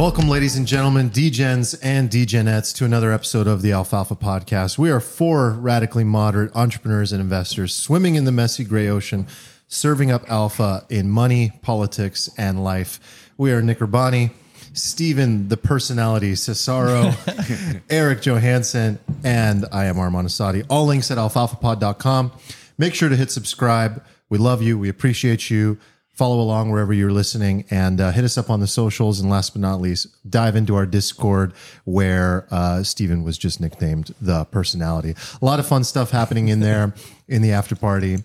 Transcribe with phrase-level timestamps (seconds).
[0.00, 4.78] Welcome, ladies and gentlemen, DGens and DGenettes, to another episode of the Alfalfa Podcast.
[4.78, 9.26] We are four radically moderate entrepreneurs and investors swimming in the messy gray ocean,
[9.68, 13.30] serving up alpha in money, politics, and life.
[13.36, 14.30] We are Nick Urbani,
[14.72, 17.14] Stephen, the personality, Cesaro,
[17.90, 20.64] Eric Johanson, and I am Arman Assadi.
[20.70, 22.32] All links at alfalfapod.com.
[22.78, 24.02] Make sure to hit subscribe.
[24.30, 24.78] We love you.
[24.78, 25.76] We appreciate you.
[26.20, 29.20] Follow along wherever you're listening and uh, hit us up on the socials.
[29.20, 31.54] And last but not least, dive into our Discord
[31.86, 35.14] where uh, Stephen was just nicknamed the personality.
[35.40, 36.92] A lot of fun stuff happening in there
[37.28, 38.18] in the after party.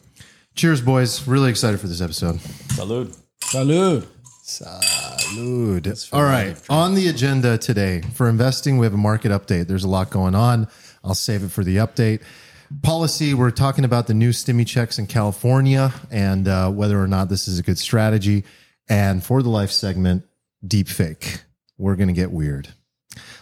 [0.55, 1.25] Cheers, boys.
[1.25, 2.35] Really excited for this episode.
[2.75, 3.17] Salud.
[3.39, 4.05] Salud.
[4.43, 6.13] Salud.
[6.13, 6.57] All right.
[6.69, 9.67] On the agenda today for investing, we have a market update.
[9.67, 10.67] There's a lot going on.
[11.01, 12.21] I'll save it for the update.
[12.81, 17.29] Policy, we're talking about the new stimmy checks in California and uh, whether or not
[17.29, 18.43] this is a good strategy.
[18.89, 20.23] And for the life segment,
[20.65, 21.41] deep fake.
[21.77, 22.69] We're going to get weird.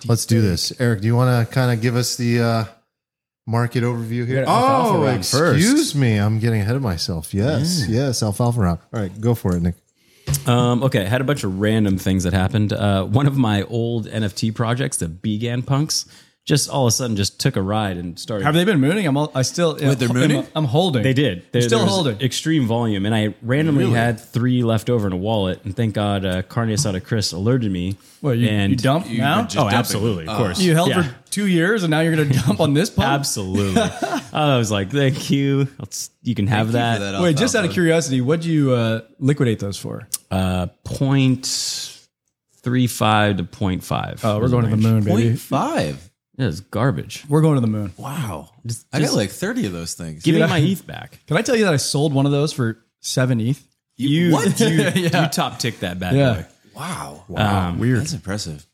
[0.05, 0.73] Let's do this.
[0.79, 2.65] Eric, do you want to kind of give us the uh,
[3.45, 4.43] market overview here?
[4.47, 6.17] Oh, excuse me.
[6.17, 7.33] I'm getting ahead of myself.
[7.33, 8.79] Yes, yes, alfalfa round.
[8.93, 9.75] All right, go for it, Nick.
[10.47, 12.73] Um, okay, I had a bunch of random things that happened.
[12.73, 16.05] Uh, one of my old NFT projects, the BGAN Punks,
[16.45, 18.43] just all of a sudden just took a ride and started.
[18.43, 19.07] Have they been mooning?
[19.07, 19.75] I'm all, I still.
[19.75, 20.39] Wait, they're mooning?
[20.39, 21.01] I'm, I'm holding.
[21.01, 21.45] they did.
[21.53, 22.19] There, still holding.
[22.19, 25.63] Extreme volume, and I randomly had three left over in a wallet.
[25.63, 27.95] And thank God, uh, Carne Asada Chris alerted me.
[28.21, 29.37] Well, you, and you dumped you now?
[29.37, 29.77] were just Oh, dumping.
[29.79, 30.59] absolutely, of course.
[30.59, 31.03] You held Yeah.
[31.03, 33.07] for two years and now you're going to dump on this pump?
[33.07, 33.81] Absolutely.
[34.33, 35.67] I was like, thank you.
[35.79, 36.97] Let's, you can have Thank you that.
[36.97, 37.67] for that Wait, just out alfalfa.
[37.69, 40.07] of curiosity, what'd you uh, liquidate those for?
[40.31, 41.45] Uh, point
[42.61, 44.21] three five to point five.
[44.23, 45.27] Oh, we're going to the moon, baby.
[45.29, 46.09] Point five.
[46.37, 47.23] It was garbage.
[47.29, 47.93] We're going to the moon.
[47.97, 48.49] Wow.
[48.65, 50.23] Just- I got just- like 30 of those things.
[50.23, 51.19] Give me Dude, my I- ETH back.
[51.27, 53.61] Can I tell you that I sold one of those for seven ETH?
[53.97, 54.59] You, what?
[54.59, 54.95] you, Yeah.
[55.23, 56.33] you top tick that bad Yeah.
[56.33, 56.45] boy.
[56.75, 57.23] wow.
[57.35, 57.99] Um, Weird.
[58.01, 58.65] That's impressive.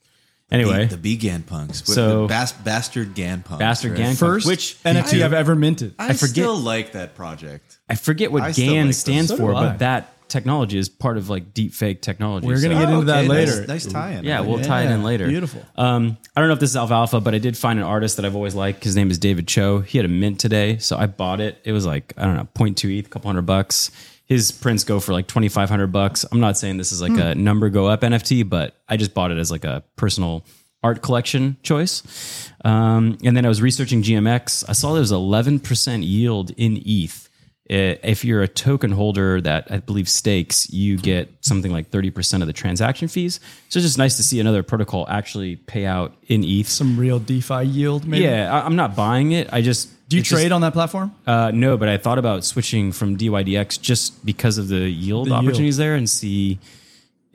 [0.52, 1.82] Anyway, The, the BGAN punks.
[1.88, 3.60] What- So- the bas- bastard Gan punks.
[3.60, 3.98] Bastard right?
[3.98, 5.94] Gan First which NFT I've ever minted.
[6.00, 7.78] I, forget- still like that project.
[7.90, 8.98] I forget what I still GAN like those.
[8.98, 9.66] stands So do for, I.
[9.66, 12.48] but that technology is part of like deep fake technology.
[12.48, 13.60] We're gonna so- get into that okay, later.
[13.62, 14.24] Nice, nice tie-in.
[14.24, 14.64] yeah, like we'll it.
[14.64, 15.28] tie it in later.
[15.28, 15.66] beautiful.
[15.76, 18.26] Um, I don't know if this is alfalfa, but I did find an artist that
[18.26, 18.84] I've always liked.
[18.84, 19.82] His name is David Cho.
[19.82, 21.60] He had a mint today, so I bought it.
[21.64, 23.92] It was like I don't know, 0.2 ETH, a couple hundred bucks.
[24.26, 26.24] His prints go for like twenty five hundred bucks.
[26.32, 29.32] I'm not saying this is like a number go up NFT, but I just bought
[29.32, 30.46] it as like a personal
[30.84, 32.52] art collection choice.
[32.64, 34.66] Um, and then I was researching GMX.
[34.68, 37.29] I saw there was 11% yield in ETH.
[37.72, 42.42] Uh, If you're a token holder that I believe stakes, you get something like 30%
[42.42, 43.40] of the transaction fees.
[43.70, 46.68] So it's just nice to see another protocol actually pay out in ETH.
[46.68, 48.24] Some real DeFi yield, maybe?
[48.24, 49.48] Yeah, I- I'm not buying it.
[49.54, 51.12] I just Do you it's just- trade on that platform?
[51.28, 55.32] uh, no, but I thought about switching from DYDX just because of the yield The
[55.32, 55.44] yield.
[55.46, 56.58] opportunities there and see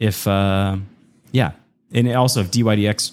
[0.01, 0.79] if, uh,
[1.31, 1.53] yeah,
[1.93, 3.13] and also if DYDX,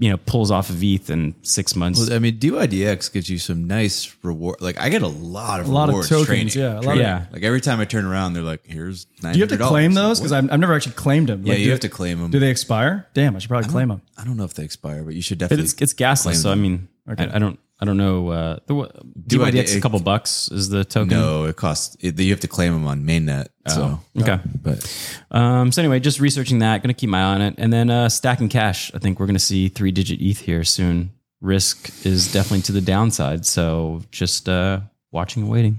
[0.00, 1.98] you know, pulls off of ETH in six months.
[1.98, 4.60] Well, I mean, DYDX gives you some nice reward.
[4.60, 6.62] Like, I get a lot of A lot of rewards tokens, trading.
[6.62, 7.26] yeah, a lot of- Yeah.
[7.32, 9.32] Like every time I turn around, they're like, "Here's $900.
[9.32, 10.20] Do you have to claim those?
[10.20, 11.42] Because I've, I've never actually claimed them.
[11.44, 12.30] yeah, Like, you do- have to claim them.
[12.30, 13.08] Do they expire?
[13.14, 14.02] Damn, I should probably claim them.
[14.16, 15.64] I don't know if they expire, but you should definitely.
[15.64, 16.62] it's it's gasless, claim so I them.
[16.62, 18.28] mean, I, I don't I don't know.
[18.30, 18.88] Uh, the wa-
[19.26, 21.16] DYDX a couple bucks is the token.
[21.16, 21.96] no, it costs.
[22.00, 23.46] It, you have to claim them on mainnet.
[23.68, 24.40] So, Okay.
[24.62, 26.82] but Um, so anyway, just researching that.
[26.82, 28.90] Going to keep my eye on it, and then uh, stacking cash.
[28.94, 31.10] I think we're going to see three digit ETH here soon.
[31.40, 34.80] Risk is definitely to the downside, so just uh,
[35.12, 35.78] watching and waiting.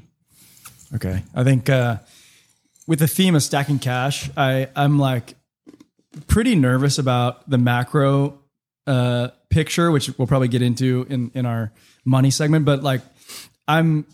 [0.96, 1.22] Okay.
[1.36, 1.98] I think uh,
[2.88, 5.36] with the theme of stacking cash, I, I'm like
[6.28, 8.40] pretty nervous about the macro
[8.88, 11.72] uh, picture, which we'll probably get into in, in our
[12.06, 12.66] money segment.
[12.66, 13.02] But like,
[13.68, 14.06] I'm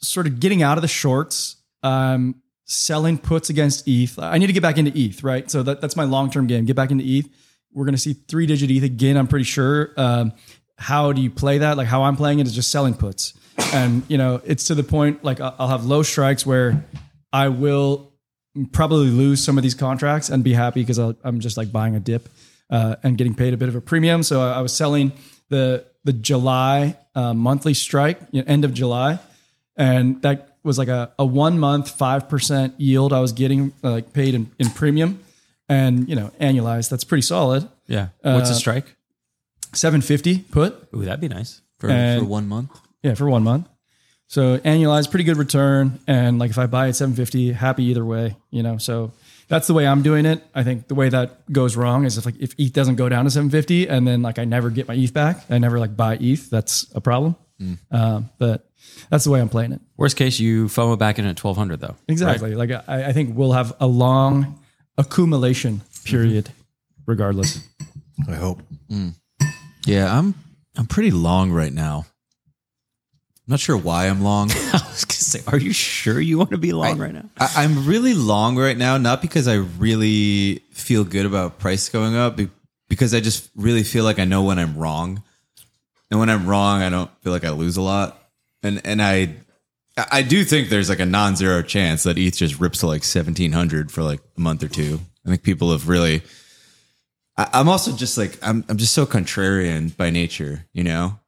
[0.00, 1.56] sort of getting out of the shorts.
[1.82, 4.18] Um, selling puts against ETH.
[4.18, 5.50] I need to get back into ETH, right?
[5.50, 6.64] So that, that's my long term game.
[6.66, 7.28] Get back into ETH.
[7.72, 9.16] We're going to see three digit ETH again.
[9.16, 9.90] I'm pretty sure.
[9.96, 10.32] Um,
[10.76, 11.76] how do you play that?
[11.76, 13.34] Like how I'm playing it is just selling puts,
[13.74, 16.84] and you know it's to the point like I'll have low strikes where
[17.32, 18.12] I will
[18.72, 22.00] probably lose some of these contracts and be happy because I'm just like buying a
[22.00, 22.28] dip
[22.70, 24.22] uh, and getting paid a bit of a premium.
[24.22, 25.12] So I I was selling
[25.48, 29.18] the the July uh, monthly strike, you know, end of July,
[29.76, 33.90] and that was like a, a one month five percent yield I was getting uh,
[33.92, 35.20] like paid in, in premium,
[35.68, 37.68] and you know annualized that's pretty solid.
[37.86, 38.08] Yeah.
[38.22, 38.94] What's a strike?
[39.74, 41.60] Seven fifty put, Ooh, that'd be nice.
[41.78, 42.70] for, And- for one month,
[43.02, 43.68] yeah, for one month.
[44.30, 46.00] So annualized, pretty good return.
[46.06, 48.76] And like if I buy at 750, happy either way, you know.
[48.76, 49.12] So
[49.48, 50.44] that's the way I'm doing it.
[50.54, 53.24] I think the way that goes wrong is if like if ETH doesn't go down
[53.24, 56.16] to 750 and then like I never get my ETH back, I never like buy
[56.20, 56.50] ETH.
[56.50, 57.36] That's a problem.
[57.90, 58.70] Um, but
[59.10, 59.80] that's the way I'm playing it.
[59.96, 61.96] Worst case, you FOMO back in at twelve hundred though.
[62.06, 62.54] Exactly.
[62.54, 64.60] Like I, I think we'll have a long
[64.96, 66.50] accumulation period,
[67.06, 67.60] regardless.
[68.28, 68.62] I hope.
[69.86, 70.34] Yeah, I'm
[70.76, 72.06] I'm pretty long right now.
[73.46, 74.50] I'm not sure why I'm long.
[75.34, 77.24] I say, are you sure you want to be long right now?
[77.38, 82.16] I, I'm really long right now, not because I really feel good about price going
[82.16, 82.38] up,
[82.88, 85.22] because I just really feel like I know when I'm wrong,
[86.10, 88.18] and when I'm wrong, I don't feel like I lose a lot,
[88.62, 89.34] and and I
[90.10, 93.90] I do think there's like a non-zero chance that ETH just rips to like 1700
[93.90, 95.00] for like a month or two.
[95.26, 96.22] I think people have really.
[97.36, 101.18] I, I'm also just like I'm I'm just so contrarian by nature, you know.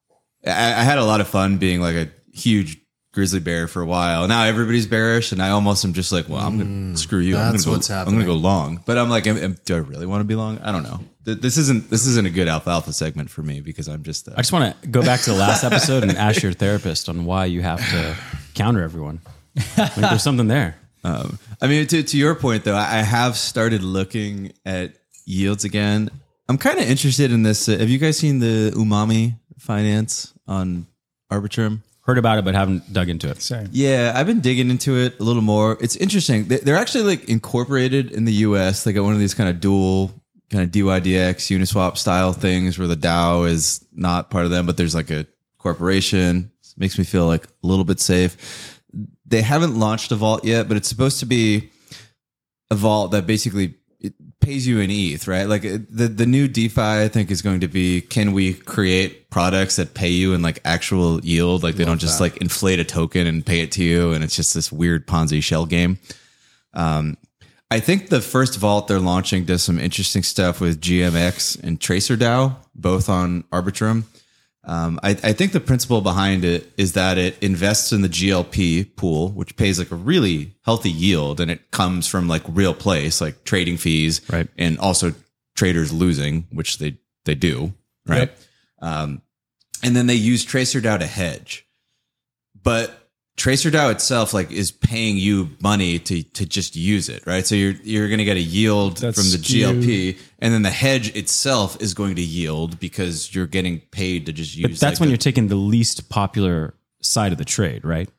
[0.46, 2.79] I, I had a lot of fun being like a huge
[3.12, 4.28] grizzly bear for a while.
[4.28, 7.36] Now everybody's bearish, and I almost am just like, well, I'm gonna screw you.
[7.36, 8.82] I'm that's gonna go, what's I'm gonna go long.
[8.86, 10.58] But I'm like, am, am- do I really want to be long?
[10.60, 11.00] I don't know.
[11.24, 14.28] Th- This isn't this isn't a good alfalfa segment for me because I'm just.
[14.28, 17.08] Uh, I just want to go back to the last episode and ask your therapist
[17.08, 18.16] on why you have to
[18.54, 19.20] counter everyone.
[19.76, 20.76] Like there's something there.
[21.02, 24.94] Um, I mean, to, to your point though, I I have started looking at
[25.26, 26.10] yields again.
[26.48, 27.68] I'm kind of interested in this.
[27.68, 30.86] Uh, have you guys seen the Umami Finance on
[31.30, 31.80] Arbitrum?
[32.02, 33.40] Heard about it, but haven't dug into it.
[33.42, 33.68] Same.
[33.72, 35.76] Yeah, I've been digging into it a little more.
[35.80, 36.46] It's interesting.
[36.48, 38.84] They- They're actually like incorporated in the U.S.
[38.84, 40.12] They got one of these kind of dual
[40.50, 44.76] kind of DYDX Uniswap style things where the DAO is not part of them, but
[44.76, 45.26] there's like a
[45.58, 46.50] corporation.
[46.76, 48.80] makes me feel like a little bit safe.
[49.26, 51.70] They haven't launched a vault yet, but it's supposed to be
[52.70, 53.74] a vault that basically it
[54.40, 55.44] pays you in ETH, right?
[55.44, 59.76] Like the the new DeFi, I think, is going to be: can we create products
[59.76, 61.62] that pay you in like actual yield?
[61.62, 64.36] Like they don't just like inflate a token and pay it to you, and it's
[64.36, 65.98] just this weird Ponzi shell game.
[66.74, 67.16] Um,
[67.70, 72.56] I think the first vault they're launching does some interesting stuff with GMX and TracerDAO,
[72.74, 74.04] both on Arbitrum.
[74.64, 78.94] Um, I, I think the principle behind it is that it invests in the GLP
[78.94, 83.20] pool, which pays like a really healthy yield, and it comes from like real place,
[83.22, 84.48] like trading fees, Right.
[84.58, 85.14] and also
[85.56, 87.72] traders losing, which they they do,
[88.06, 88.28] right?
[88.30, 88.38] Yep.
[88.82, 89.22] Um,
[89.82, 91.66] and then they use TracerDAO to hedge,
[92.62, 92.99] but
[93.40, 97.46] TracerDAO itself like is paying you money to to just use it, right?
[97.46, 99.38] So you're you're going to get a yield That's from the.
[99.38, 104.34] GLP, and then the hedge itself is going to yield because you're getting paid to
[104.34, 104.66] just use.
[104.66, 108.10] But that's like, when you're taking the least popular side of the trade, right?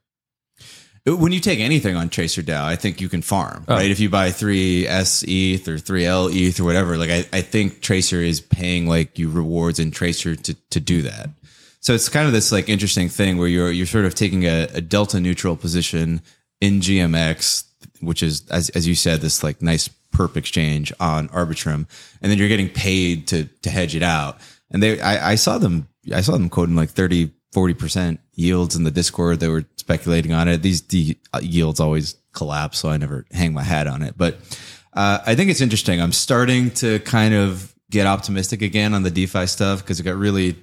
[1.07, 3.75] Uh, when you take anything on TracerDAO, I think you can farm, Oh.
[3.75, 3.91] right?
[3.91, 7.41] If you buy three S ETH or three L ETH or whatever, like I, I
[7.41, 11.29] think Tracer is paying like you rewards in Tracer to to do that.
[11.81, 14.67] So it's kind of this like interesting thing where you're you're sort of taking a,
[14.73, 16.21] a delta neutral position
[16.61, 17.65] in GMX,
[17.99, 21.87] which is as as you said, this like nice perp exchange on Arbitrum,
[22.21, 24.37] and then you're getting paid to to hedge it out.
[24.69, 28.83] And they I, I saw them I saw them quoting like 30, 40% yields in
[28.83, 29.39] the Discord.
[29.39, 30.61] They were speculating on it.
[30.61, 34.15] These the yields always collapse, so I never hang my hat on it.
[34.17, 34.37] But
[34.93, 36.01] uh, I think it's interesting.
[36.01, 40.15] I'm starting to kind of get optimistic again on the DeFi stuff because it got
[40.15, 40.55] really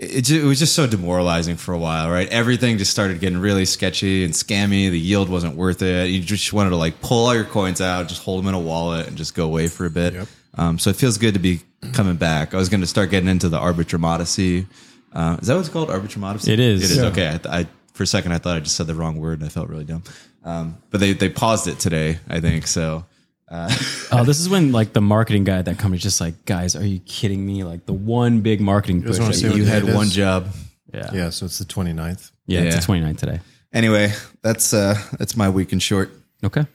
[0.00, 2.28] it, ju- it was just so demoralizing for a while, right?
[2.28, 4.90] Everything just started getting really sketchy and scammy.
[4.90, 6.10] The yield wasn't worth it.
[6.10, 8.60] You just wanted to like pull all your coins out, just hold them in a
[8.60, 10.26] wallet, and just go away for a bit.
[10.54, 11.60] Um, so it feels good to be
[11.92, 12.54] coming back.
[12.54, 14.66] I was going to start getting into the Arbitrum Odyssey.
[15.12, 15.88] Uh, is that what it's called?
[15.88, 16.52] Arbitrum Odyssey?
[16.52, 16.82] It is.
[16.90, 17.02] It is.
[17.02, 17.08] Yeah.
[17.10, 17.28] Okay.
[17.28, 19.46] I, th- I for a second I thought I just said the wrong word and
[19.46, 20.02] I felt really dumb.
[20.44, 22.66] Um, but they they paused it today, I think.
[22.66, 23.04] So
[24.12, 26.84] Oh, this is when like the marketing guy at that company's just like, guys, are
[26.86, 27.64] you kidding me?
[27.64, 29.18] Like the one big marketing push.
[29.18, 30.48] that you you had it one job.
[30.92, 31.10] yeah.
[31.12, 32.30] Yeah, so it's the 29th.
[32.46, 32.80] Yeah, it's Yeah.
[32.80, 33.40] the 29th today.
[33.72, 36.10] Anyway, that's uh that's my week in short.
[36.44, 36.66] Okay.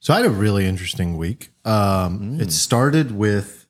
[0.00, 1.50] So I had a really interesting week.
[1.64, 3.66] Um, It started with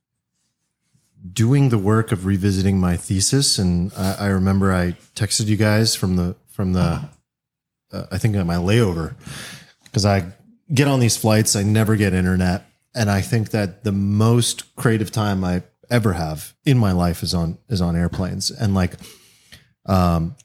[1.33, 5.95] doing the work of revisiting my thesis, and I, I remember I texted you guys
[5.95, 7.09] from the from the
[7.93, 9.15] uh, I think my layover
[9.85, 10.33] because I
[10.75, 15.11] get on these flights, I never get internet, and I think that the most creative
[15.11, 18.95] time I ever have in my life is on is on airplanes, and like
[19.87, 20.37] um,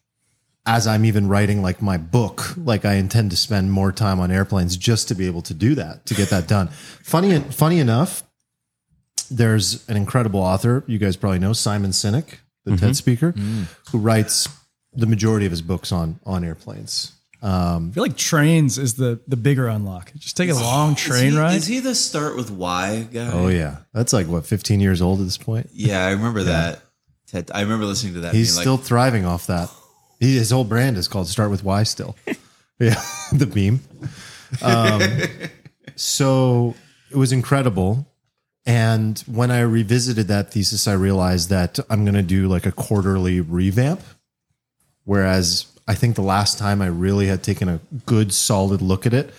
[0.65, 4.31] as I'm even writing like my book, like I intend to spend more time on
[4.31, 6.67] airplanes just to be able to do that, to get that done.
[7.03, 8.23] Funny, funny enough,
[9.31, 12.85] there's an incredible author you guys probably know, Simon Sinek, the mm-hmm.
[12.85, 13.65] TED speaker, mm.
[13.91, 14.47] who writes
[14.93, 17.13] the majority of his books on on airplanes.
[17.41, 20.11] I feel like trains is the the bigger unlock.
[20.15, 21.55] Just take a long train ride.
[21.55, 23.31] Is he the start with Why guy?
[23.31, 25.69] Oh yeah, that's like what 15 years old at this point.
[25.71, 26.81] Yeah, I remember that.
[27.27, 28.33] Ted, I remember listening to that.
[28.33, 29.69] He's being still like, thriving off that.
[30.19, 31.83] He, his whole brand is called Start with Why.
[31.83, 32.15] Still,
[32.79, 33.81] yeah, the beam.
[34.61, 35.01] Um,
[35.95, 36.75] so
[37.11, 38.05] it was incredible.
[38.65, 42.71] And when I revisited that thesis, I realized that I'm going to do like a
[42.71, 44.01] quarterly revamp.
[45.05, 49.13] Whereas I think the last time I really had taken a good, solid look at
[49.13, 49.33] it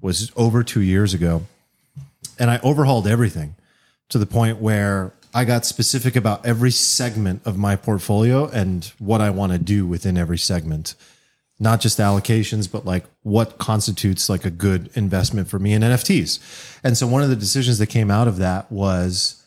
[0.00, 1.42] was over two years ago.
[2.40, 3.54] And I overhauled everything
[4.08, 9.20] to the point where I got specific about every segment of my portfolio and what
[9.20, 10.96] I want to do within every segment.
[11.60, 16.80] Not just allocations, but like what constitutes like a good investment for me in NFTs.
[16.82, 19.40] And so one of the decisions that came out of that was,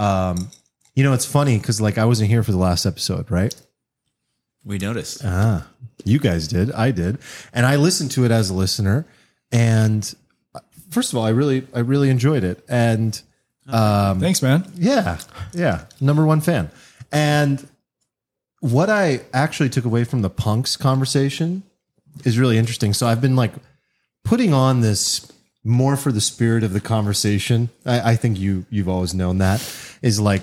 [0.00, 0.50] um,
[0.96, 3.54] you know, it's funny because like I wasn't here for the last episode, right?
[4.64, 5.22] We noticed.
[5.24, 5.66] Ah,
[6.04, 6.70] you guys did.
[6.72, 7.18] I did.
[7.52, 9.06] And I listened to it as a listener.
[9.50, 10.14] And
[10.54, 12.64] uh, first of all, I really, I really enjoyed it.
[12.68, 13.20] And
[13.66, 14.70] Thanks, man.
[14.74, 15.18] yeah,
[15.52, 16.70] yeah, number one fan.
[17.12, 17.66] And
[18.60, 21.62] what I actually took away from the punks conversation
[22.24, 22.92] is really interesting.
[22.92, 23.52] So I've been like
[24.24, 25.30] putting on this
[25.64, 27.70] more for the spirit of the conversation.
[27.86, 29.60] I, I think you you've always known that
[30.02, 30.42] is like,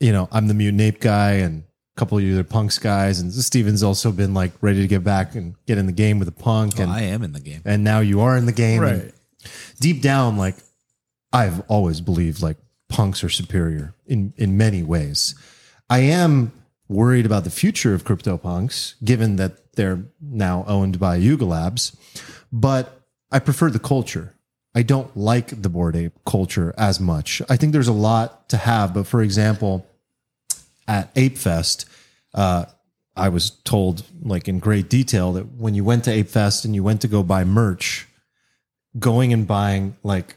[0.00, 1.64] you know, I'm the mutant ape guy and
[1.98, 5.34] couple of you are punks guys, and Steven's also been like ready to get back
[5.34, 7.62] and get in the game with the punk, oh, and I am in the game.
[7.64, 8.82] and now you are in the game.
[8.82, 9.12] and Right.
[9.80, 10.56] deep down, like
[11.32, 12.56] I've always believed like
[12.88, 15.34] punks are superior in in many ways.
[15.90, 16.52] I am
[16.88, 21.96] worried about the future of CryptoPunks, given that they're now owned by Yuga Labs,
[22.52, 23.00] but
[23.30, 24.34] I prefer the culture.
[24.74, 27.42] I don't like the Bored Ape culture as much.
[27.48, 29.84] I think there's a lot to have, but for example,
[30.88, 31.84] at Ape Fest,
[32.34, 32.64] uh,
[33.14, 36.74] I was told like in great detail that when you went to Ape Fest and
[36.74, 38.08] you went to go buy merch,
[38.98, 40.36] going and buying like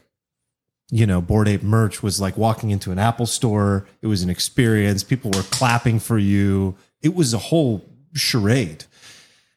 [0.90, 3.86] you know Bored Ape merch was like walking into an apple store.
[4.02, 5.04] It was an experience.
[5.04, 6.76] People were clapping for you.
[7.00, 8.84] It was a whole charade.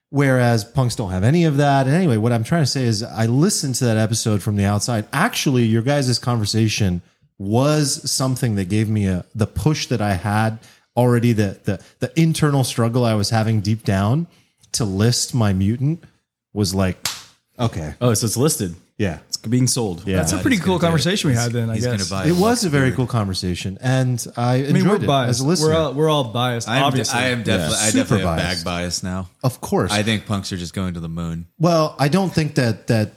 [0.10, 1.88] Whereas punks don't have any of that.
[1.88, 4.66] And anyway what i'm trying to say is i listened to that episode from the
[4.66, 5.08] outside.
[5.12, 7.02] Actually your guys' conversation
[7.38, 10.58] was something that gave me a the push that i had
[10.96, 14.28] already the the, the internal struggle i was having deep down
[14.72, 16.04] to list my mutant
[16.54, 16.98] was like
[17.60, 18.76] okay Oh, so it's listed.
[18.98, 20.04] yeah It's being sold.
[20.08, 20.88] yeah That's a pretty cool gonna do it.
[20.88, 22.10] conversation we had then, I he's guess.
[22.10, 25.30] gonna buy It was a very cool conversation, and I enjoyed mean, we're it biased.
[25.30, 25.70] as a listener.
[25.70, 27.20] We're all, we're all biased, I am, obviously.
[27.20, 28.66] I am definitely, I Super definitely have biased.
[28.66, 29.30] bag bias now.
[29.44, 29.92] of course.
[29.92, 31.46] I think punks are just going to the moon.
[31.60, 33.12] well, I don't think that that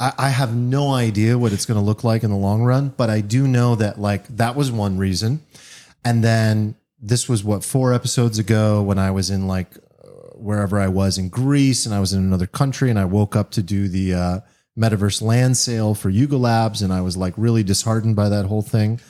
[0.00, 2.92] I, I have no idea what it's going to look like in the long run,
[2.96, 5.40] but I do know that like that was one reason,
[6.04, 10.78] and then this was what four episodes ago when I was in like uh, wherever
[10.80, 13.62] I was in Greece and I was in another country and I woke up to
[13.62, 14.40] do the uh,
[14.78, 18.62] metaverse land sale for Yuga Labs and I was like really disheartened by that whole
[18.62, 19.00] thing.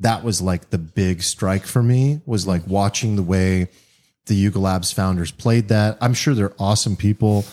[0.00, 3.68] That was like the big strike for me was like watching the way
[4.26, 5.98] the Yuga Labs founders played that.
[6.00, 7.44] I'm sure they're awesome people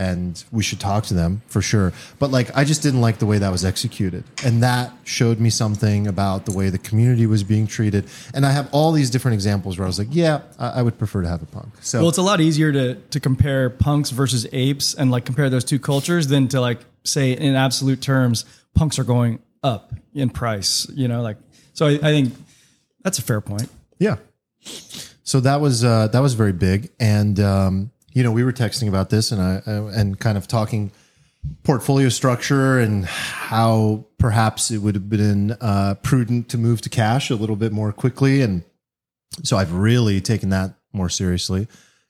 [0.00, 1.92] and we should talk to them for sure.
[2.18, 4.24] But like, I just didn't like the way that was executed.
[4.42, 8.06] And that showed me something about the way the community was being treated.
[8.32, 10.98] And I have all these different examples where I was like, yeah, I, I would
[10.98, 11.74] prefer to have a punk.
[11.82, 15.50] So well, it's a lot easier to to compare punks versus apes and like compare
[15.50, 20.30] those two cultures than to like say in absolute terms punks are going up in
[20.30, 20.88] price.
[20.94, 21.36] You know, like
[21.74, 21.86] so.
[21.86, 22.34] I, I think
[23.02, 23.68] that's a fair point.
[23.98, 24.16] Yeah.
[25.24, 28.88] So that was uh, that was very big, and um, you know we were texting
[28.88, 30.92] about this, and I uh, and kind of talking
[31.62, 37.30] portfolio structure and how perhaps it would have been uh, prudent to move to cash
[37.30, 38.62] a little bit more quickly, and
[39.42, 41.68] so I've really taken that more seriously.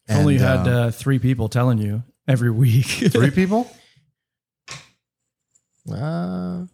[0.08, 2.86] If only you had uh, uh, three people telling you every week.
[3.10, 3.70] three people.
[5.90, 6.64] Uh,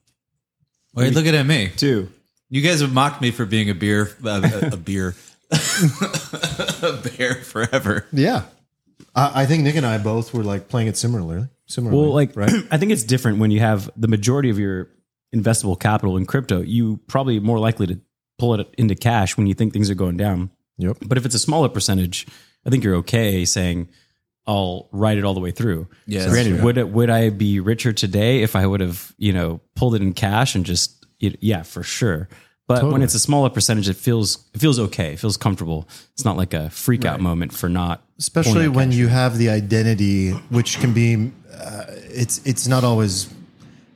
[0.95, 1.71] Wait, look at me.
[1.77, 2.11] Two.
[2.49, 5.15] You guys have mocked me for being a beer, a, a, a beer,
[5.51, 8.07] a bear forever.
[8.13, 8.45] yeah,
[9.17, 11.49] I, I think Nick and I both were like playing it similarly.
[11.67, 12.53] Similarly, Well, like right?
[12.71, 14.89] I think it's different when you have the majority of your
[15.35, 16.61] investable capital in crypto.
[16.61, 18.01] You probably more likely to
[18.39, 20.51] pull it into cash when you think things are going down.
[20.79, 20.99] Yep.
[21.07, 22.27] But if it's a smaller percentage,
[22.67, 23.89] I think you're okay saying
[24.47, 25.89] I'll ride it all the way through.
[26.07, 26.65] Yeah, So granted, true.
[26.65, 30.03] would it, would I be richer today if I would have you know pulled it
[30.03, 32.29] in cash and just it, yeah for sure.
[32.69, 35.13] But when it's a smaller percentage, it feels it feels okay.
[35.13, 35.89] It feels comfortable.
[36.15, 40.31] It's not like a freak out moment for not especially when you have the identity
[40.51, 43.33] which can be uh, it's it's not always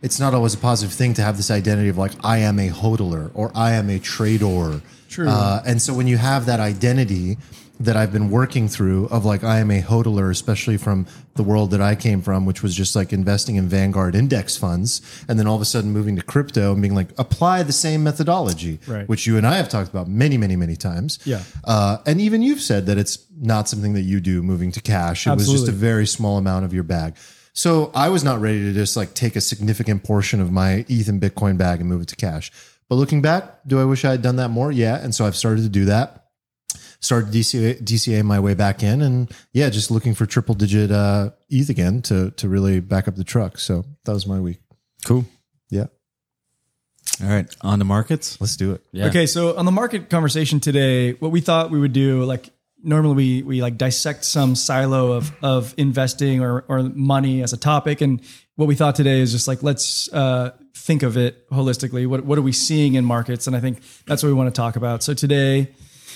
[0.02, 2.68] it's not always a positive thing to have this identity of like I am a
[2.68, 4.80] hodler or I am a trader.
[5.08, 5.28] True.
[5.28, 7.38] Uh, and so when you have that identity
[7.80, 11.70] that I've been working through of like I am a hodler, especially from the world
[11.70, 15.46] that I came from, which was just like investing in Vanguard index funds, and then
[15.46, 19.08] all of a sudden moving to crypto and being like apply the same methodology, Right.
[19.08, 21.18] which you and I have talked about many, many, many times.
[21.24, 21.42] Yeah.
[21.64, 25.26] Uh, and even you've said that it's not something that you do moving to cash.
[25.26, 27.16] It was just a very small amount of your bag.
[27.54, 31.08] So I was not ready to just like take a significant portion of my ETH
[31.08, 32.52] and Bitcoin bag and move it to cash.
[32.90, 34.70] But looking back, do I wish I had done that more?
[34.70, 34.96] Yeah.
[35.02, 36.19] And so I've started to do that.
[37.02, 41.30] Started DCA, DCA my way back in, and yeah, just looking for triple digit uh,
[41.48, 43.58] ETH again to to really back up the truck.
[43.58, 44.58] So that was my week.
[45.04, 45.24] cool.
[45.70, 45.86] Yeah.
[47.22, 48.38] All right, on to markets.
[48.40, 48.82] Let's do it.
[48.92, 49.06] Yeah.
[49.06, 52.50] Okay, so on the market conversation today, what we thought we would do, like
[52.82, 57.56] normally we we like dissect some silo of of investing or or money as a
[57.56, 58.20] topic, and
[58.56, 62.06] what we thought today is just like let's uh, think of it holistically.
[62.06, 63.46] What what are we seeing in markets?
[63.46, 65.02] And I think that's what we want to talk about.
[65.02, 65.68] So today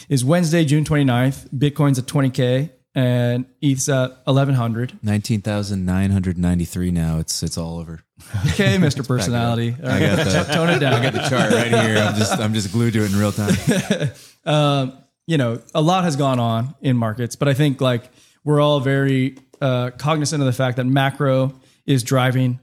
[0.08, 1.48] is Wednesday, June 29th.
[1.50, 4.98] Bitcoin's at 20k and ETH's at 1100.
[5.02, 6.90] Nineteen thousand nine hundred ninety-three.
[6.90, 8.04] Now it's it's all over.
[8.46, 9.06] Okay, Mr.
[9.06, 9.74] Personality.
[9.82, 10.94] All I got the tone it down.
[10.94, 11.98] I got the chart right here.
[11.98, 14.92] I'm just I'm just glued to it in real time.
[15.26, 18.10] you know, a lot has gone on in markets, but I think like
[18.44, 21.54] we're all very uh, cognizant of the fact that macro
[21.86, 22.60] is driving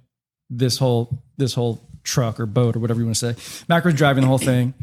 [0.50, 3.64] this whole this whole truck or boat or whatever you want to say.
[3.68, 4.74] Macro is driving the whole thing.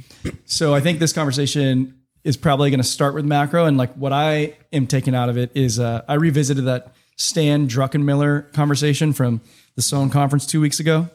[0.44, 4.12] So I think this conversation is probably going to start with macro, and like what
[4.12, 9.40] I am taking out of it is uh, I revisited that Stan Druckenmiller conversation from
[9.76, 11.08] the Sohn conference two weeks ago,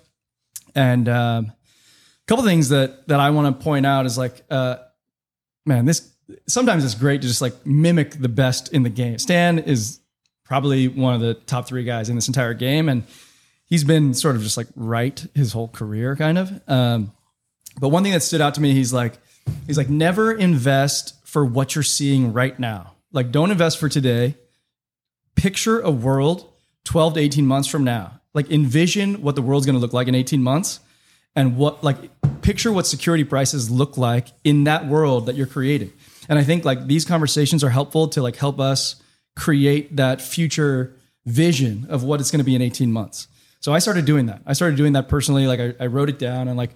[0.75, 4.43] and um, a couple things that that I want to point out is like.
[4.49, 4.77] Uh,
[5.65, 6.09] man, this
[6.47, 9.17] sometimes it's great to just like mimic the best in the game.
[9.17, 9.99] Stan is
[10.45, 13.03] probably one of the top three guys in this entire game, and
[13.65, 16.61] he's been sort of just like right his whole career, kind of.
[16.67, 17.13] Um,
[17.79, 19.17] but one thing that stood out to me, he's like,
[19.67, 22.93] he's like, never invest for what you're seeing right now.
[23.11, 24.35] Like, don't invest for today.
[25.35, 26.49] Picture a world
[26.85, 28.21] 12 to 18 months from now.
[28.33, 30.79] Like, envision what the world's going to look like in 18 months
[31.35, 31.97] and what like
[32.41, 35.91] picture what security prices look like in that world that you're creating
[36.29, 39.01] and i think like these conversations are helpful to like help us
[39.35, 40.95] create that future
[41.25, 43.27] vision of what it's going to be in 18 months
[43.59, 46.19] so i started doing that i started doing that personally like I, I wrote it
[46.19, 46.71] down and like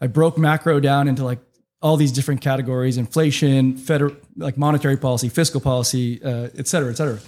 [0.00, 1.40] i broke macro down into like
[1.84, 6.96] all these different categories inflation federal like monetary policy fiscal policy uh, et cetera et
[6.96, 7.18] cetera.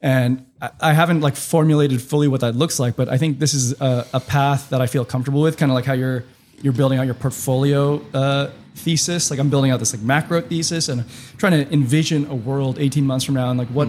[0.00, 3.54] And I, I haven't like formulated fully what that looks like but i think this
[3.54, 6.24] is a, a path that i feel comfortable with kind of like how you're
[6.62, 9.30] you're building out your portfolio uh, thesis.
[9.30, 11.04] Like i'm building out this like macro thesis and
[11.38, 13.88] trying to envision a world 18 months from now and like what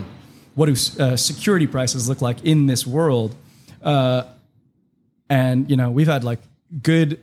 [0.55, 3.35] what do uh, security prices look like in this world?
[3.81, 4.23] Uh,
[5.29, 6.39] and you know we've had like
[6.81, 7.19] good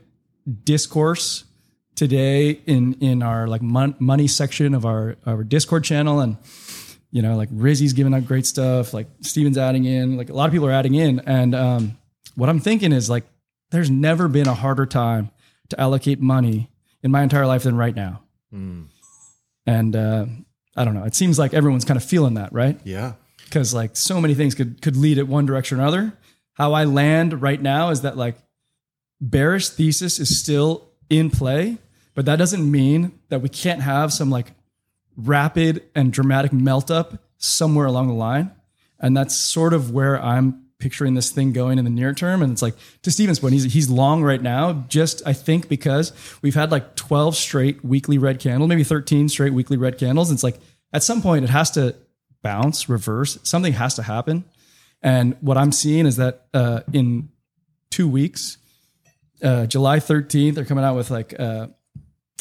[0.64, 1.44] discourse
[2.00, 6.38] today in in our like mon- money section of our our discord channel and
[7.10, 10.46] you know, like Rizzy's giving out great stuff, like Steven's adding in, like a lot
[10.46, 11.20] of people are adding in.
[11.20, 11.98] And um,
[12.36, 13.24] what I'm thinking is like,
[13.70, 15.30] there's never been a harder time
[15.70, 16.70] to allocate money
[17.02, 18.22] in my entire life than right now.
[19.66, 20.26] And uh,
[20.76, 22.80] I don't know, it seems like everyone's kind of feeling that, right?
[22.84, 23.14] Yeah.
[23.44, 26.12] Because like so many things could could lead it one direction or another.
[26.54, 28.36] How I land right now is that like
[29.20, 31.78] bearish thesis is still in play,
[32.20, 34.52] but that doesn't mean that we can't have some like
[35.16, 38.50] rapid and dramatic melt up somewhere along the line.
[38.98, 42.42] And that's sort of where I'm picturing this thing going in the near term.
[42.42, 46.12] And it's like to Steven's point, he's he's long right now, just I think because
[46.42, 50.28] we've had like 12 straight weekly red candles, maybe 13 straight weekly red candles.
[50.28, 50.58] And it's like
[50.92, 51.96] at some point it has to
[52.42, 54.44] bounce, reverse, something has to happen.
[55.00, 57.30] And what I'm seeing is that uh, in
[57.90, 58.58] two weeks,
[59.42, 61.68] uh, July 13th, they're coming out with like uh,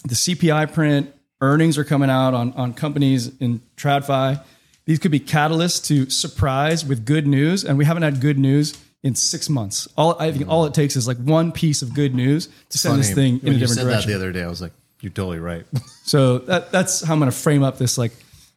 [0.04, 1.14] the CPI print.
[1.42, 4.44] Earnings are coming out on on companies in TradFi.
[4.86, 8.78] These could be catalysts to surprise with good news, and we haven't had good news
[9.04, 9.88] in six months.
[9.96, 13.00] All I think all it takes is like one piece of good news to send
[13.00, 14.12] this thing in when a you different said direction.
[14.12, 15.66] that the other day, I was like, "You're totally right."
[16.04, 18.12] So that, that's how I'm going to frame up this like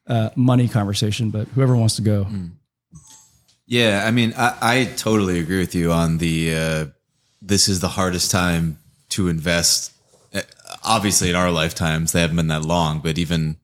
[0.06, 1.28] uh, money conversation.
[1.30, 2.26] But whoever wants to go,
[3.66, 6.54] Yeah, I mean, I, I totally agree with you on the.
[6.54, 6.86] Uh,
[7.42, 8.78] this is the hardest time
[9.10, 9.92] to invest.
[10.84, 13.56] Obviously, in our lifetimes, they haven't been that long, but even,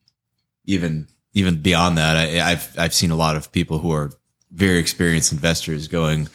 [0.64, 4.12] even, even beyond that, I, I've I've seen a lot of people who are
[4.50, 6.28] very experienced investors going,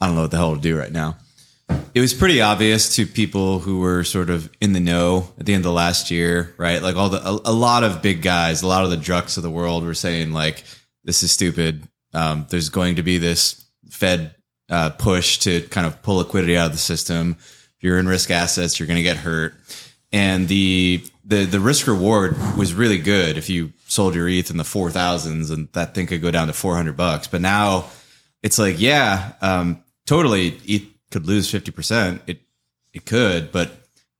[0.00, 1.16] I don't know what the hell to do right now.
[1.94, 5.54] It was pretty obvious to people who were sort of in the know at the
[5.54, 6.82] end of last year, right?
[6.82, 9.42] Like all the a, a lot of big guys, a lot of the drucks of
[9.42, 10.64] the world were saying like,
[11.04, 14.34] "This is stupid." Um, there's going to be this Fed
[14.68, 17.36] uh, push to kind of pull liquidity out of the system.
[17.38, 19.54] If you're in risk assets, you're going to get hurt.
[20.16, 24.56] And the the the risk reward was really good if you sold your ETH in
[24.56, 27.26] the four thousands, and that thing could go down to four hundred bucks.
[27.26, 27.84] But now
[28.42, 32.22] it's like, yeah, um, totally, ETH could lose fifty percent.
[32.26, 32.40] It
[32.94, 33.72] it could, but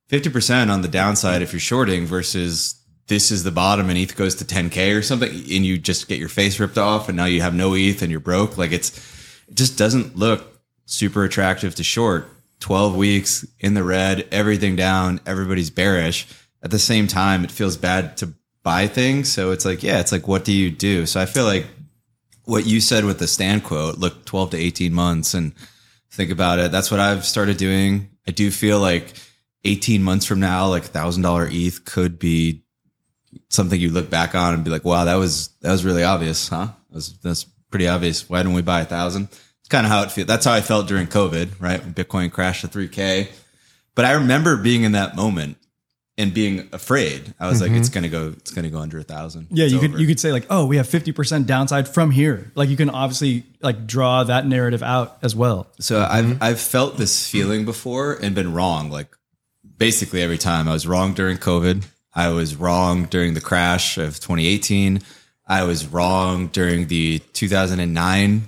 [0.07, 4.15] fifty percent on the downside if you're shorting versus this is the bottom and ETH
[4.15, 7.25] goes to 10k or something, and you just get your face ripped off, and now
[7.25, 8.55] you have no ETH and you're broke.
[8.55, 8.95] Like it's
[9.47, 12.29] it just doesn't look super attractive to short.
[12.59, 16.27] 12 weeks in the red, everything down, everybody's bearish.
[16.63, 19.31] At the same time, it feels bad to buy things.
[19.31, 21.05] So it's like, yeah, it's like, what do you do?
[21.05, 21.65] So I feel like
[22.43, 25.53] what you said with the Stan quote, look 12 to 18 months and
[26.11, 26.71] think about it.
[26.71, 28.09] That's what I've started doing.
[28.27, 29.13] I do feel like
[29.63, 32.63] 18 months from now, like thousand dollar ETH could be
[33.49, 36.47] something you look back on and be like, wow, that was, that was really obvious,
[36.47, 36.69] huh?
[36.89, 38.29] That's, that's pretty obvious.
[38.29, 39.29] Why didn't we buy a thousand?
[39.67, 40.27] It's kind of how it feels.
[40.27, 41.83] That's how I felt during COVID, right?
[41.83, 43.27] When Bitcoin crashed to 3K.
[43.95, 45.57] But I remember being in that moment
[46.17, 47.33] and being afraid.
[47.37, 47.95] I was like, it's mm-hmm.
[47.95, 49.47] gonna go, it's gonna go under a thousand.
[49.51, 49.99] Yeah, It's you could over.
[49.99, 52.49] you could say like, oh, we have fifty percent downside from here.
[52.55, 55.67] Like you can obviously like draw that narrative out as well.
[55.81, 56.13] So mm-hmm.
[56.13, 58.89] I've I've felt this feeling before and been wrong.
[58.89, 59.13] Like
[59.77, 61.85] basically every time I was wrong during COVID.
[62.15, 65.01] I was wrong during the crash of 2018.
[65.45, 68.47] I was wrong during the 2009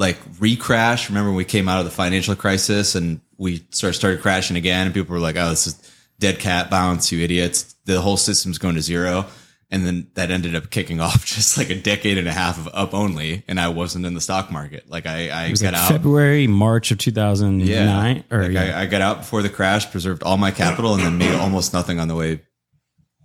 [0.00, 1.10] like re-crash.
[1.10, 4.56] Remember when we came out of the financial crisis and we sort of started crashing
[4.56, 7.74] again and people were like, "Oh, this is dead cat bounce, you idiots.
[7.84, 9.26] The whole system's going to zero.
[9.72, 12.68] And then that ended up kicking off just like a decade and a half of
[12.72, 13.44] up only.
[13.46, 14.88] And I wasn't in the stock market.
[14.88, 15.88] Like I, I got like out.
[15.88, 17.66] February, March of 2009.
[17.66, 18.22] Yeah.
[18.30, 18.78] Or Like, yeah.
[18.78, 21.72] I, I got out before the crash, preserved all my capital, and then made almost
[21.72, 22.40] nothing on the way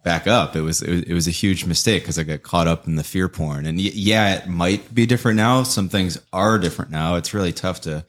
[0.05, 0.55] back up.
[0.55, 2.95] It was it was, it was a huge mistake because I got caught up in
[2.95, 3.65] the fear porn.
[3.65, 5.63] And y- yeah, it might be different now.
[5.63, 7.15] Some things are different now.
[7.15, 8.05] It's really tough to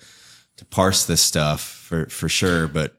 [0.58, 2.68] to parse this stuff for for sure.
[2.68, 2.94] But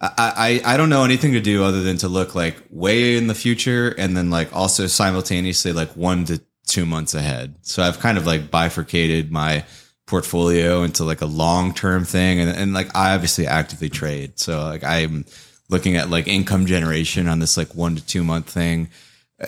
[0.00, 3.26] I, I I don't know anything to do other than to look like way in
[3.26, 7.56] the future, and then like also simultaneously like one to two months ahead.
[7.62, 9.64] So I've kind of like bifurcated my
[10.06, 14.38] portfolio into like a long term thing, and and like I obviously actively trade.
[14.38, 15.24] So like I'm
[15.68, 18.88] looking at like income generation on this like one to two month thing.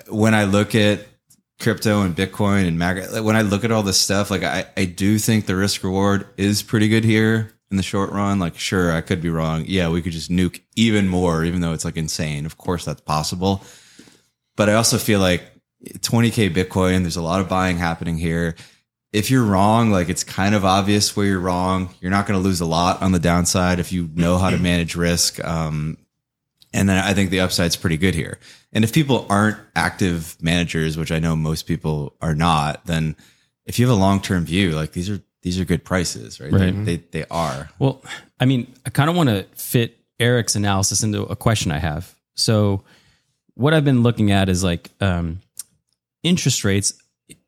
[0.09, 1.07] When I look at
[1.59, 4.85] crypto and Bitcoin and MAGA, when I look at all this stuff, like I, I
[4.85, 8.39] do think the risk reward is pretty good here in the short run.
[8.39, 9.65] Like, sure, I could be wrong.
[9.67, 12.47] Yeah, we could just nuke even more, even though it's like insane.
[12.47, 13.63] Of course, that's possible.
[14.57, 15.43] But I also feel like
[15.85, 18.57] 20K Bitcoin, there's a lot of buying happening here.
[19.13, 21.91] If you're wrong, like it's kind of obvious where you're wrong.
[22.01, 24.59] You're not going to lose a lot on the downside if you know how to
[24.59, 25.43] manage risk.
[25.45, 25.97] Um,
[26.73, 28.39] and then I think the upside's pretty good here.
[28.73, 33.17] And if people aren't active managers, which I know most people are not, then
[33.67, 36.51] if you have a long term view, like these are these are good prices, right?
[36.53, 37.71] They, they they are.
[37.79, 38.03] Well,
[38.39, 42.15] I mean, I kind of want to fit Eric's analysis into a question I have.
[42.35, 42.85] So,
[43.55, 45.41] what I've been looking at is like um,
[46.23, 46.93] interest rates,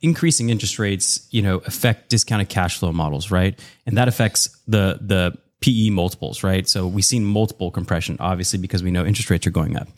[0.01, 3.59] increasing interest rates, you know, affect discounted cash flow models, right?
[3.87, 6.69] And that affects the the PE multiples, right?
[6.69, 9.89] So we've seen multiple compression, obviously, because we know interest rates are going up.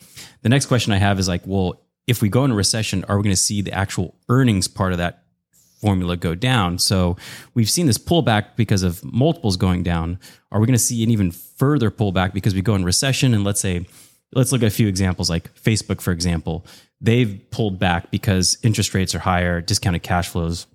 [0.42, 3.24] The next question I have is like, well, if we go into recession, are we
[3.24, 5.24] going to see the actual earnings part of that
[5.84, 6.78] formula go down.
[6.78, 7.18] So
[7.52, 10.18] we've seen this pullback because of multiples going down.
[10.50, 13.34] Are we going to see an even further pullback because we go in recession?
[13.34, 13.86] And let's say,
[14.32, 16.64] let's look at a few examples like Facebook, for example.
[17.02, 20.66] They've pulled back because interest rates are higher, discounted cash flows,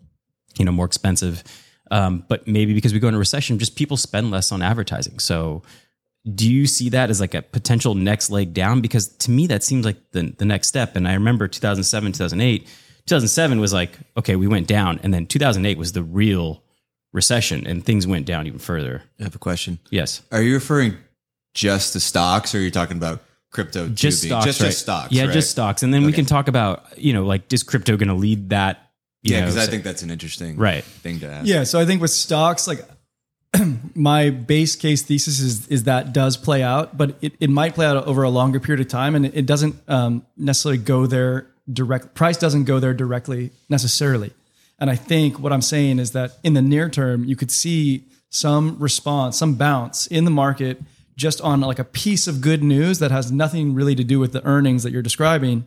[0.59, 1.43] you know, more expensive.
[1.91, 5.19] Um, but maybe because we go into recession, just people spend less on advertising.
[5.19, 5.63] So
[6.35, 8.81] do you see that as like a potential next leg down?
[8.81, 10.95] Because to me, that seems like the, the next step.
[10.95, 12.63] And I remember 2007, 2008,
[13.05, 14.99] 2007 was like, okay, we went down.
[15.01, 16.61] And then 2008 was the real
[17.13, 19.03] recession and things went down even further.
[19.19, 19.79] I have a question.
[19.89, 20.21] Yes.
[20.31, 20.97] Are you referring
[21.53, 23.89] just to stocks, or are you talking about crypto?
[23.89, 24.45] Just stocks.
[24.45, 24.67] Just, right?
[24.67, 25.11] just stocks.
[25.11, 25.33] Yeah, right?
[25.33, 25.83] just stocks.
[25.83, 28.88] And then we can talk about, you know, like, is crypto going to lead that?
[29.21, 30.83] You yeah, because I think that's an interesting Right.
[30.83, 31.47] thing to ask.
[31.47, 32.79] Yeah, so I think with stocks, like
[33.95, 37.85] my base case thesis is is that does play out, but it, it might play
[37.85, 41.47] out over a longer period of time, and it, it doesn't um, necessarily go there
[41.71, 42.13] direct.
[42.13, 44.31] Price doesn't go there directly necessarily,
[44.79, 48.03] and I think what I'm saying is that in the near term, you could see
[48.29, 50.79] some response, some bounce in the market
[51.15, 54.31] just on like a piece of good news that has nothing really to do with
[54.31, 55.65] the earnings that you're describing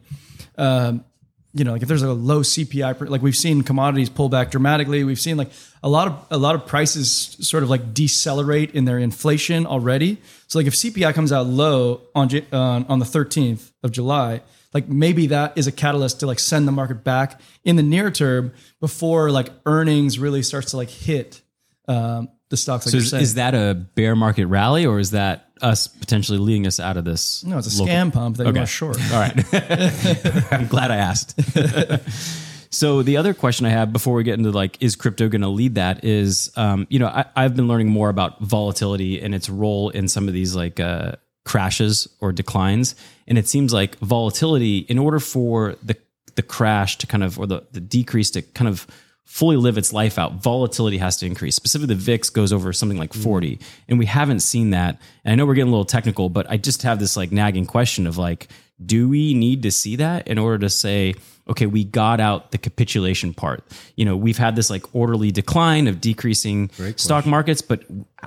[1.55, 5.05] you know, like if there's a low CPI, like we've seen commodities pull back dramatically.
[5.05, 5.51] We've seen like
[5.83, 10.19] a lot of a lot of prices sort of like decelerate in their inflation already.
[10.47, 14.41] So like if CPI comes out low on J- uh, on the 13th of July,
[14.73, 18.11] like maybe that is a catalyst to like send the market back in the near
[18.11, 21.43] term before like earnings really starts to like hit
[21.87, 22.87] um, the stocks.
[22.87, 26.67] Like So is, is that a bear market rally or is that us potentially leading
[26.67, 27.45] us out of this?
[27.45, 28.51] no, it's a local- scam pump that Okay.
[28.57, 28.97] you want short.
[29.13, 29.33] All right.
[30.53, 31.35] I'm glad I asked.
[32.71, 35.49] so the other question I have before we get into like, is crypto going to
[35.49, 39.49] lead that is, um, you know, I, I've been learning more about volatility and its
[39.49, 41.13] role in some of these like uh,
[41.45, 42.95] crashes or declines.
[43.29, 45.97] And it seems like volatility, in order for the,
[46.35, 48.87] the crash to kind of, or the, the decrease to kind of
[49.33, 51.57] fully live its life out, volatility has to increase.
[51.57, 53.59] Specifically, the VIX goes over something like 40.
[53.89, 55.01] And we haven't seen that.
[55.25, 57.65] And I know we're getting a little technical, but I just have this like nagging
[57.65, 58.49] question of like,
[58.85, 61.15] do we need to see that in order to say,
[61.49, 63.65] okay, we got out the capitulation part?
[63.97, 66.69] You know, we've had this like orderly decline of decreasing
[66.99, 67.85] stock markets, but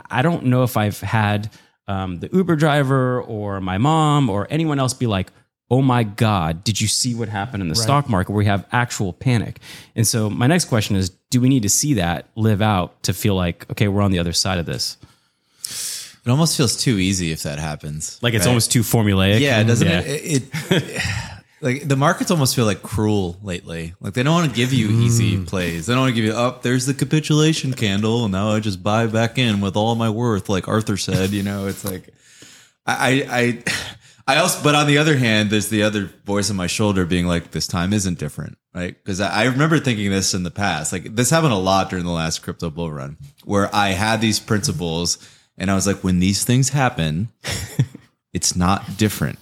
[0.10, 1.52] I don't know if I've had
[1.88, 5.32] um, the Uber driver or my mom or anyone else be like,
[5.72, 8.68] oh my God, did you see what happened in the stock market where we have
[8.72, 9.60] actual panic?
[9.96, 13.14] And so my next question is do we need to see that live out to
[13.14, 14.98] feel like, okay, we're on the other side of this?
[16.26, 18.20] It almost feels too easy if that happens.
[18.22, 18.50] Like it's right?
[18.50, 19.40] almost too formulaic.
[19.40, 20.00] Yeah, it doesn't Yeah.
[20.02, 20.44] it?
[20.44, 21.04] It, it
[21.62, 23.94] like the markets almost feel like cruel lately.
[24.00, 25.48] Like they don't want to give you easy mm.
[25.48, 25.86] plays.
[25.86, 26.62] They don't want to give you up.
[26.62, 30.50] there's the capitulation candle, and now I just buy back in with all my worth,
[30.50, 31.32] like Arthur said.
[31.32, 32.10] You know, it's like
[32.86, 33.64] I I I
[34.28, 37.52] also, but on the other hand, there's the other voice on my shoulder being like,
[37.52, 38.96] this time isn't different, right?
[38.96, 40.92] Because I, I remember thinking this in the past.
[40.92, 44.40] Like this happened a lot during the last crypto bull run, where I had these
[44.40, 45.18] principles,
[45.58, 47.30] and I was like, when these things happen,
[48.34, 49.38] it's not different.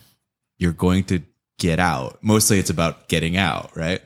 [0.58, 1.22] You're going to
[1.60, 2.19] get out.
[2.22, 4.02] Mostly it's about getting out, right?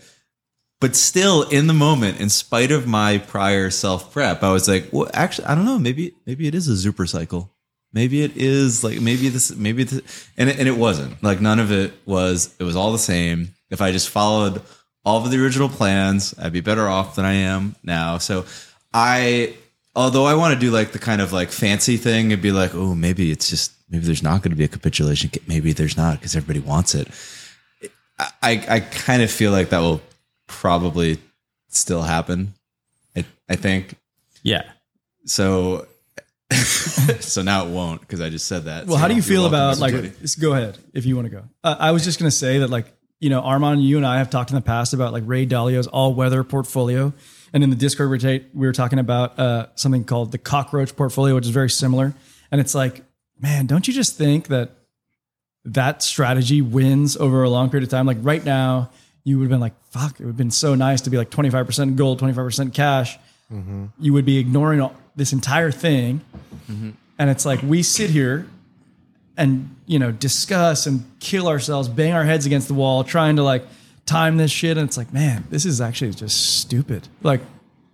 [0.80, 4.90] But still in the moment, in spite of my prior self prep, I was like,
[4.92, 5.80] well, actually, I don't know.
[5.80, 7.52] Maybe, maybe it is a super cycle.
[7.94, 11.60] Maybe it is like, maybe this, maybe this, and it, and it wasn't like none
[11.60, 13.54] of it was, it was all the same.
[13.70, 14.62] If I just followed
[15.06, 18.18] all of the original plans, I'd be better off than I am now.
[18.18, 18.46] So
[18.94, 19.56] I,
[19.96, 22.76] although I want to do like the kind of like fancy thing and be like,
[22.76, 25.32] oh, maybe it's just, maybe there's not going to be a capitulation.
[25.48, 27.08] Maybe there's not because everybody wants it.
[28.20, 30.02] I, I kind of feel like that will
[30.48, 31.20] probably
[31.70, 32.54] still happen.
[33.16, 33.96] I, I think
[34.44, 34.64] Yeah.
[35.26, 35.88] so.
[37.20, 38.86] so now it won't because I just said that.
[38.88, 39.80] Well, So how do you feel about Mr.
[39.82, 40.20] like?
[40.20, 41.44] Just Go ahead if you want to go.
[41.64, 44.20] Uh, I was just going to say that like you know Arman, you and I
[44.20, 47.14] have talked in the past about like Ray Dalio's all weather portfolio,
[47.54, 50.96] and in the Discord we ta- we were talking about uh, something called the cockroach
[50.96, 52.14] portfolio, which is very similar.
[52.52, 53.04] And it's like,
[53.40, 54.72] man, don't you just think that
[55.66, 58.06] that strategy wins over a long period of time?
[58.06, 58.90] Like right now,
[59.26, 61.30] you would have been like, fuck, it would have been so nice to be like
[61.30, 63.18] twenty five percent gold, twenty five percent cash.
[64.00, 66.22] You would be ignoring all, this entire thing
[67.20, 68.48] and it's like we sit here
[69.36, 73.44] and you know discuss and kill ourselves bang our heads against the wall trying to
[73.44, 73.64] like
[74.06, 77.42] time this shit and it's like man this is actually just stupid like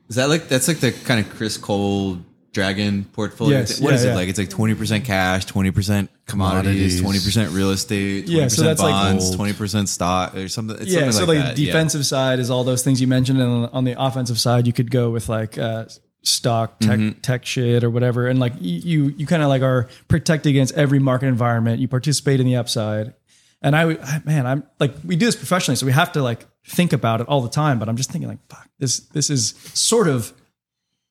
[0.10, 2.20] Is that like that's like the kind of Chris Cole
[2.52, 3.58] Dragon portfolio?
[3.60, 4.20] Yes, What is yeah, it yeah.
[4.20, 4.30] like?
[4.30, 7.02] It's like twenty percent cash, twenty percent commodities, Commodities.
[7.02, 9.36] twenty percent real estate, twenty Yeah, so percent that's bonds, gold.
[9.38, 10.78] twenty percent stock, or something.
[10.80, 11.56] It's yeah something so like like that.
[11.56, 11.72] the yeah.
[11.72, 14.74] defensive side is all those things you mentioned and on- on the offensive side you
[14.74, 15.86] could go with like uh
[16.24, 17.20] stock tech Mm-hmm.
[17.20, 18.28] tech shit or whatever.
[18.28, 21.80] And like you you kind of like are protected against every market environment.
[21.82, 23.14] You participate in the upside.
[23.62, 26.94] And I man I'm like we do this professionally so we have to like think
[26.94, 27.78] about it all the time.
[27.80, 30.34] But I'm just thinking like fuck this this is sort of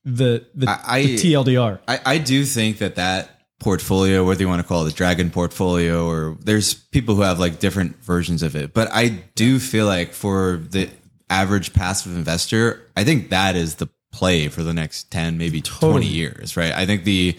[0.05, 4.61] the the, I- the TLDR I, I do think that that portfolio, whether you want
[4.61, 8.55] to call it the Dragon portfolio, or there's people who have like different versions of
[8.57, 10.89] it, but I do feel like for the
[11.29, 16.05] average passive investor, I think that is the play for the next 10, maybe 20
[16.05, 16.71] years, right?
[16.71, 17.37] I think the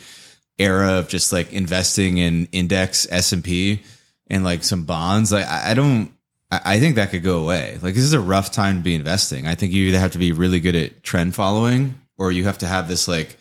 [0.59, 3.83] era of just like investing in index S&P
[4.27, 6.13] and like some bonds, like I, I don't,
[6.51, 7.79] I I think that could go away.
[7.81, 9.47] Like this is a rough time to be investing.
[9.47, 12.59] I think you either have to be really good at trend following or you have
[12.59, 13.39] to have this like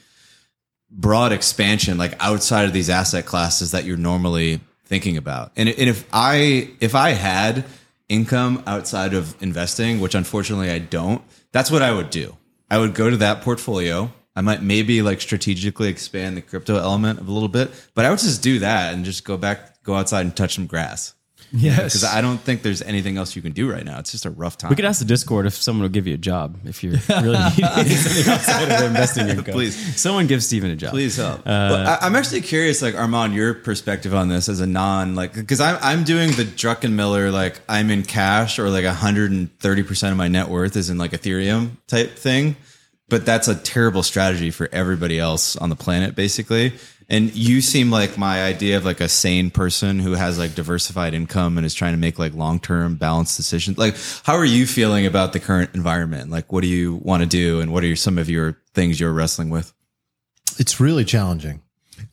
[0.89, 5.51] broad expansion like outside of these asset classes that you're normally thinking about.
[5.55, 7.65] And, and if I if I had
[8.09, 12.37] income outside of investing, which unfortunately I don't, that's what I would do.
[12.69, 14.11] I would go to that portfolio.
[14.35, 18.19] I might maybe like strategically expand the crypto element a little bit, but I would
[18.19, 21.13] just do that and just go back, go outside and touch some grass.
[21.53, 23.99] Yes Because I don't think there's anything else you can do right now.
[23.99, 24.69] It's just a rough time.
[24.69, 27.37] We could ask the Discord if someone will give you a job if you're really
[27.37, 29.53] needing something outside of investing income.
[29.53, 30.01] Please.
[30.01, 30.91] someone give Steven a job.
[30.91, 31.41] Please help.
[31.41, 35.13] Uh, well, I, I'm actually curious, like Arman, your perspective on this as a non,
[35.13, 40.11] like, because I'm I'm doing the Druckenmiller, like I'm in cash or like 130 percent
[40.11, 42.55] of my net worth is in like Ethereum type thing,
[43.09, 46.73] but that's a terrible strategy for everybody else on the planet, basically.
[47.09, 51.13] And you seem like my idea of like a sane person who has like diversified
[51.13, 53.77] income and is trying to make like long term balanced decisions.
[53.77, 56.31] Like, how are you feeling about the current environment?
[56.31, 58.99] Like, what do you want to do, and what are your, some of your things
[58.99, 59.73] you're wrestling with?
[60.59, 61.61] it's really challenging.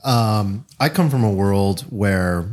[0.05, 2.49] Um, I come from a world where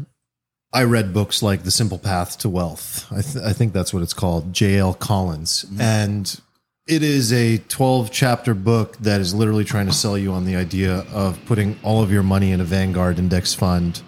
[0.73, 3.06] I read books like The Simple Path to Wealth.
[3.12, 4.93] I, th- I think that's what it's called, J.L.
[4.95, 5.65] Collins.
[5.80, 6.39] And
[6.88, 10.56] it is a 12 chapter book that is literally trying to sell you on the
[10.56, 14.02] idea of putting all of your money in a Vanguard index fund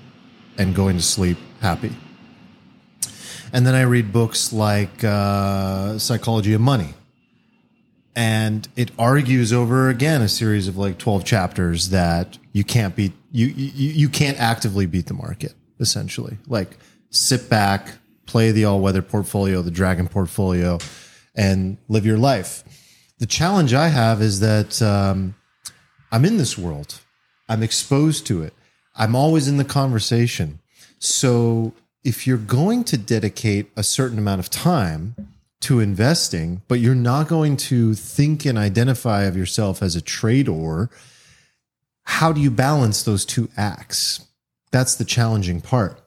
[0.57, 1.91] and going to sleep happy.
[3.51, 6.93] And then I read books like uh, Psychology of Money
[8.15, 13.13] and it argues over again a series of like 12 chapters that you can't beat
[13.31, 16.77] you you, you can't actively beat the market essentially like
[17.11, 17.91] sit back
[18.25, 20.79] play the all-weather portfolio the dragon portfolio
[21.39, 22.63] and live your life
[23.19, 25.33] the challenge i have is that um,
[26.11, 26.99] i'm in this world
[27.47, 28.53] i'm exposed to it
[28.99, 30.59] I'm always in the conversation.
[30.99, 31.73] So
[32.03, 35.15] if you're going to dedicate a certain amount of time
[35.61, 40.89] to investing, but you're not going to think and identify of yourself as a trader,
[42.03, 44.25] how do you balance those two acts?
[44.71, 46.01] That's the challenging part.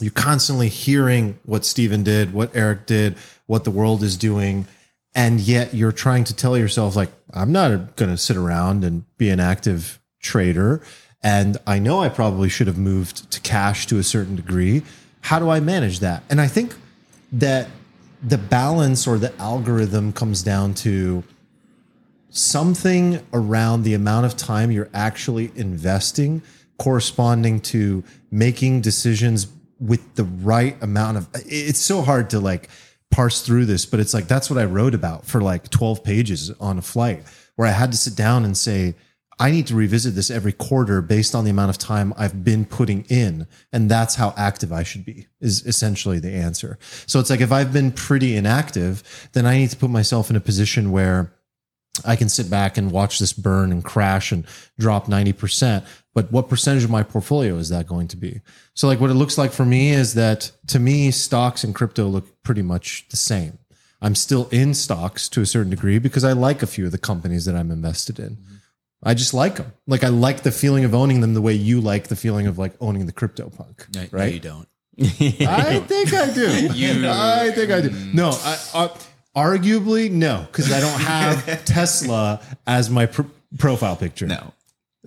[0.00, 4.66] You're constantly hearing what Steven did, what Eric did, what the world is doing.
[5.14, 9.04] And yet you're trying to tell yourself, like, I'm not going to sit around and
[9.16, 10.82] be an active trader.
[11.22, 14.82] And I know I probably should have moved to cash to a certain degree.
[15.22, 16.22] How do I manage that?
[16.28, 16.74] And I think
[17.32, 17.68] that
[18.22, 21.22] the balance or the algorithm comes down to
[22.30, 26.42] something around the amount of time you're actually investing
[26.78, 29.46] corresponding to making decisions
[29.78, 32.68] with the right amount of it's so hard to like
[33.14, 36.50] parse through this but it's like that's what i wrote about for like 12 pages
[36.58, 37.22] on a flight
[37.54, 38.92] where i had to sit down and say
[39.38, 42.64] i need to revisit this every quarter based on the amount of time i've been
[42.64, 47.30] putting in and that's how active i should be is essentially the answer so it's
[47.30, 50.90] like if i've been pretty inactive then i need to put myself in a position
[50.90, 51.32] where
[52.04, 54.44] I can sit back and watch this burn and crash and
[54.78, 55.86] drop 90%.
[56.14, 58.40] But what percentage of my portfolio is that going to be?
[58.74, 62.06] So, like, what it looks like for me is that to me, stocks and crypto
[62.06, 63.58] look pretty much the same.
[64.00, 66.98] I'm still in stocks to a certain degree because I like a few of the
[66.98, 68.38] companies that I'm invested in.
[69.02, 69.72] I just like them.
[69.86, 72.58] Like, I like the feeling of owning them the way you like the feeling of
[72.58, 73.86] like owning the crypto punk.
[73.94, 74.32] No, no, right?
[74.32, 74.68] you don't.
[74.98, 76.68] I think I do.
[76.74, 77.90] You- I think I do.
[78.14, 78.90] No, I, I
[79.36, 83.22] arguably no, because I don't have Tesla as my pr-
[83.58, 84.26] profile picture.
[84.26, 84.52] No.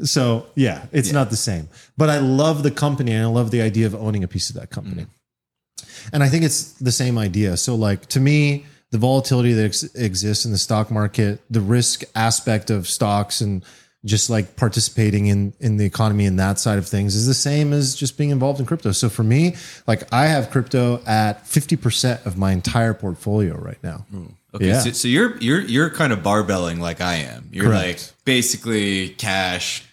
[0.04, 1.70] So yeah, it's not the same.
[1.98, 4.56] But I love the company and I love the idea of owning a piece of
[4.58, 5.04] that company.
[5.04, 6.10] Mm-hmm.
[6.14, 7.58] And I think it's the same idea.
[7.58, 12.04] So like to me, the volatility that ex- exists in the stock market, the risk
[12.16, 13.64] aspect of stocks and
[14.06, 17.74] just like participating in in the economy and that side of things is the same
[17.74, 18.92] as just being involved in crypto.
[18.92, 19.56] So for me,
[19.88, 24.06] like I have crypto at 50% of my entire portfolio right now.
[24.14, 24.32] Mm.
[24.54, 24.80] Okay, Yeah.
[24.80, 27.50] so, so you're you're you're kind of barbelling like I am.
[27.52, 28.14] You're Correct.
[28.14, 29.84] like basically cash.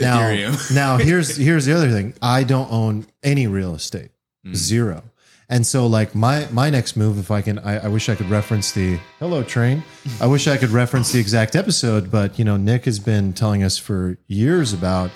[0.00, 2.14] Now, now here's here's the other thing.
[2.20, 4.10] I don't own any real estate,
[4.44, 4.54] Hmm.
[4.54, 5.02] zero.
[5.48, 8.28] And so, like my my next move, if I can, I, I wish I could
[8.28, 9.84] reference the hello train.
[10.20, 13.62] I wish I could reference the exact episode, but you know, Nick has been telling
[13.62, 15.10] us for years about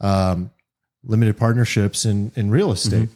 [0.00, 0.50] um,
[1.04, 3.08] limited partnerships in in real estate.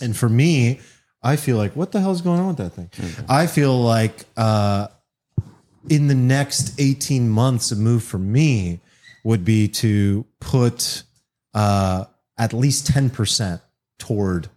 [0.00, 0.80] And for me,
[1.22, 2.90] I feel like what the hell's going on with that thing?
[3.28, 4.88] I feel like uh,
[5.90, 8.80] in the next 18 months, a move for me
[9.24, 11.02] would be to put
[11.54, 12.04] uh,
[12.38, 13.60] at least 10%
[13.98, 14.48] toward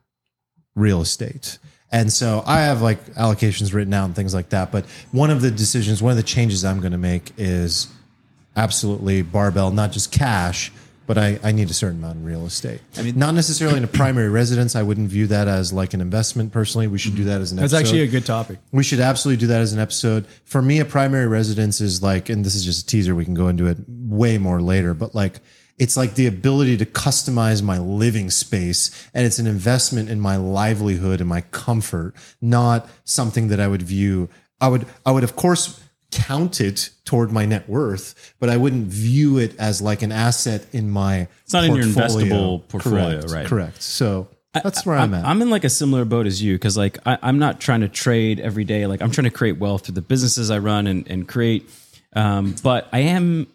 [0.76, 1.58] real estate.
[1.92, 4.72] And so I have like allocations written out and things like that.
[4.72, 7.88] But one of the decisions, one of the changes I'm going to make is
[8.56, 10.72] absolutely barbell, not just cash,
[11.06, 12.82] but I, I need a certain amount in real estate.
[12.98, 14.76] I mean, not necessarily in a primary residence.
[14.76, 16.88] I wouldn't view that as like an investment personally.
[16.88, 17.86] We should do that as an That's episode.
[17.86, 18.60] actually a good topic.
[18.72, 20.26] We should absolutely do that as an episode.
[20.46, 23.16] For me, a primary residence is like, and this is just a teaser.
[23.16, 25.40] We can go into it way more later, but like,
[25.78, 30.38] it's like the ability to customize my living space and it's an investment in my
[30.38, 34.30] livelihood and my comfort, not something that I would view.
[34.62, 35.82] I would, I would of course
[36.14, 40.66] count it toward my net worth, but I wouldn't view it as like an asset
[40.72, 43.46] in my It's not in your investable portfolio, Correct, right.
[43.46, 43.82] Correct.
[43.82, 45.26] So that's where I'm at.
[45.26, 47.90] I'm in like a similar boat as you because like I, I'm not trying to
[47.90, 48.86] trade every day.
[48.86, 51.70] Like I'm trying to create wealth through the businesses I run and, and create.
[52.16, 53.48] Um, but I am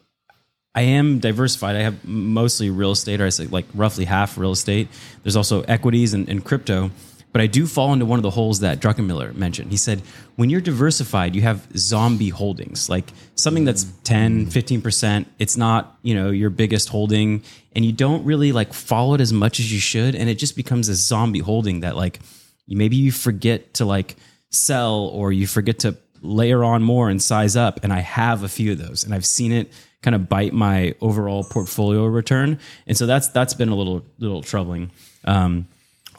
[0.74, 1.76] I am diversified.
[1.76, 4.88] I have mostly real estate, or I say like roughly half real estate.
[5.22, 6.90] There's also equities and, and crypto.
[7.32, 9.70] But I do fall into one of the holes that Druckenmiller mentioned.
[9.70, 10.02] He said,
[10.36, 15.26] when you're diversified, you have zombie holdings, like something that's 10, 15%.
[15.38, 17.42] It's not, you know, your biggest holding
[17.74, 20.14] and you don't really like follow it as much as you should.
[20.14, 22.18] And it just becomes a zombie holding that like
[22.66, 24.16] you maybe you forget to like
[24.50, 27.80] sell or you forget to layer on more and size up.
[27.84, 29.72] And I have a few of those and I've seen it
[30.02, 32.58] kind of bite my overall portfolio return.
[32.86, 34.90] And so that's, that's been a little, little troubling.
[35.24, 35.66] Um,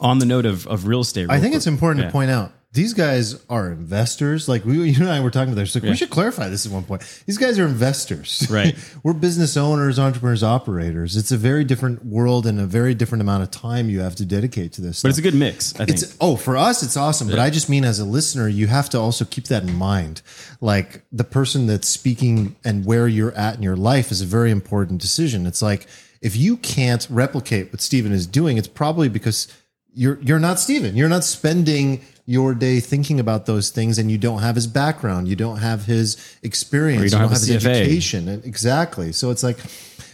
[0.00, 2.08] on the note of, of real estate, I think quick- it's important Yeah.
[2.08, 4.48] to point out these guys are investors.
[4.48, 5.74] Like we, you and I were talking about this.
[5.74, 7.02] Like we should clarify this at one point.
[7.26, 8.46] These guys are investors.
[8.50, 8.76] Right.
[9.02, 11.16] we're business owners, entrepreneurs, operators.
[11.16, 14.24] It's a very different world and a very different amount of time you have to
[14.24, 15.02] dedicate to this.
[15.02, 15.90] But it's a good mix, I think.
[15.90, 17.28] It's oh, for us, it's awesome.
[17.28, 20.22] But I just mean as a listener, you have to also keep that in mind.
[20.60, 24.52] Like the person that's speaking and where you're at in your life is a very
[24.52, 25.44] important decision.
[25.46, 25.86] It's like
[26.20, 29.48] if you can't replicate what Stephen is doing, it's probably because
[29.94, 30.96] you're you're not Stephen.
[30.96, 35.26] You're not spending your day thinking about those things and you don't have his background.
[35.26, 37.02] You don't have his experience.
[37.02, 37.82] Or you don't have a his CFA.
[37.82, 38.28] education.
[38.44, 39.12] Exactly.
[39.12, 39.58] So it's like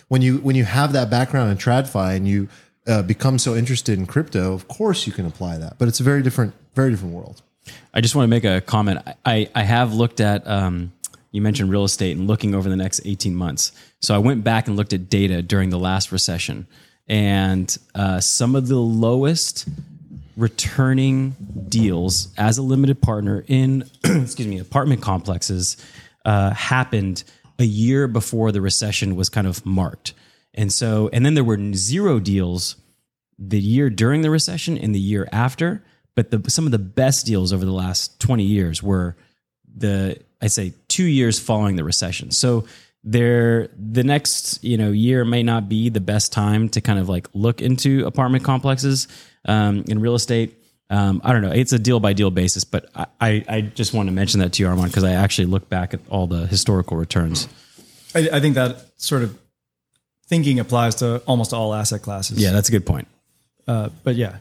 [0.09, 2.49] when you when you have that background in TradFi and you
[2.87, 5.79] uh, become so interested in crypto, of course you can apply that.
[5.79, 7.43] But it's a very different, very different world.
[7.93, 9.01] I just want to make a comment.
[9.25, 10.93] I, I have looked at, um,
[11.33, 13.73] you mentioned real estate and looking over the next 18 months.
[14.01, 16.67] So I went back and looked at data during the last recession.
[17.09, 19.69] And uh, some of the lowest
[20.37, 21.35] returning
[21.69, 25.77] deals as a limited partner in, excuse me, apartment complexes
[26.25, 27.25] uh, happened
[27.59, 30.13] a year before the recession was kind of marked.
[30.53, 32.77] And so, and then there were zero deals
[33.39, 35.83] the year during the recession and the year after.
[36.15, 39.17] But the, some of the best deals over the last 20 years were
[39.77, 42.31] the, I'd say, two years following the recession.
[42.31, 42.67] So
[43.07, 47.09] there, the next, you know, year may not be the best time to kind of
[47.09, 49.07] like look into apartment complexes
[49.47, 50.61] um, in real estate.
[50.91, 51.53] Um, I don't know.
[51.53, 54.53] It's a deal by deal basis, but I, I, I just want to mention that
[54.55, 57.49] to you, Arman, because I actually look back at all the historical returns.
[58.15, 59.39] I, I think that sort of
[60.27, 62.39] thinking applies to almost all asset classes.
[62.39, 63.07] Yeah, that's a good point.
[63.69, 64.37] Uh, but yeah,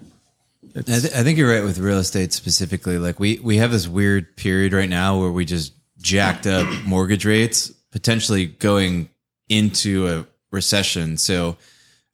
[0.75, 2.97] I, th- I think you're right with real estate specifically.
[2.97, 7.25] Like we we have this weird period right now where we just jacked up mortgage
[7.25, 9.07] rates, potentially going
[9.47, 11.15] into a recession.
[11.15, 11.55] So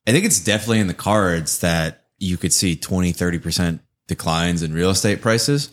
[0.06, 4.76] I think it's definitely in the cards that you could see 20, 30% declines in
[4.76, 5.72] real estate prices.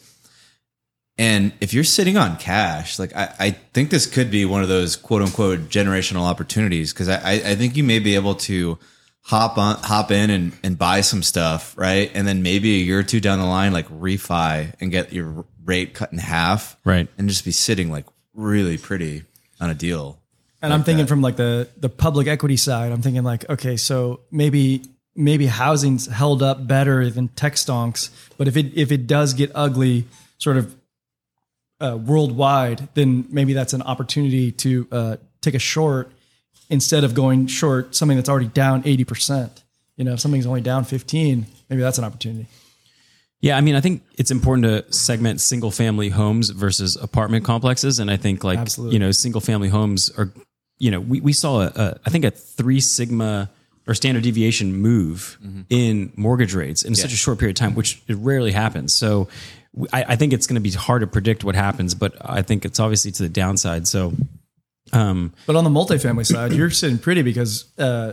[1.18, 4.68] And if you're sitting on cash, like I, I think this could be one of
[4.70, 8.78] those quote unquote generational opportunities because I, I think you may be able to
[9.24, 12.10] hop on hop in and, and buy some stuff, right?
[12.14, 15.44] And then maybe a year or two down the line, like refi and get your
[15.66, 16.78] rate cut in half.
[16.82, 17.08] Right.
[17.18, 19.24] And just be sitting like really pretty
[19.60, 20.18] on a deal.
[20.60, 24.20] And I'm thinking from like the the public equity side, I'm thinking like, okay, so
[24.30, 24.82] maybe
[25.14, 29.52] maybe housing's held up better than tech stonks, but if it if it does get
[29.54, 30.06] ugly,
[30.38, 30.74] sort of
[31.80, 36.10] uh, worldwide, then maybe that's an opportunity to uh, take a short
[36.70, 39.62] instead of going short something that's already down 80%.
[39.96, 42.46] You know, if something's only down 15, maybe that's an opportunity.
[43.40, 48.00] Yeah, I mean, I think it's important to segment single family homes versus apartment complexes.
[48.00, 48.94] And I think, like, Absolutely.
[48.94, 50.32] you know, single family homes are,
[50.78, 53.48] you know, we, we saw, a, a, I think, a three sigma
[53.86, 55.38] or standard deviation move
[55.70, 58.92] in mortgage rates in such a short period of time, which it rarely happens.
[58.92, 59.28] So
[59.92, 62.80] I think it's going to be hard to predict what happens, but I think it's
[62.80, 63.88] obviously to the downside.
[63.88, 64.12] So,
[64.92, 68.12] um, But on the multifamily side, you're sitting pretty because uh,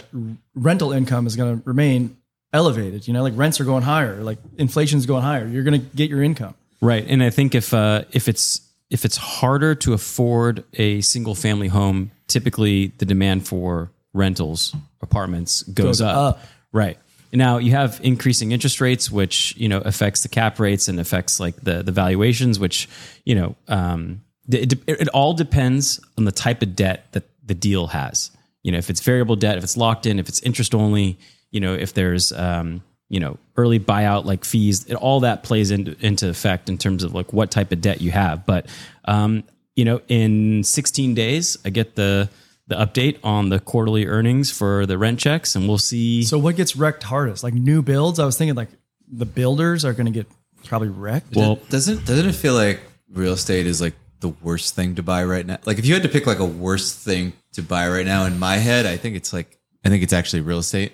[0.54, 2.16] rental income is going to remain
[2.56, 3.08] elevated.
[3.08, 5.48] You know, like rents are going higher, like inflation's going higher.
[5.48, 6.56] You're going to get your income.
[6.82, 11.36] Right, and I think if uh, if it's if it's harder to afford a single
[11.36, 16.16] family home, typically the demand for rentals, apartments goes, Goes up.
[16.18, 16.40] up.
[16.72, 16.98] Right.
[17.34, 21.40] Now you have increasing interest rates, which you know affects the cap rates and affects
[21.40, 22.88] like the the valuations, which
[23.26, 27.56] you know um, it, it, it all depends on the type of debt that the
[27.56, 28.32] deal has.
[28.64, 31.18] You know, if it's variable debt, if it's locked in, if it's interest only,
[31.56, 35.72] you know, if there's um, you know early buyout like fees, it, all that plays
[35.72, 38.46] into into effect in terms of like what type of debt you have.
[38.46, 38.68] But
[39.06, 42.30] um, you know, in 16 days, I get the
[42.68, 46.24] the update on the quarterly earnings for the rent checks, and we'll see.
[46.24, 47.42] So what gets wrecked hardest?
[47.42, 48.20] Like new builds?
[48.20, 48.70] I was thinking like
[49.10, 50.28] the builders are going to get
[50.66, 51.38] probably wrecked.
[51.38, 52.82] well, doesn't doesn't it feel like
[53.14, 55.60] real estate is like the worst thing to buy right now?
[55.66, 58.38] Like if you had to pick like a worst thing to buy right now in
[58.40, 60.92] my head, I think it's like I think it's actually real estate.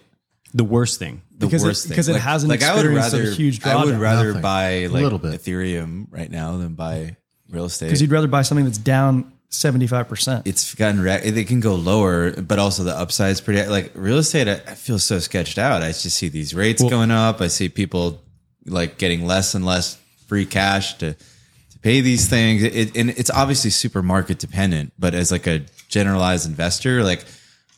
[0.53, 1.21] The worst thing.
[1.37, 1.89] The Because it- thing.
[1.89, 4.41] because it hasn't experienced a huge I would rather Nothing.
[4.41, 5.41] buy like little bit.
[5.41, 7.15] Ethereum right now than buy
[7.49, 7.87] real estate.
[7.87, 10.43] Because you'd rather buy something that's down 75%.
[10.45, 13.67] it's gotten ra- it can go lower, but also the upside is pretty.
[13.67, 15.81] Like real estate, I, I feel so sketched out.
[15.81, 17.41] I just see these rates going up.
[17.41, 18.21] I see people
[18.65, 19.97] like getting less and less
[20.27, 22.63] free cash to to pay these things.
[22.63, 24.93] It, and it's obviously super market dependent.
[24.97, 27.25] But as like a generalized investor, like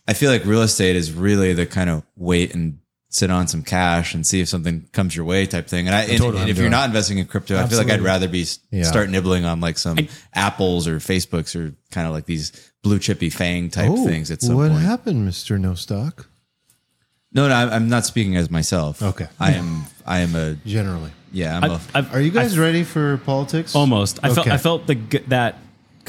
[0.07, 2.79] I feel like real estate is really the kind of wait and
[3.09, 5.87] sit on some cash and see if something comes your way type thing.
[5.87, 8.27] And I and, and if you're not investing in crypto, I feel like I'd rather
[8.27, 8.83] be Yeah.
[8.83, 9.97] start nibbling on like some
[10.33, 12.51] apples or Facebooks or kind of like these
[12.81, 14.81] blue chippy FAANG type oh, things at some Oh, what point.
[14.81, 16.27] happened, Mister No Stock?
[17.31, 19.01] No, no, I'm, I'm not speaking as myself.
[19.01, 19.27] Okay.
[19.39, 19.83] I am.
[20.05, 20.55] I am a.
[20.65, 21.73] Generally, Yeah, I'm a.
[21.75, 23.75] I've, I've, are you guys ready for politics?
[23.75, 24.19] Almost.
[24.21, 25.57] I felt I felt the gu- that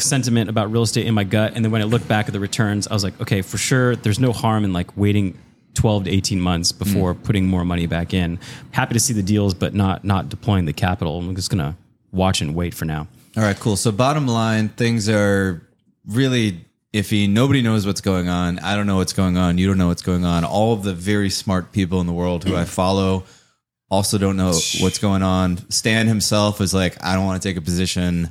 [0.01, 2.40] sentiment about real estate in my gut, and then when I looked back at the
[2.40, 5.38] returns, I was like, okay, for sure, there's no harm in like waiting
[5.74, 7.22] 12 to 18 months before mm.
[7.24, 8.38] putting more money back in.
[8.70, 11.18] Happy to see the deals, but not not deploying the capital.
[11.18, 11.76] I'm just gonna
[12.12, 13.09] watch and wait for now.
[13.36, 13.76] All right, cool.
[13.76, 15.61] So bottom line, things are
[16.07, 17.28] really iffy.
[17.28, 18.61] Nobody knows what's going on.
[18.61, 19.59] I don't know what's going on.
[19.59, 20.45] You don't know what's going on.
[20.45, 23.24] All of the very smart people in the world who I follow
[23.90, 25.59] also don't know what's going on.
[25.70, 28.30] Stan himself is like, I don't want to take a position.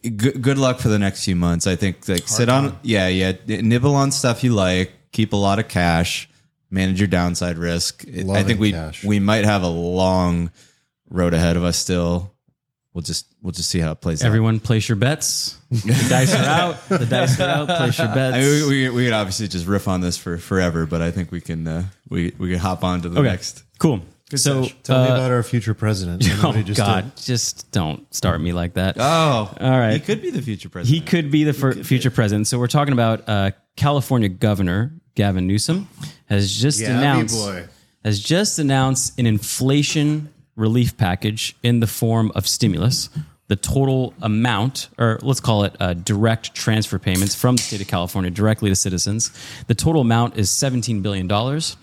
[0.00, 1.66] Good, good luck for the next few months.
[1.66, 4.92] I think like sit on, yeah, yeah, nibble on stuff you like.
[5.12, 6.28] keep a lot of cash,
[6.70, 8.04] manage your downside risk.
[8.08, 9.04] I think we cash.
[9.04, 10.50] we might have a long
[11.08, 12.32] road ahead of us still.
[12.94, 14.26] We'll just we'll just see how it plays out.
[14.26, 15.58] Everyone, place your bets.
[15.70, 16.88] The dice are out.
[16.88, 17.66] The dice are out.
[17.68, 18.36] Place your bets.
[18.36, 21.10] I mean, we, we, we could obviously just riff on this for forever, but I
[21.10, 23.62] think we can uh, we we can hop on to the okay, next.
[23.78, 24.02] cool.
[24.36, 26.24] So, Tell me uh, about our future president.
[26.44, 27.22] oh just God, did.
[27.22, 28.96] just don't start me like that.
[28.98, 29.92] Oh, All right.
[29.94, 31.02] He could be the future president.
[31.02, 32.46] He could be the fir- future president.
[32.46, 35.88] So we're talking about uh, California Governor Gavin Newsom
[36.26, 37.68] has just Gabby announced
[38.04, 43.08] has just announced an inflation relief package in the form of stimulus.
[43.48, 47.86] The total amount, or let's call it uh, direct transfer payments from the state of
[47.86, 49.30] California directly to citizens,
[49.66, 51.76] the total amount is seventeen billion dollars.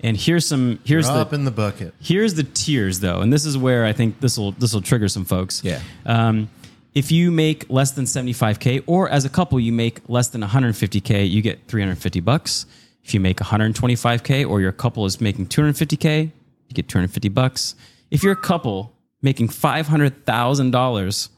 [0.00, 1.94] And here's some here's Drop the in the bucket.
[2.00, 5.08] Here's the tiers, though, and this is where I think this will this will trigger
[5.08, 5.62] some folks.
[5.64, 5.80] Yeah.
[6.06, 6.48] Um,
[6.94, 11.28] if you make less than 75k, or as a couple you make less than 150k,
[11.28, 12.66] you get 350 bucks.
[13.04, 16.30] If you make 125k, or your couple is making 250k,
[16.68, 17.74] you get 250 bucks.
[18.10, 18.92] If you're a couple
[19.22, 21.28] making $500,000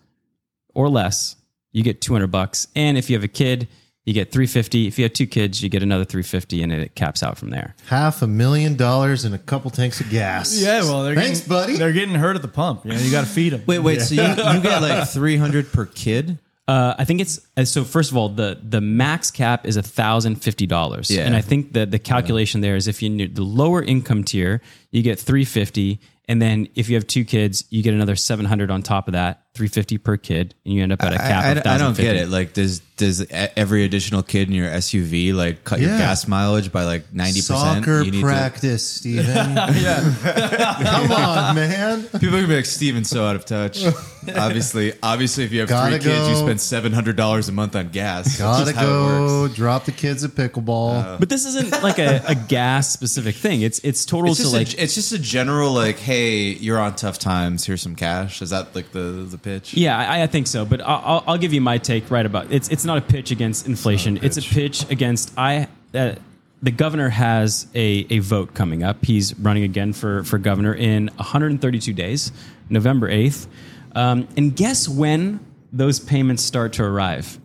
[0.75, 1.37] or less,
[1.73, 2.67] you get 200 bucks.
[2.75, 3.69] And if you have a kid,
[4.11, 4.89] you get 350.
[4.89, 7.77] If you have two kids, you get another 350, and it caps out from there.
[7.87, 10.61] Half a million dollars and a couple tanks of gas.
[10.61, 11.77] Yeah, well, they're thanks, getting, buddy.
[11.77, 12.85] They're getting hurt at the pump.
[12.85, 13.63] You know, you got to feed them.
[13.69, 14.01] Wait, wait.
[14.01, 16.39] So you, you get like three hundred per kid?
[16.69, 17.83] Uh, I think it's uh, so.
[17.83, 21.23] First of all, the the max cap is thousand fifty dollars, Yeah.
[21.23, 24.61] and I think that the calculation there is if you need the lower income tier,
[24.93, 25.99] you get three fifty,
[26.31, 29.15] and then if you have two kids, you get another seven hundred on top of
[29.15, 31.75] that, three fifty per kid, and you end up at a cap I, of I,
[31.75, 32.29] I don't get it.
[32.29, 33.27] Like, does does e-
[33.57, 37.85] every additional kid in your SUV like cut your gas mileage by like ninety percent?
[37.85, 39.27] Soccer practice, Stephen.
[39.57, 42.03] Come on, man.
[42.05, 43.83] People are gonna be like, Stephen's so out of touch.
[44.39, 46.43] obviously, obviously, if you have Gotta three kids, you go.
[46.43, 48.39] spend seven hundred dollars a month on gas.
[48.39, 49.55] Gotta just how it go works.
[49.55, 51.19] drop the kids at pickleball.
[51.19, 53.63] But this isn't like a, a gas specific thing.
[53.63, 56.79] It's it's total It's to just, like a, it's just a general like, hey, you're
[56.79, 57.65] on tough times.
[57.67, 58.43] Here's some cash.
[58.43, 59.75] Is that like the the pitch?
[59.75, 60.65] Yeah, I, I think so.
[60.65, 62.69] But I'll, I'll- I'll give you my take right about it's.
[62.69, 64.19] It's not a pitch against inflation.
[64.23, 65.69] It's a pitch against I.
[65.95, 66.15] Uh,
[66.63, 69.03] the governor has a, a vote coming up.
[69.05, 72.33] He's running again for for governor in 132 days,
[72.69, 73.47] November 8th.
[73.95, 75.41] Um, and guess when
[75.73, 77.39] those payments start to arrive?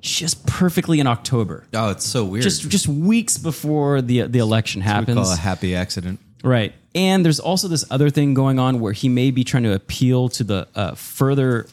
[0.00, 1.66] Just perfectly in October.
[1.74, 2.42] Oh, it's so weird.
[2.42, 5.16] Just just weeks before the the election we happens.
[5.16, 6.20] call a happy accident.
[6.42, 6.72] Right.
[6.94, 10.28] And there's also this other thing going on where he may be trying to appeal
[10.30, 11.66] to the uh, further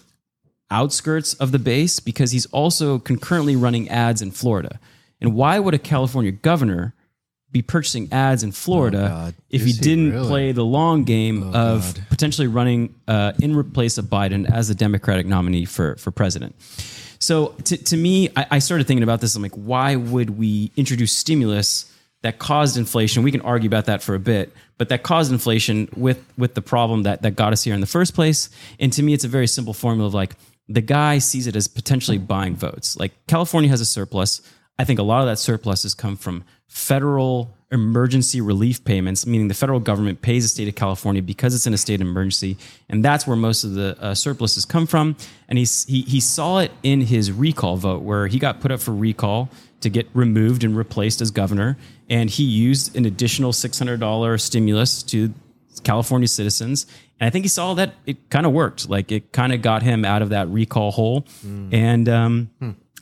[0.70, 4.80] outskirts of the base because he's also concurrently running ads in Florida.
[5.22, 6.94] And why would a California governor
[7.52, 9.36] be purchasing ads in Florida God.
[9.50, 10.28] if he Is he didn't really?
[10.28, 15.26] play the long game of potentially running uh, in place of Biden as the Democratic
[15.26, 16.56] nominee for, for president?
[17.20, 19.36] So to, to me, I, I started thinking about this.
[19.36, 21.92] I'm like, why would we introduce stimulus
[22.22, 23.24] that caused inflation?
[23.24, 26.62] We can argue about that for a bit, but that caused inflation with with the
[26.62, 28.50] problem that that got us here in the first place.
[28.80, 30.36] And to me, it's a very simple formula of like
[30.68, 32.98] the guy sees it as potentially buying votes.
[32.98, 34.42] Like California has a surplus.
[34.78, 39.50] I think a lot of that surplus has come from federal emergency relief payments, meaning
[39.50, 42.58] the federal government pays the state of California because it's in a state of emergency,
[42.90, 45.16] and that's where most of the uh, surpluses come from.
[45.50, 48.80] And he's, he he saw it in his recall vote, where he got put up
[48.80, 49.50] for recall
[49.82, 51.78] to get removed and replaced as governor,
[52.10, 55.34] and he used an additional six hundred dollar stimulus to
[55.84, 56.86] California citizens.
[57.20, 58.90] And I think he saw that it kind of worked.
[58.90, 61.26] Like it kind of got him out of that recall hole.
[61.44, 62.50] And um,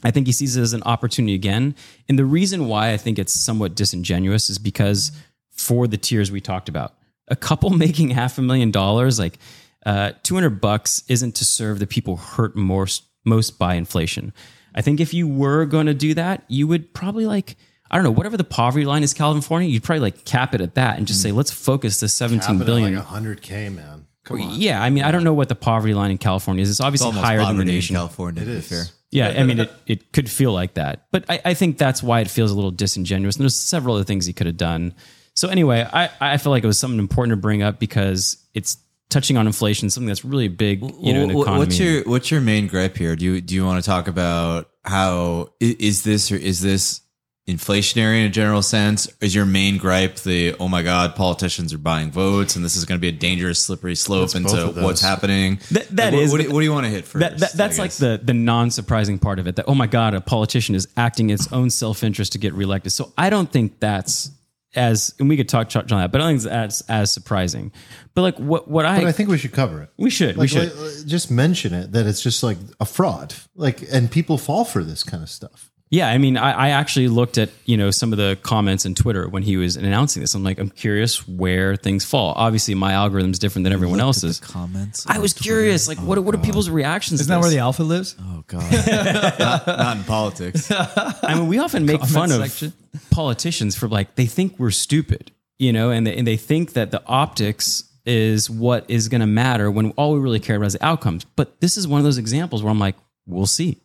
[0.06, 1.76] I think he sees it as an opportunity again.
[2.08, 5.12] And the reason why I think it's somewhat disingenuous is because
[5.52, 6.94] for the tiers we talked about,
[7.28, 9.40] a couple making half a million dollars, like
[9.86, 14.32] uh, 200 bucks isn't to serve the people hurt most, most by inflation.
[14.76, 17.56] I think if you were going to do that, you would probably like,
[17.90, 20.76] I don't know, whatever the poverty line is, California, you'd probably like cap it at
[20.76, 22.96] that and just say, let's focus the 17 Happened at billion.
[22.96, 24.06] like 100K, man.
[24.26, 24.60] Come on.
[24.60, 26.70] yeah, I mean, I don't know what the poverty line in California is.
[26.72, 27.96] It's obviously Almost higher than the poverty in nation.
[27.96, 28.40] California.
[28.42, 28.92] to be is.
[29.12, 31.08] Yeah, I mean, it, it could feel like that.
[31.12, 33.36] But I, I think that's why it feels a little disingenuous.
[33.38, 34.94] And there's several other things he could have done.
[35.36, 38.78] So anyway, I, I feel like it was something important to bring up because it's
[39.10, 41.60] touching on inflation, something that's really big, you know, in the economy.
[41.60, 43.16] What's your what's your main gripe here?
[43.16, 47.02] Do you do you want to talk about how is this or is this
[47.48, 49.08] inflationary in a general sense?
[49.22, 52.86] Is your main gripe the oh my god politicians are buying votes and this is
[52.86, 54.84] going to be a dangerous slippery slope It's both into of those.
[54.84, 55.60] what's happening?
[55.72, 57.20] That- that Like, what, is- what, do, what do you want to hit first?
[57.22, 58.00] that, that, that's like guess?
[58.00, 61.52] the the non-surprising part of it that oh my god a politician is acting its
[61.54, 64.32] own self-interest to get reelected so i don't think that's
[64.76, 67.14] as and we could talk touch on that but i don't think it's as as
[67.14, 67.72] surprising
[68.16, 69.90] but like what what i, But I think we should cover it.
[69.98, 73.36] we should we Like, should like, just mention it that it's just like a fraud.
[73.56, 75.70] Like, and people fall for this kind of stuff.
[75.92, 78.96] Yeah, I mean, I, I actually looked at you know some of the comments in
[78.96, 80.34] Twitter when he was announcing this.
[80.34, 82.34] I'm like, I'm curious where things fall.
[82.36, 84.40] Obviously, my algorithm's different than everyone else's.
[84.40, 85.06] comments.
[85.08, 87.22] I was curious, like, what what are oh, people's reactions?
[87.22, 88.16] Isn't to that where the alpha lives?
[88.20, 88.72] Oh God,
[89.40, 90.72] not, not in politics.
[90.72, 92.74] I mean, we often make fun Comment of
[93.12, 96.90] politicians for like they think we're stupid, you know, and they, and they think that
[96.90, 100.74] the optics is what is going to matter when all we really care about is
[100.74, 101.26] the outcomes.
[101.36, 103.78] But this is one of those examples where I'm like, we'll see,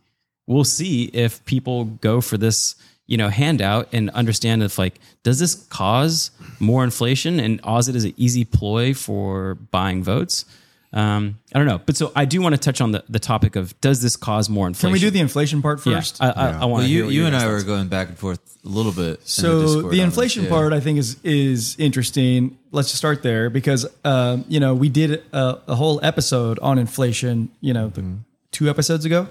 [0.51, 2.75] we'll see if people go for this,
[3.07, 7.95] you know, handout and understand if like, does this cause more inflation and Oz it
[7.95, 10.45] as an easy ploy for buying votes?
[10.93, 13.55] Um, I don't know, but so I do want to touch on the, the topic
[13.55, 14.89] of does this cause more inflation?
[14.89, 16.21] Can we do the inflation part Yeah, first?
[16.21, 18.41] I, I, I want Well, to you you and I were going back and forth
[18.65, 19.05] a little bit.
[19.11, 20.57] in the So the inflation this, yeah.
[20.57, 22.59] part, I think, is is interesting.
[22.73, 26.77] Let's just start there because um, you know we did a, a whole episode on
[26.77, 27.51] inflation.
[27.61, 28.03] You know, the
[28.51, 29.29] two episodes ago,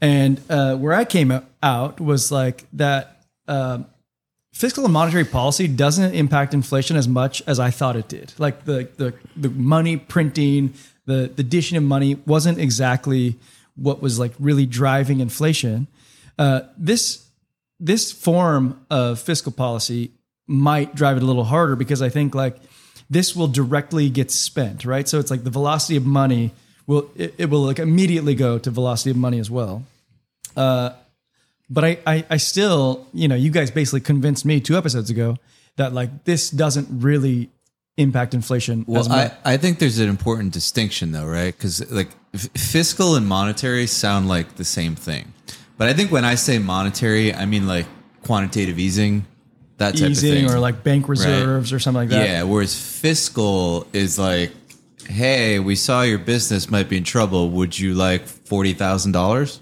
[0.00, 3.22] and uh, where I came out was like that.
[3.48, 3.86] Um,
[4.52, 8.32] fiscal and monetary policy doesn't impact inflation as much as I thought it did.
[8.38, 10.74] Like the the the money printing,
[11.04, 13.36] the the dishing of money wasn't exactly
[13.76, 15.86] what was like really driving inflation.
[16.38, 17.26] Uh, this
[17.78, 20.10] this form of fiscal policy
[20.46, 22.56] might drive it a little harder because I think like
[23.10, 25.06] this will directly get spent, right?
[25.06, 26.52] So it's like the velocity of money
[26.86, 29.84] will it, it will like immediately go to velocity of money as well.
[30.56, 30.90] Uh,
[31.68, 35.36] but I, I I still you know you guys basically convinced me two episodes ago
[35.76, 37.50] that like this doesn't really
[37.98, 39.10] impact inflation Well.
[39.10, 41.54] I, I think there's an important distinction though, right?
[41.56, 45.32] Because like f- fiscal and monetary sound like the same thing,
[45.78, 47.86] but I think when I say monetary, I mean like
[48.22, 49.24] quantitative easing,
[49.78, 52.28] that type of easing thing, or like bank reserves or something like that.
[52.28, 52.42] yeah.
[52.42, 54.52] Whereas fiscal is like,
[55.06, 57.50] hey, we saw your business might be in trouble.
[57.50, 59.60] Would you like forty thousand dollars?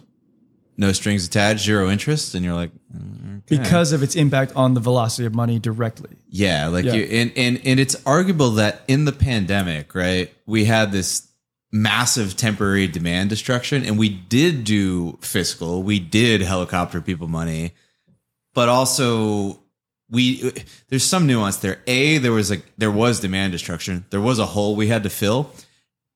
[0.76, 2.72] No strings attached, zero interest, and you're like,
[3.46, 6.16] because of its impact on the velocity of money directly.
[6.28, 6.94] Yeah, like Yeah.
[6.94, 11.28] you and, and and it's arguable that in the pandemic, right, we had this
[11.70, 17.74] massive temporary demand destruction and we did do fiscal, we did helicopter people money,
[18.54, 19.60] but also
[20.10, 20.52] we
[20.88, 21.80] there's some nuance there.
[21.86, 24.04] A, there was like there was demand destruction.
[24.10, 25.50] There was a hole we had to fill.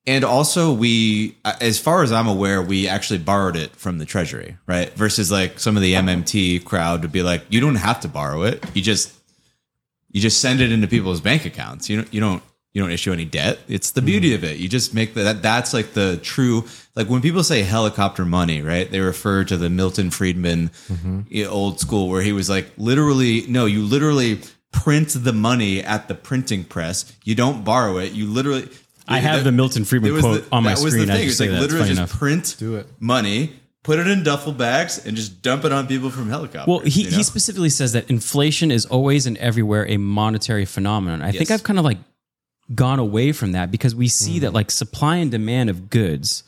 [0.07, 4.57] And also, we, as far as I'm aware, we actually borrowed it from the treasury,
[4.65, 4.91] right?
[4.93, 8.41] Versus like some of the MMT crowd would be like, you don't have to borrow
[8.41, 8.65] it.
[8.73, 9.13] You just,
[10.09, 11.91] you just send it into people's bank accounts.
[11.91, 12.41] You don't, you don't,
[12.73, 13.59] you don't issue any debt.
[13.67, 14.57] It's the beauty of it.
[14.57, 15.41] You just make the, that.
[15.41, 16.65] That's like the true.
[16.95, 18.89] Like when people say helicopter money, right?
[18.89, 20.69] They refer to the Milton Friedman
[21.29, 24.39] you know, old school where he was like, literally, no, you literally
[24.71, 27.11] print the money at the printing press.
[27.23, 28.11] You don't borrow it.
[28.11, 28.69] You literally.
[29.07, 31.07] I have the Milton Friedman It was quote on my that was screen.
[31.07, 31.25] the I thing.
[31.27, 31.61] just It's like that.
[31.61, 32.11] Literally just enough.
[32.11, 32.85] print Do it.
[32.99, 36.67] money, put it in duffel bags, and just dump it on people from helicopters.
[36.67, 37.17] Well, he, you know?
[37.17, 41.23] he specifically says that inflation is always and everywhere a monetary phenomenon.
[41.23, 41.97] I think I've kind of like
[42.75, 44.41] gone away from that because we see Hmm.
[44.41, 46.43] that like supply and demand of goods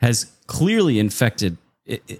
[0.00, 1.56] has clearly infected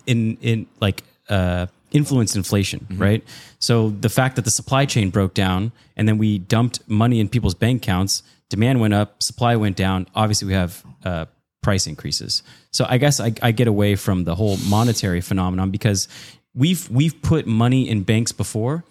[0.06, 3.02] in in like uh influenced inflation, Mm-hmm.
[3.02, 3.24] right?
[3.58, 7.28] So the fact that the supply chain broke down and then we dumped money in
[7.28, 10.06] people's bank accounts, demand went up, supply went down.
[10.14, 11.24] Obviously, we have uh,
[11.62, 12.42] price increases.
[12.72, 16.08] So I guess I, I get away from the whole monetary phenomenon because
[16.54, 18.84] we've we've put money in banks before.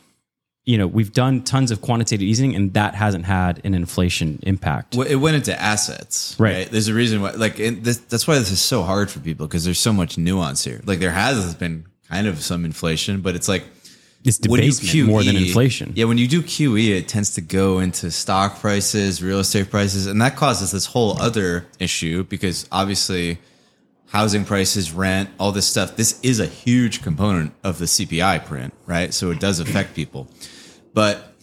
[0.65, 4.95] You know, we've done tons of quantitative easing, and that hasn't had an inflation impact.
[4.95, 6.53] Well, it went into assets, Right.
[6.55, 6.71] right?
[6.71, 9.63] There's a reason why, like, this, that's why this is so hard for people because
[9.63, 10.81] there's so much nuance here.
[10.85, 13.63] Like, there has been kind of some inflation, but it's like
[14.23, 15.93] It's debasement more than inflation.
[15.95, 20.07] Yeah, when you do QE, it tends to go into stock prices, real estate prices,
[20.07, 23.37] and that causes this whole other issue because obviously
[24.09, 28.73] housing prices, rent, all this stuff, this is a huge component of the CPI print,
[28.87, 29.13] right?
[29.13, 30.27] So it does affect people.
[30.95, 31.33] But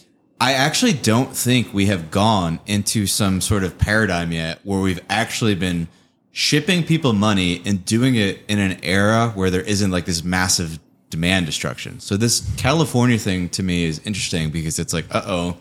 [0.40, 4.98] I actually don't think we have gone into some sort of paradigm yet where we've
[5.10, 5.88] actually been
[6.32, 10.80] shipping people money and doing it in an era where there isn't like this massive
[11.10, 12.00] demand destruction.
[12.00, 15.58] So this California thing to me is interesting because it's like, uh oh,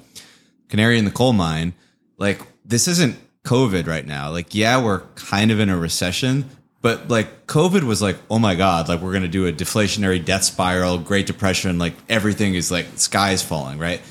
[0.69, 1.73] canary in the coal mine.
[2.17, 4.31] Like this isn't COVID right now.
[4.31, 6.49] Like, yeah, we're kind of in a recession,
[6.81, 10.23] but like COVID was like, oh my God, like we're going to do a deflationary
[10.23, 11.77] death spiral, Great Depression.
[11.77, 14.01] Like everything is like sky is falling, right?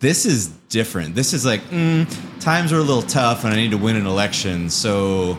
[0.00, 1.14] This is different.
[1.14, 2.06] This is like, mm,
[2.40, 4.68] times are a little tough and I need to win an election.
[4.68, 5.38] So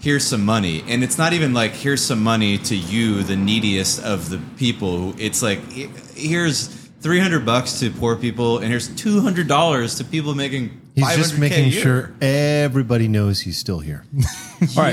[0.00, 0.84] here's some money.
[0.86, 5.14] And it's not even like, here's some money to you, the neediest of the people.
[5.18, 6.68] It's like, here's
[7.00, 12.12] 300 bucks to poor people and here's $200 to people making He's just making sure
[12.22, 14.04] everybody knows he's still here.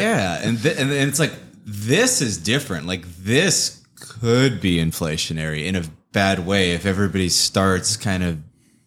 [0.02, 1.32] Yeah, and, th- and and it's like
[1.66, 2.86] this is different.
[2.86, 8.38] Like this could be inflationary in a bad way if everybody starts kind of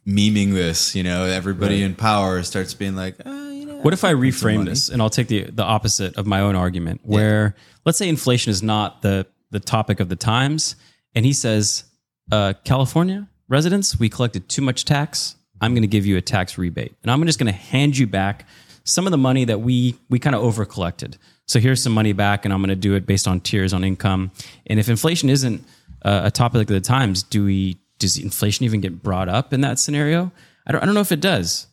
[0.07, 0.95] memeing this.
[0.95, 4.67] You know, everybody in power starts being like, oh, you know, What if I reframe
[4.67, 7.55] this and I'll take the the opposite of my own argument where
[7.87, 10.77] let's say inflation is not the the topic of the times
[11.15, 11.85] and he says
[12.31, 16.59] uh, California residents we collected too much tax I'm going to give you a tax
[16.59, 16.95] rebate.
[17.03, 18.47] And I'm just going to hand you back
[18.85, 22.13] some of the money that we we kind of over collected so here's some money
[22.13, 24.33] back and I'm going to do it based on tiers on income.
[24.67, 25.65] And if inflation isn't
[26.03, 29.63] uh, a topic of the times do we does inflation even get brought up in
[29.63, 30.31] that scenario?
[30.67, 31.69] I don't, I don't know if it does.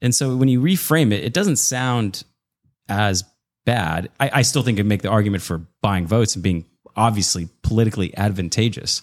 [0.00, 2.22] And so when you reframe it, it doesn't sound
[2.88, 3.24] as
[3.64, 4.10] bad.
[4.20, 8.16] I, I still think it make the argument for buying votes and being obviously politically
[8.16, 9.02] advantageous,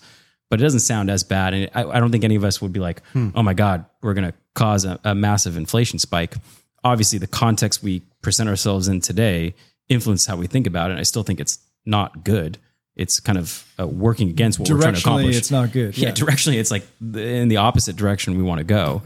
[0.52, 1.54] but it doesn't sound as bad.
[1.56, 4.14] And I, I don't think any of us would be like, oh my God, we're
[4.14, 6.36] going to cause a, a massive inflation spike.
[6.84, 9.56] Obviously, the context we present ourselves in today
[9.88, 10.94] influences how we think about it.
[10.94, 12.58] And I still think it's not good.
[12.98, 15.38] It's kind of uh, working against what we're trying to Directionally, accomplish.
[15.38, 15.98] it's not good.
[15.98, 16.14] Yeah, Yeah.
[16.16, 19.02] directionally, it's like in the opposite direction we want to go.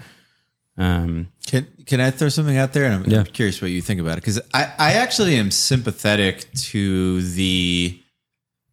[0.77, 2.85] Um, Can can I throw something out there?
[2.85, 3.19] And I'm, Yeah.
[3.19, 8.01] I'm curious what you think about it because I, I actually am sympathetic to the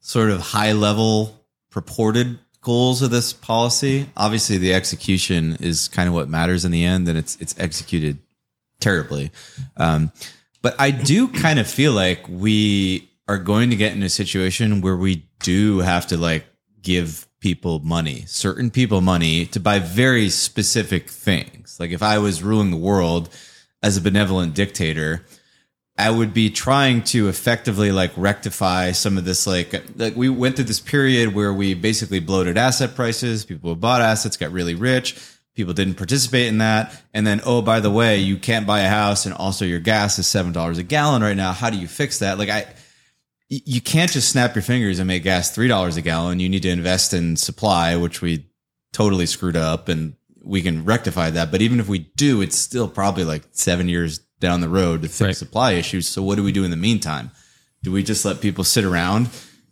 [0.01, 4.09] sort of high level purported goals of this policy.
[4.17, 8.19] Obviously, the execution is kind of what matters in the end, and it's it's executed
[8.81, 9.31] terribly.
[9.77, 10.11] Um,
[10.63, 14.81] but I do kind of feel like we are going to get in a situation
[14.81, 16.47] where we do have to like
[16.81, 21.77] give people money, certain people money to buy very specific things.
[21.79, 23.29] Like if I was ruling the world
[23.83, 25.25] as a benevolent dictator,
[26.03, 30.57] I would be trying to effectively like rectify some of this like like we went
[30.57, 35.17] through this period where we basically bloated asset prices, people bought assets got really rich,
[35.55, 38.89] people didn't participate in that, and then oh by the way, you can't buy a
[38.89, 41.53] house and also your gas is $7 a gallon right now.
[41.53, 42.37] How do you fix that?
[42.37, 42.67] Like I,
[43.49, 46.41] you can't just snap your fingers and make gas $3 a gallon.
[46.41, 48.51] You need to invest in supply, which we
[48.93, 51.53] totally screwed up and we can rectify that.
[51.53, 55.09] But even if we do, it's still probably like seven years down the road to
[55.09, 55.37] fix Right.
[55.37, 56.07] supply issues.
[56.07, 57.31] So what do we do in the meantime?
[57.83, 59.31] Do we just let people sit around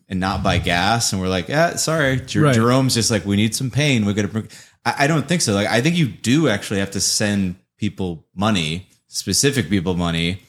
[0.08, 1.12] and not buy gas?
[1.12, 2.20] And we're like, yeah, sorry.
[2.20, 2.54] Jer- Right.
[2.54, 4.06] Jerome's just like, we need some pain.
[4.06, 4.44] We're gonna.
[4.86, 5.52] I, I don't think so.
[5.52, 10.40] Like, I think you do actually have to send people money, specific people money.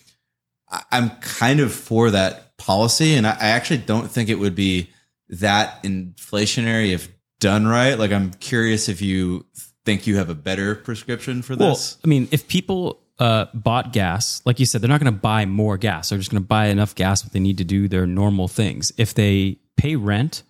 [0.71, 3.15] I- I'm kind of for that policy.
[3.15, 4.89] And I, I actually don't think it would be
[5.29, 7.09] that inflationary if
[7.39, 7.97] done right.
[7.97, 9.45] Like, I'm curious if you
[9.83, 11.97] think you have a better prescription for Well, this.
[12.05, 15.45] I mean, if people uh, bought gas, like you said, they're not going to buy
[15.45, 16.09] more gas.
[16.09, 18.91] They're just going to buy enough gas what they need to do their normal things.
[18.97, 20.41] If they pay rent,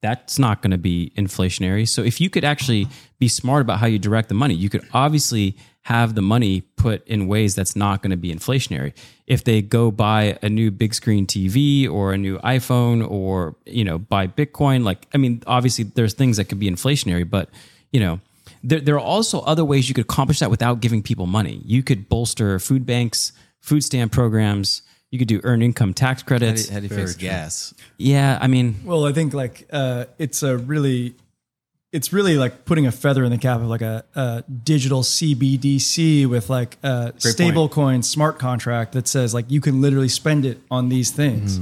[0.00, 1.88] that's not going to be inflationary.
[1.88, 2.86] So if you could actually
[3.18, 7.04] be smart about how you direct the money, you could obviously have the money put
[7.08, 8.92] in ways that's not going to be inflationary.
[9.26, 13.82] If they go buy a new big screen TV or a new iPhone or, you
[13.82, 17.48] know, buy Bitcoin, like I mean, obviously there's things that could be inflationary, but
[17.90, 18.20] you know,
[18.62, 21.62] there, there are also other ways you could accomplish that without giving people money.
[21.64, 24.82] You could bolster food banks, food stamp programs.
[25.10, 26.68] You could do earned income tax credits.
[26.68, 27.74] How do you fix gas?
[27.98, 31.14] yeah, I mean, Well, I think like uh, it's a really,
[31.92, 36.26] it's really like putting a feather in the cap of like a, a digital CBDC
[36.26, 40.60] with like a stable coin smart contract that says like you can literally spend it
[40.70, 41.58] on these things.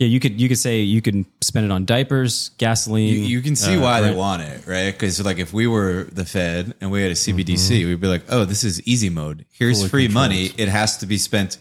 [0.00, 3.12] Yeah, you could you could say you can spend it on diapers, gasoline.
[3.12, 4.90] You, you can see uh, why they want it, right?
[4.90, 8.24] Because like if we were the Fed and we had a CBDC, we'd be like,
[8.30, 9.44] "Oh, this is easy mode.
[9.50, 10.30] Here's Fully free controlled.
[10.30, 10.50] money.
[10.56, 11.58] It has to be spent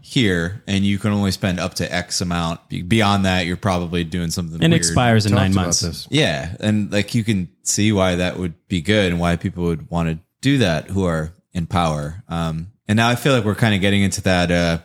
[0.00, 2.60] here, and you can only spend up to X amount.
[2.88, 4.80] Beyond that, you're probably doing something and it weird.
[4.80, 5.80] expires in nine months.
[5.80, 6.08] this.
[6.10, 9.90] Yeah, and like you can see why that would be good and why people would
[9.90, 12.22] want to do that who are in power.
[12.26, 14.78] Um, and now I feel like we're kind of getting into that, uh,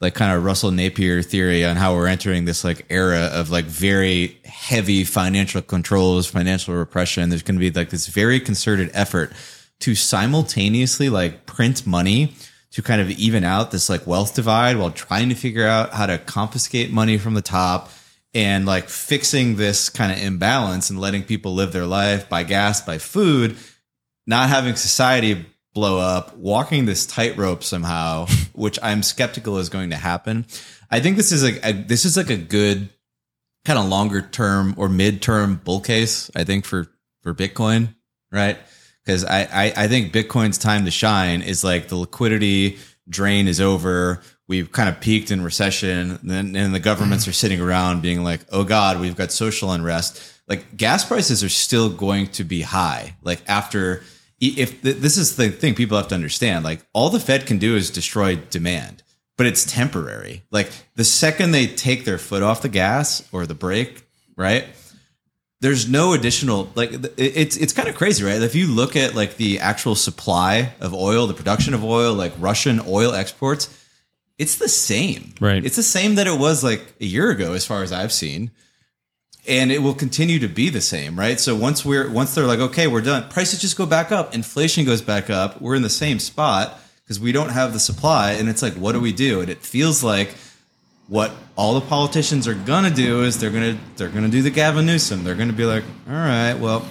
[0.00, 3.64] like kind of Russell Napier theory on how we're entering this like era of like
[3.64, 7.30] very heavy financial controls, financial repression.
[7.30, 9.32] There's going to be like this very concerted effort
[9.80, 12.34] to simultaneously like print money
[12.70, 16.06] to kind of even out this like wealth divide while trying to figure out how
[16.06, 17.90] to confiscate money from the top
[18.34, 22.80] and like fixing this kind of imbalance and letting people live their life by gas,
[22.80, 23.56] by food,
[24.26, 25.46] not having society
[25.78, 30.44] blow up, walking this tightrope somehow, which I'm skeptical is going to happen.
[30.90, 32.88] I think this is like a, this is like a good
[33.64, 36.32] kind of longer term or mid term bull case.
[36.34, 36.88] I think for
[37.22, 37.94] for Bitcoin,
[38.32, 38.58] right?
[39.04, 43.60] Because I, I I think Bitcoin's time to shine is like the liquidity drain is
[43.60, 44.20] over.
[44.48, 47.28] We've kind of peaked in recession, and then and the governments mm.
[47.28, 51.48] are sitting around being like, "Oh God, we've got social unrest." Like gas prices are
[51.48, 53.14] still going to be high.
[53.22, 54.02] Like after
[54.40, 57.58] if th- this is the thing people have to understand like all the fed can
[57.58, 59.02] do is destroy demand
[59.36, 63.54] but it's temporary like the second they take their foot off the gas or the
[63.54, 64.04] brake
[64.38, 64.64] right?
[65.60, 68.40] There's no additional like it's it's kind of crazy, right?
[68.40, 72.32] If you look at like the actual supply of oil, the production of oil, like
[72.38, 73.68] Russian oil exports,
[74.38, 75.34] it's the same.
[75.40, 75.64] Right.
[75.64, 78.52] It's the same that it was like a year ago as far as I've seen.
[79.48, 81.40] And it will continue to be the same, right?
[81.40, 84.84] So once we're once they're like, okay, we're done, prices just go back up, inflation
[84.84, 88.50] goes back up, we're in the same spot because we don't have the supply, and
[88.50, 89.40] it's like, what do we do?
[89.40, 90.34] And it feels like
[91.08, 94.84] what all the politicians are gonna do is they're gonna they're gonna do the Gavin
[94.84, 95.24] Newsom.
[95.24, 96.86] They're gonna be like, all right, well,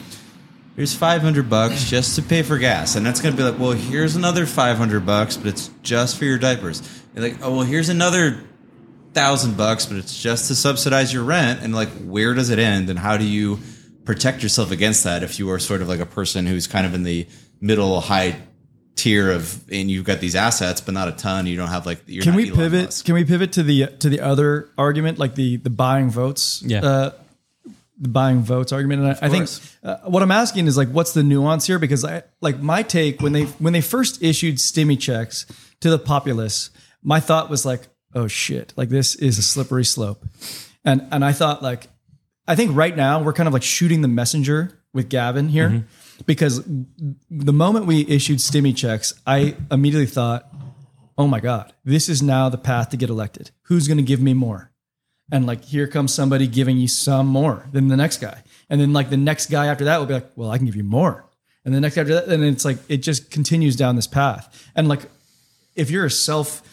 [0.75, 3.73] here's five hundred bucks just to pay for gas, and that's gonna be like, well,
[3.73, 6.81] here's another five hundred bucks, but it's just for your diapers.
[7.13, 8.43] You're like, oh well, here's another
[9.17, 11.61] thousand bucks, but it's just to subsidize your rent.
[11.63, 12.89] And like, where does it end?
[12.89, 13.59] And how do you
[14.05, 16.93] protect yourself against that if you are sort of like a person who's kind of
[16.93, 17.27] in the
[17.59, 18.35] middle high
[18.95, 22.01] tier of and you've got these assets but not a ton you don't have like
[22.07, 22.85] you're Can not we Elon pivot?
[22.85, 23.05] Musk.
[23.05, 26.63] Can we pivot to the to the other argument, like the the buying votes?
[26.65, 26.83] Yeah.
[26.83, 27.11] Uh,
[27.99, 29.49] the buying votes argument, and I, I think
[29.83, 31.79] uh, what I'm asking is like, what's the nuance here?
[31.79, 35.47] Because I like my take when they when they first issued stimmy checks
[35.79, 36.69] to the populace,
[37.01, 40.25] my thought was like, oh shit, like this is a slippery slope,
[40.83, 41.87] and and I thought like,
[42.47, 45.69] I think right now we're kind of like shooting the messenger with Gavin here.
[45.69, 46.23] Mm-hmm.
[46.25, 50.51] Because the moment we issued stimmy checks, I immediately thought,
[51.15, 53.51] oh my God, this is now the path to get elected.
[53.63, 54.71] Who's going to give me more?
[55.31, 58.43] And like, here comes somebody giving you some more than the next guy.
[58.69, 60.75] And then like the next guy after that will be like, well, I can give
[60.75, 61.25] you more.
[61.63, 64.71] And the next after that, and it's like, it just continues down this path.
[64.75, 65.01] And like,
[65.75, 66.63] if you're a self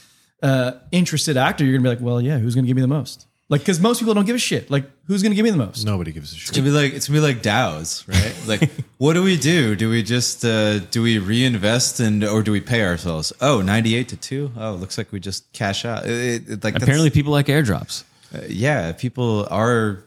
[0.45, 3.27] uh, interested actor, you're gonna be like, well, yeah, who's gonna give me the most?
[3.51, 4.71] Like, because most people don't give a shit.
[4.71, 5.85] Like, who's gonna give me the most?
[5.85, 6.49] Nobody gives a shit.
[6.49, 8.35] It's gonna be like it's gonna be like DAOs, right?
[8.61, 9.75] Like, what do we do?
[9.77, 13.33] Do we just uh, do we reinvest and or do we pay ourselves?
[13.41, 14.51] Oh, 98 to two.
[14.57, 16.07] Oh, looks like we just cash out.
[16.07, 18.05] It, it- it- like Apparently, people like airdrops.
[18.49, 20.03] yeah, people are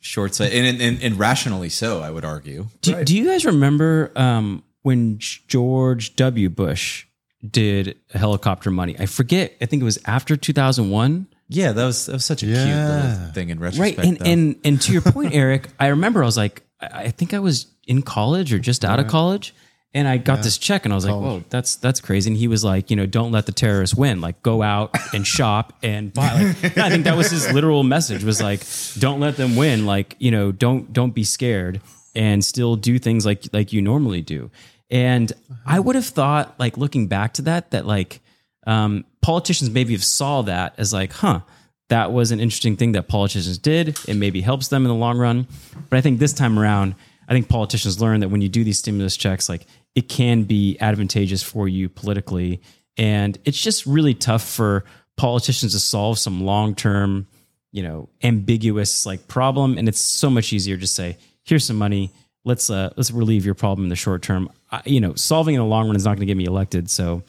[0.00, 2.00] short sighted and, and, and rationally so.
[2.00, 2.68] I would argue.
[2.80, 6.48] Do, do you guys remember um, when George W.
[6.48, 7.04] Bush
[7.46, 8.96] did helicopter money?
[8.98, 9.56] I forget.
[9.60, 11.26] I think it was after 2001.
[11.48, 13.98] Yeah, that was that was such a cute little thing in retrospect.
[13.98, 14.06] Right.
[14.06, 14.24] And, though.
[14.24, 17.38] and, and to your point, Eric, I remember I was like, I I think I
[17.38, 19.54] was in college or just out of college.
[19.94, 22.30] And I got this check and I was like, whoa, that's that's crazy.
[22.30, 24.20] And he was like, you know, don't let the terrorists win.
[24.20, 26.54] Like go out and shop and buy.
[26.62, 28.62] Like, I think that was his literal message was like,
[28.98, 29.86] don't let them win.
[29.86, 31.80] Like, you know, don't don't be scared
[32.14, 34.50] and still do things like like you normally do.
[34.90, 35.32] And
[35.66, 38.20] I would have thought, like looking back to that, that like
[38.66, 41.40] um, politicians maybe have saw that as like, huh,
[41.88, 43.98] that was an interesting thing that politicians did.
[44.06, 45.46] It maybe helps them in the long run.
[45.88, 46.94] But I think this time around,
[47.28, 50.78] I think politicians learn that when you do these stimulus checks, like it can be
[50.80, 52.60] advantageous for you politically.
[52.96, 54.84] And it's just really tough for
[55.16, 57.26] politicians to solve some long term,
[57.72, 59.76] you know, ambiguous like problem.
[59.76, 62.10] And it's so much easier to say, here's some money.
[62.44, 64.50] Let's uh, let's relieve your problem in the short term.
[64.70, 66.90] I, you know, solving in the long run is not going to get me elected.
[66.90, 67.22] So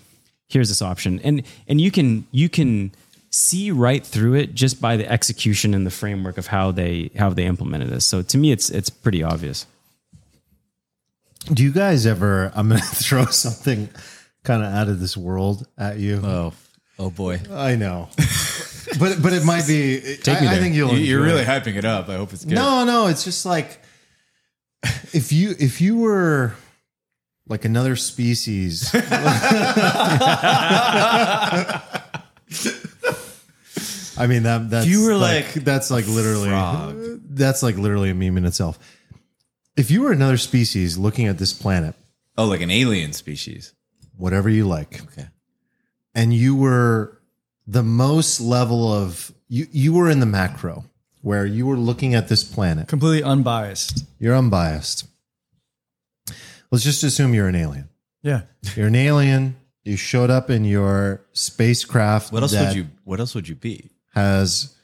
[0.50, 2.92] here's this option and and you can you can
[3.30, 7.30] see right through it just by the execution and the framework of how they how
[7.30, 9.68] they implemented this so to me it's it's pretty obvious
[11.54, 12.52] Do you guys ever?
[12.56, 13.90] I'm going to throw something
[14.44, 16.20] kind of out of this world at you.
[16.24, 16.54] oh
[16.98, 18.10] oh boy, I know,
[19.00, 19.98] but but it might be.
[20.28, 20.98] I, me I think you'll.
[20.98, 21.48] you're really it.
[21.48, 22.10] hyping it up.
[22.10, 22.56] I hope it's good.
[22.56, 23.80] No, no, it's just like
[25.14, 26.56] if you if you were
[27.50, 28.90] like another species.
[34.18, 36.96] I mean that that's you were like, like that's like literally frog.
[37.30, 38.78] that's like literally a meme in itself.
[39.78, 41.96] If you were another species looking at this planet,
[42.38, 43.74] Oh, like an alien species.
[44.18, 45.28] whatever you like, Okay.
[46.14, 47.22] and you were
[47.66, 50.84] the most level of you you were in the macro
[51.22, 54.06] where you were looking at this planet Completely unbiased.
[54.20, 55.06] You're unbiased.
[56.72, 57.90] Let's just assume you're an alien.
[58.22, 58.42] Yeah.
[58.76, 59.56] You're an alien.
[59.84, 62.32] You showed up in your spacecraft.
[62.32, 62.88] What else would you?
[63.04, 63.90] What else would you be?
[64.14, 64.76] has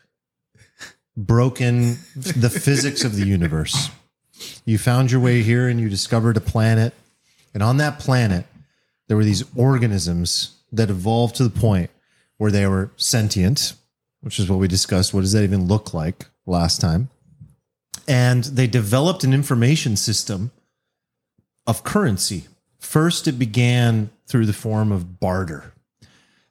[1.18, 3.90] broken the physics of the universe.
[4.66, 6.94] You found your way here and you discovered a planet.
[7.54, 8.46] And on that planet,
[9.08, 11.90] there were these organisms that evolved to the point
[12.38, 13.74] where they were sentient,
[14.22, 15.14] which is what we discussed.
[15.14, 17.10] What does that even look like last time?
[18.08, 20.52] And they developed an information system
[21.68, 22.48] of currency.
[22.80, 25.74] First, it began through the form of barter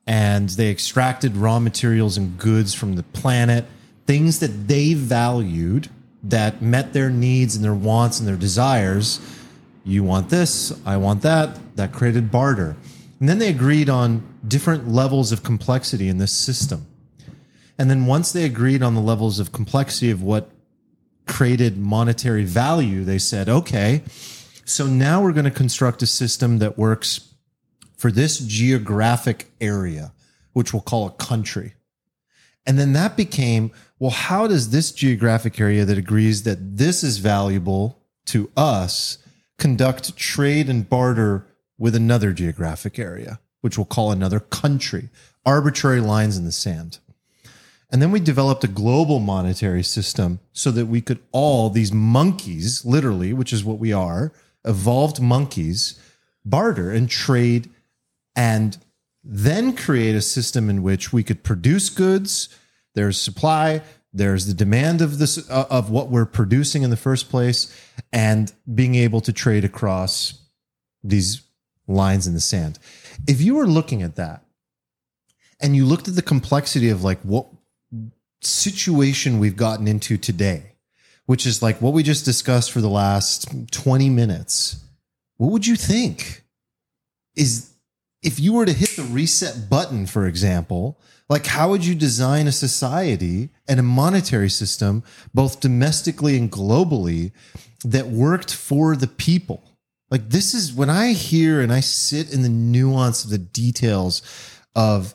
[0.06, 3.64] and they extracted raw materials and goods from the planet,
[4.06, 5.88] things that they valued
[6.22, 9.20] that met their needs and their wants and their desires.
[9.84, 11.58] You want this, I want that.
[11.76, 12.76] That created barter.
[13.20, 16.86] And then they agreed on different levels of complexity in this system.
[17.78, 20.50] And then once they agreed on the levels of complexity of what
[21.26, 24.02] created monetary value, they said, okay,
[24.64, 27.34] so now we're going to construct a system that works
[27.96, 30.12] for this geographic area,
[30.52, 31.74] which we'll call a country.
[32.66, 37.18] And then that became, well, how does this geographic area that agrees that this is
[37.18, 39.18] valuable to us
[39.58, 41.46] conduct trade and barter
[41.78, 45.10] with another geographic area, which we'll call another country?
[45.44, 46.98] Arbitrary lines in the sand.
[47.90, 52.84] And then we developed a global monetary system so that we could all, these monkeys,
[52.84, 54.32] literally, which is what we are,
[54.64, 56.00] evolved monkeys,
[56.44, 57.70] barter and trade
[58.36, 58.78] and
[59.22, 62.48] then create a system in which we could produce goods.
[62.94, 67.30] There's supply, there's the demand of this uh, of what we're producing in the first
[67.30, 67.74] place,
[68.12, 70.42] and being able to trade across
[71.02, 71.42] these
[71.88, 72.78] lines in the sand.
[73.26, 74.44] If you were looking at that
[75.60, 77.46] and you looked at the complexity of like what
[78.42, 80.73] situation we've gotten into today,
[81.26, 84.84] which is like what we just discussed for the last 20 minutes,
[85.36, 86.42] what would you think?
[87.36, 87.74] Is
[88.22, 92.46] if you were to hit the reset button, for example, like how would you design
[92.46, 95.02] a society and a monetary system,
[95.32, 97.32] both domestically and globally,
[97.84, 99.62] that worked for the people?
[100.10, 104.22] Like this is when I hear and I sit in the nuance of the details
[104.76, 105.14] of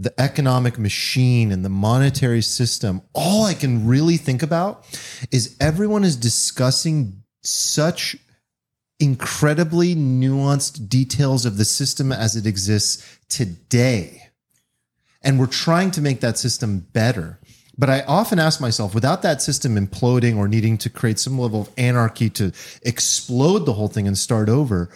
[0.00, 4.86] the economic machine and the monetary system, all I can really think about
[5.30, 8.16] is everyone is discussing such
[8.98, 14.22] incredibly nuanced details of the system as it exists today.
[15.22, 17.38] And we're trying to make that system better.
[17.76, 21.62] But I often ask myself, without that system imploding or needing to create some level
[21.62, 24.90] of anarchy to explode the whole thing and start over,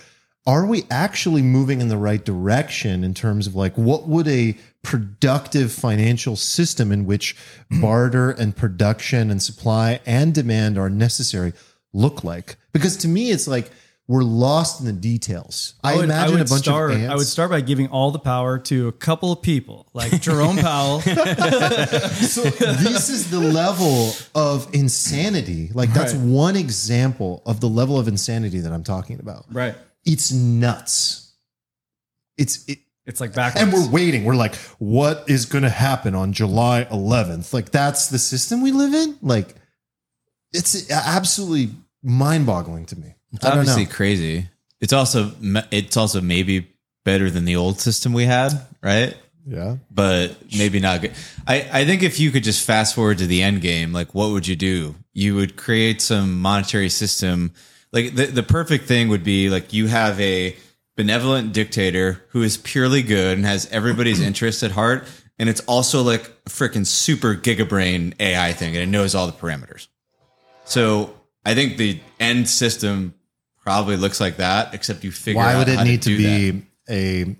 [0.46, 4.56] are we actually moving in the right direction in terms of like what would a
[4.82, 7.80] productive financial system in which mm-hmm.
[7.80, 11.52] barter and production and supply and demand are necessary
[11.92, 12.56] look like?
[12.72, 13.70] Because to me, it's like
[14.06, 15.76] we're lost in the details.
[15.82, 17.10] I, would- imagine would a bunch start, of ants.
[17.10, 20.58] I would start by giving all the power to a couple of people, like Jerome
[20.58, 21.00] Powell.
[21.00, 21.14] so
[22.42, 25.70] this is the level of insanity.
[25.72, 26.26] Like that's Right.
[26.26, 29.46] one example of the level of insanity that I'm talking about.
[29.50, 29.74] right.
[30.04, 31.32] It's nuts.
[32.36, 33.62] It's it, It's like backwards.
[33.62, 34.24] and we're waiting.
[34.24, 37.52] We're like, what is going to happen on July 11th?
[37.52, 39.16] Like that's the system we live in.
[39.22, 39.54] Like
[40.52, 43.14] it's absolutely mind-boggling to me.
[43.42, 43.90] I don't obviously know.
[43.90, 44.48] crazy.
[44.80, 45.32] It's also
[45.70, 46.68] it's also maybe
[47.04, 48.52] better than the old system we had,
[48.82, 49.16] right?
[49.46, 49.76] Yeah.
[49.90, 51.12] But maybe not good.
[51.46, 54.30] I, I think if you could just fast forward to the end game, like what
[54.30, 54.94] would you do?
[55.12, 57.52] You would create some monetary system.
[57.94, 60.56] Like the, the perfect thing would be like you have a
[60.96, 65.06] benevolent dictator who is purely good and has everybody's interest at heart.
[65.38, 69.32] And it's also like a freaking super gigabrain AI thing and it knows all the
[69.32, 69.86] parameters.
[70.64, 71.14] So
[71.46, 73.14] I think the end system
[73.62, 76.18] probably looks like that, except you figure Why would it need to, that.
[76.18, 77.36] be a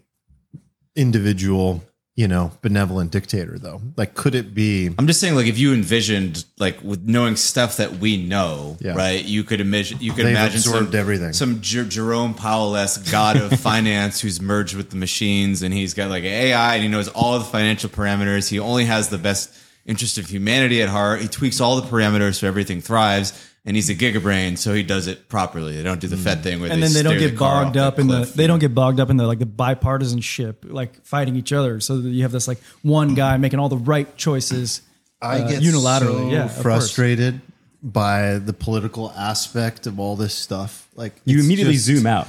[0.97, 1.83] individual,
[2.17, 3.81] you know, benevolent dictator though?
[3.97, 7.79] Like could it be I'm just saying, like, if you envisioned, like, with knowing stuff
[7.79, 8.93] that we know, Yeah.
[8.95, 9.25] right?
[9.25, 11.33] You could imagine, you could They've imagine absorbed some, everything.
[11.33, 15.93] Some Jer- Jerome Powell esque god of finance who's merged with the machines, and he's
[15.95, 18.49] got like an AI, and he knows all the financial parameters.
[18.49, 19.53] He only has the best
[19.87, 21.21] interest of humanity at heart.
[21.21, 23.33] He tweaks all the parameters so everything thrives.
[23.67, 25.75] And he's a gigabrain, so he does it properly.
[25.77, 27.95] They don't do the Fed thing where and then they don't get the bogged off
[27.95, 28.35] up in the cliff.
[28.35, 31.99] they don't get bogged up in the like the bipartisanship like fighting each other so
[31.99, 34.83] that you have this like one guy making all the right choices
[35.23, 36.63] I uh, get unilaterally so yeah of course.
[36.65, 37.41] frustrated
[37.83, 40.89] by the political aspect of all this stuff.
[40.95, 42.29] Like You immediately just- zoom out.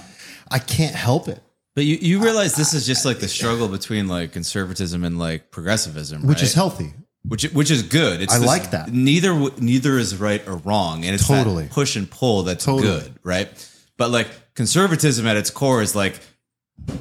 [0.52, 1.42] I can't help it,
[1.76, 5.50] But you, you realize this is just like the struggle between like conservatism and like
[5.52, 6.44] progressivism, which right?
[6.44, 6.94] is healthy.
[7.28, 8.22] Which which is good.
[8.22, 8.92] It's I this- like that.
[8.94, 11.64] Neither neither is right or wrong, and it's Totally.
[11.64, 12.84] that push and pull that's Totally.
[12.88, 13.50] good, right?
[13.98, 16.20] But like conservatism at its core is like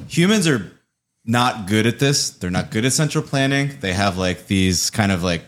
[0.07, 0.71] humans are
[1.25, 2.29] not good at this.
[2.29, 3.71] They're not good at central planning.
[3.81, 5.43] They have like these kind of like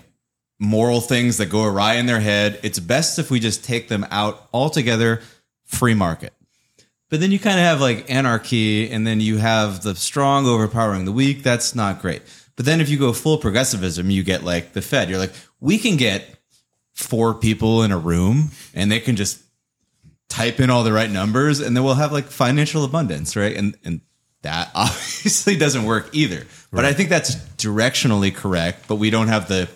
[0.59, 2.59] moral things that go awry in their head.
[2.63, 5.21] It's best if we just take them out altogether,
[5.65, 6.33] free market.
[7.09, 11.05] But then you kind of have like anarchy, and then you have the strong overpowering
[11.05, 11.41] the weak.
[11.43, 12.21] That's not great.
[12.57, 15.09] But then if you go full progressivism, you get like the Fed.
[15.09, 16.37] You're like, we can get
[16.93, 19.41] four people in a room and they can just
[20.27, 23.55] type in all the right numbers and then we'll have like financial abundance, right?
[23.55, 24.01] And and
[24.41, 26.45] that obviously doesn't work either.
[26.73, 29.69] But I think that's directionally correct, but we don't have the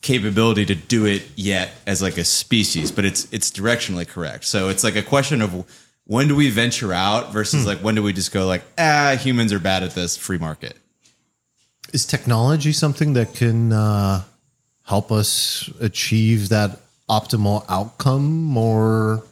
[0.00, 4.44] capability to do it yet as like a species, but it's it's directionally correct.
[4.44, 5.66] So it's like a question of
[6.06, 9.52] when do we venture out versus like when do we just go like ah humans
[9.52, 10.78] are bad at this free market.
[11.94, 14.24] Is technology something that can uh,
[14.82, 19.22] help us achieve that optimal outcome or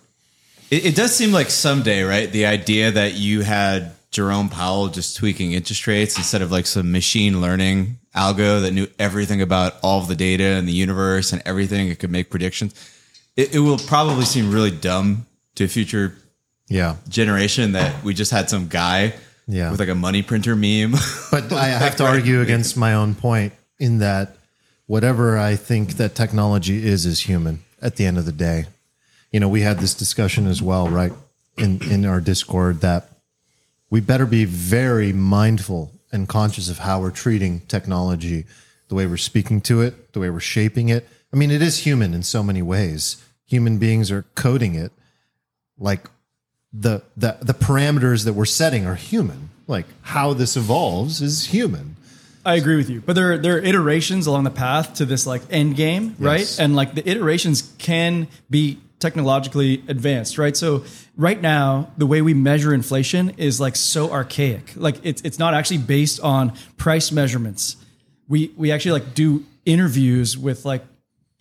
[0.70, 2.30] It, it does seem like someday, right?
[2.30, 6.92] The idea that you had Jerome Powell just tweaking interest rates instead of like some
[6.92, 11.42] machine learning algo that knew everything about all of the data and the universe and
[11.44, 11.88] everything.
[11.88, 12.74] It could make predictions.
[13.36, 16.14] It, it will probably seem really dumb to a future
[16.68, 16.94] yeah.
[17.08, 19.14] generation that we just had some guy
[19.46, 19.70] Yeah.
[19.70, 20.94] with like a money printer meme.
[21.30, 24.36] But I have to argue against my own point in that
[24.86, 28.66] whatever I think that technology is is human at the end of the day.
[29.30, 31.12] You know, we had this discussion as well, right?
[31.56, 33.08] In in our Discord that
[33.90, 38.44] we better be very mindful and conscious of how we're treating technology,
[38.88, 41.08] the way we're speaking to it, the way we're shaping it.
[41.32, 43.22] I mean, it is human in so many ways.
[43.46, 44.92] Human beings are coding it
[45.78, 46.08] like
[46.72, 49.50] the the the parameters that we're setting are human.
[49.66, 51.96] Like how this evolves is human.
[52.44, 55.42] I agree with you, but there there are iterations along the path to this like
[55.50, 56.40] end game, right?
[56.40, 56.58] Yes.
[56.58, 60.56] And like the iterations can be technologically advanced, right?
[60.56, 60.84] So
[61.16, 64.72] right now, the way we measure inflation is like so archaic.
[64.76, 67.76] Like it's it's not actually based on price measurements.
[68.28, 70.84] We we actually like do interviews with like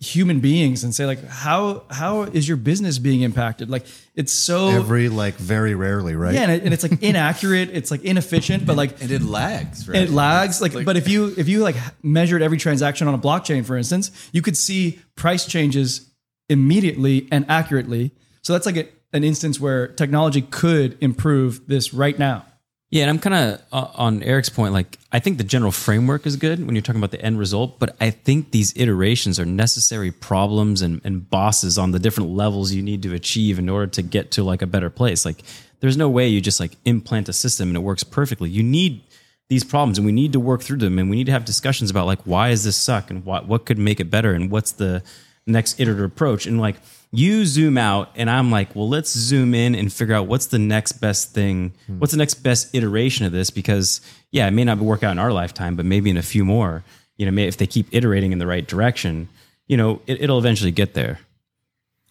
[0.02, 3.70] human beings and say like how how is your business being impacted?
[3.70, 6.34] Like it's so Every like very rarely, right?
[6.34, 9.88] yeah, and, it, and it's like inaccurate, it's like inefficient, but like and it lags,
[9.88, 10.02] right?
[10.02, 13.64] it lags like, but if you if you like measured every transaction on a blockchain
[13.64, 16.10] for instance you could see price changes
[16.48, 22.18] immediately and accurately so that's like a, an instance where technology could improve this right
[22.18, 22.44] now
[22.92, 24.74] Yeah, and I'm kind of uh, on Eric's point.
[24.74, 27.78] Like, I think the general framework is good when you're talking about the end result,
[27.78, 32.70] but I think these iterations are necessary problems and, and bosses on the different levels
[32.72, 35.24] you need to achieve in order to get to like a better place.
[35.24, 35.42] Like,
[35.80, 38.50] there's no way you just like implant a system and it works perfectly.
[38.50, 39.02] You need
[39.48, 41.90] these problems and we need to work through them and we need to have discussions
[41.90, 44.72] about like why does this suck and what what could make it better and what's
[44.72, 45.02] the
[45.46, 46.76] next iterative approach and like
[47.12, 50.58] you zoom out and i'm like well let's zoom in and figure out what's the
[50.58, 51.98] next best thing hmm.
[51.98, 54.00] what's the next best iteration of this because
[54.30, 56.82] yeah it may not work out in our lifetime but maybe in a few more
[57.16, 59.28] you know if they keep iterating in the right direction
[59.66, 61.20] you know it, it'll eventually get there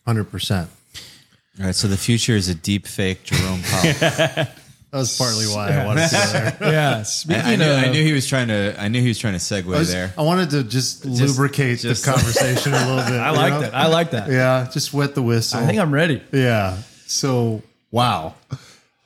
[0.06, 0.70] Hundred percent.
[1.60, 4.47] All right, so the future is a deep fake Jerome Powell.
[4.92, 6.58] That was partly why I wanted to go there.
[6.74, 8.76] yeah I, speaking I knew, of I knew he was trying to.
[8.78, 10.14] I knew he was trying to segue I, was- there.
[10.18, 13.20] I wanted to just, lubricate just- the conversation a little bit.
[13.22, 15.60] i like that i like that Yeah, just wet the whistle.
[15.60, 16.78] i think i'm ready yeah.
[17.08, 17.62] So
[17.92, 18.36] wow,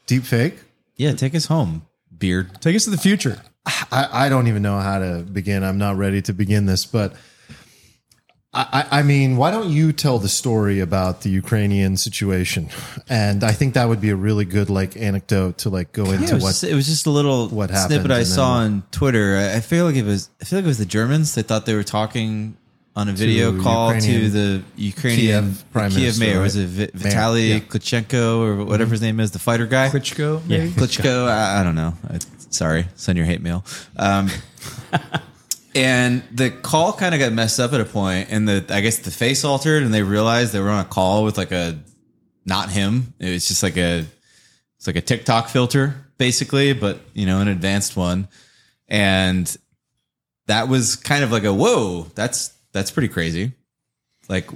[0.07, 0.55] deep fake.
[0.95, 2.61] Yeah, take us home, beard.
[2.61, 5.63] take us to the future I, I don't even know how to begin.
[5.63, 7.13] I'm not ready to begin this, but
[8.55, 12.69] I, I I mean, why don't you tell the story about the Ukrainian situation?
[13.09, 16.13] And I think that would be a really good like anecdote to like go Yeah,
[16.13, 18.59] into it, was what just, it was just a little what happened snippet I saw
[18.63, 19.37] then- on Twitter.
[19.37, 20.29] I, I feel like it was.
[20.41, 21.35] I feel like it was the Germans.
[21.35, 22.55] They thought they were talking
[22.95, 26.37] on a video call to the Ukrainian Kiev Prime Kiev Minister, mayor.
[26.37, 26.43] right?
[26.43, 27.59] Was it Vi- Mayor, Vitaly yeah.
[27.59, 29.89] Klitschenko or whatever his name is, the fighter guy?
[29.89, 30.69] Klitschko, maybe?
[30.71, 31.27] Klitschko.
[31.27, 31.93] I, I don't know.
[32.09, 32.19] I,
[32.51, 33.65] sorry, send your hate mail.
[33.97, 34.29] Um,
[35.75, 38.99] and the call kind of got messed up at a point, and the I guess
[38.99, 41.77] the face altered, and they realized they were on a call with like a
[42.45, 43.13] not him.
[43.19, 44.05] It was just like a
[44.77, 48.27] it's like a TikTok filter basically, but you know, an advanced one,
[48.87, 49.55] and
[50.47, 52.07] that was kind of like a whoa.
[52.15, 53.51] That's that's pretty crazy.
[54.29, 54.49] Like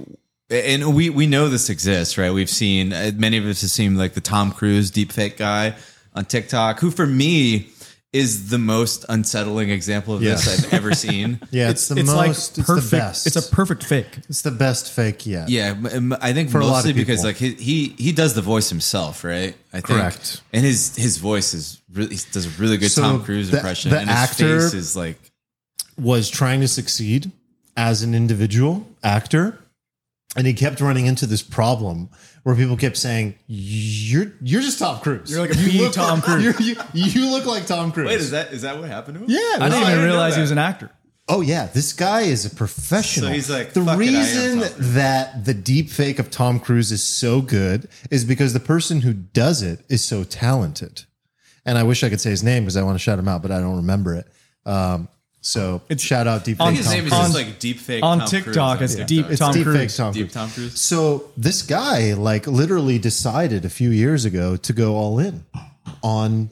[0.48, 2.32] and we we know this exists, right?
[2.32, 5.76] We've seen many of us have seen like the Tom Cruise deepfake guy
[6.14, 7.68] on TikTok, who for me
[8.12, 11.38] is the most unsettling example of this I've ever seen.
[11.52, 12.16] Yeah, it's, the most.
[12.16, 13.26] like it's perfect the best.
[13.28, 15.48] it's a perfect fake it's the best fake yet.
[15.48, 15.74] Yeah,
[16.20, 18.68] I think For a lot of mostly because like he, he he does the voice
[18.68, 19.54] himself, right?
[19.72, 20.42] I think, Correct.
[20.52, 23.58] And his his voice is really he does a really good So Tom Cruise the-
[23.58, 25.18] impression, the and his actor- face is like
[25.96, 27.30] was trying to succeed
[27.76, 29.59] as an individual actor
[30.36, 32.08] and he kept running into this problem
[32.42, 35.30] where people kept saying you're you're just Tom Cruise.
[35.30, 36.44] You're like a B look- Tom Cruise.
[36.60, 38.08] you're- You, you look like Tom Cruise.
[38.08, 39.30] Wait, is that is that what happened to him?
[39.30, 39.38] yeah.
[39.64, 40.90] i didn't even didn't realize he was an actor
[41.32, 43.28] Oh yeah, this guy is a professional.
[43.28, 44.58] So he's like, the "Fuck it, reason
[44.94, 49.12] that the deep fake of Tom Cruise is so good is because the person who
[49.12, 51.04] does it is so talented.
[51.64, 53.42] And I wish I could say his name because I want to shout him out,
[53.42, 54.26] but I don't remember it.
[54.66, 55.08] Um,
[55.40, 57.22] so It's shout out deep on fake His Tom name is Cruise.
[57.22, 59.76] just like deep fake on Tom TikTok, Cruise it's on deep it's Tom deep Cruise.
[59.76, 60.34] fake Tom Deep Cruise.
[60.34, 60.80] Tom Cruise.
[60.80, 65.44] So this guy like literally decided a few years ago to go all in
[66.02, 66.50] on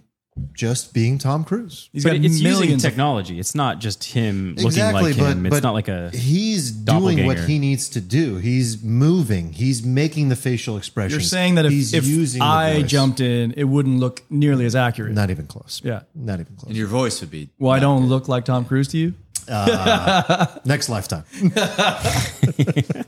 [0.53, 1.89] just being Tom Cruise.
[1.93, 5.43] He's but got it's using technology it's not just him looking exactly, like but, him
[5.45, 8.37] but it's not like a he's doing what he needs to do.
[8.37, 9.53] He's moving.
[9.53, 11.13] He's making the facial expressions.
[11.13, 14.75] You're saying that if, he's if using I jumped in, it wouldn't look nearly as
[14.75, 15.13] accurate.
[15.13, 15.81] not even close.
[15.85, 16.03] Yeah.
[16.15, 16.69] not even close.
[16.69, 19.15] And your voice would be well, I don't look like Tom Cruise to you.
[19.51, 21.25] Uh, next lifetime.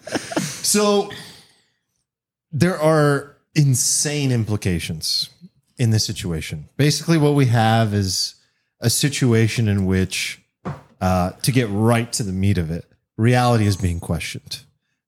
[0.71, 1.11] So
[2.53, 5.31] there are insane implications
[5.81, 6.69] in this situation.
[6.77, 8.35] Basically, what we have is
[8.81, 10.43] a situation in which,
[11.01, 12.85] uh, to get right to the meat of it,
[13.17, 14.61] reality is being questioned.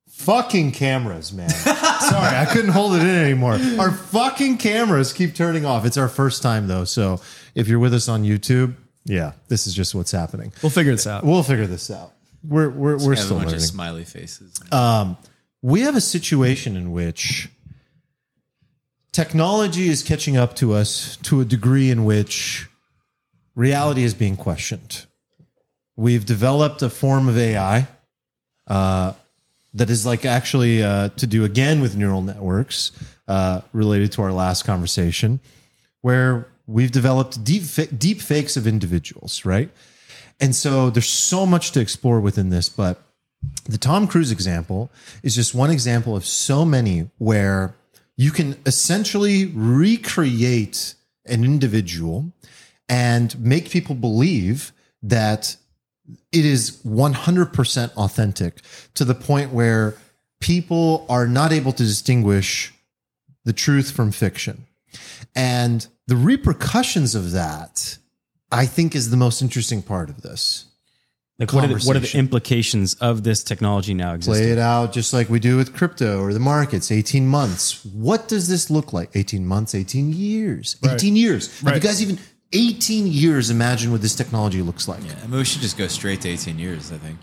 [0.08, 1.50] Fucking cameras, man.
[1.50, 3.58] Sorry, I couldn't hold it in anymore.
[3.78, 5.84] Our fucking cameras keep turning off.
[5.84, 7.20] It's our first time though, so
[7.54, 8.74] if you're with us on YouTube,
[9.04, 10.54] yeah, this is just what's happening.
[10.62, 11.22] We'll figure this out.
[11.22, 12.14] We'll figure this out.
[12.42, 14.54] We're we're we're Have a still bunch learning of smiley faces.
[14.70, 15.18] Um,
[15.60, 17.50] we have a situation in which
[19.12, 22.68] technology is catching up to us to a degree in which
[23.54, 25.06] reality is being questioned.
[25.96, 27.86] We've developed a form of AI
[28.66, 29.12] uh,
[29.74, 32.92] that is like actually uh, to do again with neural networks
[33.28, 35.40] uh, related to our last conversation,
[36.00, 37.64] where we've developed deep
[37.98, 39.70] deep fakes of individuals, right?
[40.40, 43.02] And so there's so much to explore within this, but
[43.64, 44.90] the Tom Cruise example
[45.22, 47.74] is just one example of so many where
[48.16, 50.94] you can essentially recreate
[51.26, 52.32] an individual
[52.88, 54.72] and make people believe
[55.02, 55.56] that
[56.32, 58.60] it is 100% authentic
[58.94, 59.96] to the point where
[60.40, 62.72] people are not able to distinguish
[63.44, 64.66] the truth from fiction.
[65.34, 67.98] And the repercussions of that,
[68.50, 70.66] I think, is the most interesting part of this.
[71.38, 74.44] Like, what are, the, what are the implications of this technology now existing?
[74.44, 78.28] play it out just like we do with crypto or the markets 18 months what
[78.28, 82.18] does this look like 18 months 18 years 18 years have you guys even
[82.52, 85.86] 18 years imagine what this technology looks like Yeah, I mean, we should just go
[85.88, 86.92] straight to 18 years.
[86.92, 87.18] I think.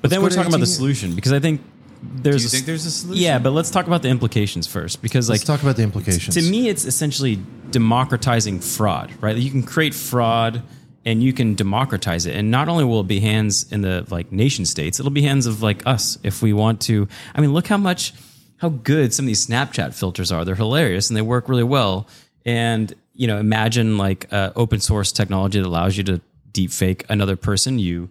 [0.00, 1.60] But then we're talking about the 18 solution because I think
[2.02, 2.36] there's.
[2.36, 3.22] Do you a- think there's a solution?
[3.22, 6.34] Yeah, but let's talk about the implications first because, like, let's talk about the implications
[6.34, 7.38] to me, it's essentially
[7.70, 9.36] democratizing fraud, right?
[9.36, 10.62] You can create fraud
[11.04, 14.30] and you can democratize it, and not only will it be hands in the like
[14.32, 17.08] nation states, it'll be hands of like us if we want to.
[17.34, 18.12] I mean, look how much,
[18.58, 20.44] how good some of these Snapchat filters are.
[20.44, 22.06] They're hilarious and they work really well.
[22.44, 26.20] And you know, imagine like uh, open source technology that allows you to
[26.52, 27.78] deep fake another person.
[27.78, 28.08] You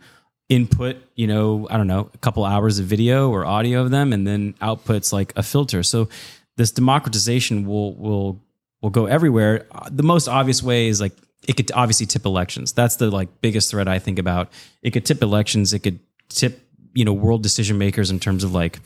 [0.49, 4.13] input, you know, I don't know, a couple hours of video or audio of them,
[4.13, 5.83] and then outputs like a filter.
[5.83, 6.09] So
[6.57, 8.41] this democratization will will
[8.81, 9.67] will go everywhere.
[9.71, 11.13] Uh, The most obvious way is like
[11.47, 12.73] it could obviously tip elections.
[12.73, 14.49] That's the like biggest threat I think about.
[14.81, 15.73] It could tip elections.
[15.73, 15.99] It could
[16.29, 16.61] tip
[16.93, 18.79] you know world decision makers in terms of like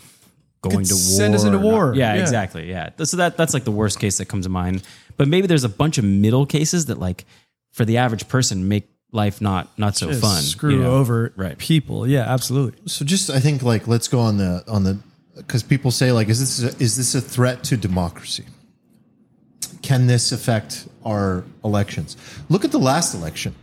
[0.61, 1.01] going Could to war.
[1.17, 1.93] send us into war.
[1.95, 2.21] Yeah, Yeah.
[2.21, 2.69] exactly.
[2.69, 2.89] Yeah.
[3.03, 4.83] So that that's like the worst case that comes to mind.
[5.17, 7.25] But maybe there's a bunch of middle cases that like
[7.71, 10.41] for the average person make life not not so Just fun.
[10.41, 10.91] Screw you know?
[10.91, 11.57] over Right.
[11.57, 12.07] people.
[12.07, 12.79] Yeah, absolutely.
[12.87, 14.97] so just i think like let's go on the on the
[15.35, 18.45] because people say like is this a, is this a threat to democracy
[19.81, 22.17] can this affect our elections
[22.49, 23.55] look at the last election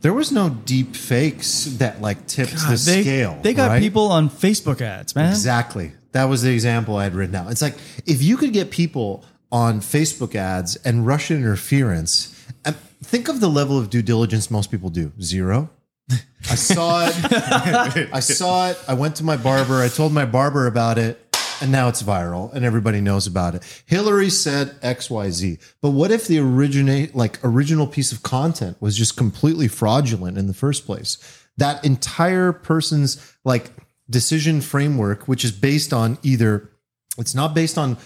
[0.00, 3.82] there was no deep fakes that like tipped the they, scale They got right?
[3.82, 5.30] people on Facebook ads, man.
[5.30, 5.92] Exactly.
[6.12, 7.50] That was the example I had written out.
[7.50, 7.76] It's like
[8.06, 12.34] if you could get people on Facebook ads and Russian interference,
[12.64, 15.12] um, think of the level of due diligence most people do.
[15.20, 15.70] Zero.
[16.50, 17.14] I saw it.
[18.12, 18.78] I saw it.
[18.86, 19.82] I went to my barber.
[19.82, 21.27] I told my barber about it.
[21.60, 23.82] And now it's viral and everybody knows about it.
[23.86, 25.60] Hillary said XYZ.
[25.80, 30.46] But what if the originate like original piece of content was just completely fraudulent in
[30.46, 31.18] the first place?
[31.56, 33.72] That entire person's like
[34.08, 36.70] decision framework, which is based on either
[37.18, 37.96] it's not based on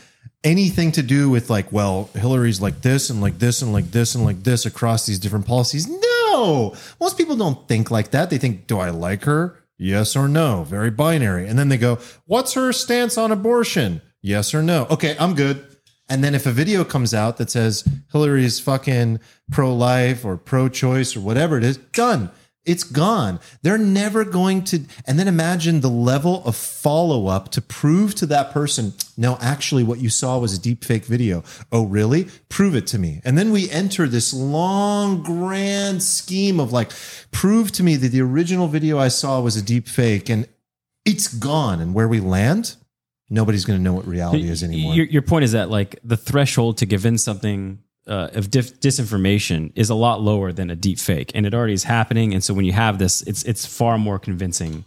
[0.43, 4.15] anything to do with like, well, Hillary's like this and like this and like this
[4.15, 5.87] and like this across these different policies.
[5.89, 8.31] No, most people don't think like that.
[8.31, 9.62] They think, do I like her?
[9.83, 10.63] Yes or no.
[10.63, 11.49] Very binary.
[11.49, 14.01] And then they go, what's her stance on abortion?
[14.21, 14.87] Yes or no.
[14.89, 15.67] Okay, I'm good.
[16.09, 19.19] And then if a video comes out that says Hillary's fucking
[19.51, 22.31] pro life or pro choice or whatever it is, done.
[22.65, 23.41] It's gone.
[23.63, 24.85] They're never going to.
[25.05, 29.83] And then imagine the level of follow up to prove to that person, no, actually,
[29.83, 31.43] what you saw was a deep fake video.
[31.73, 32.29] Oh, really?
[32.49, 33.21] Prove it to me.
[33.25, 36.93] And then we enter this long, grand scheme of like,
[37.33, 40.47] prove to me that the original video I saw was a deep fake and
[41.05, 41.81] it's gone.
[41.81, 42.77] And where we land,
[43.29, 44.95] nobody's going to know what reality is anymore.
[44.95, 48.81] Your, your point is that like the threshold to give in something uh, of dif-
[48.81, 52.33] disinformation is a lot lower than a deep fake, and it already is happening.
[52.35, 54.85] And so when you have this, it's it's far more convincing.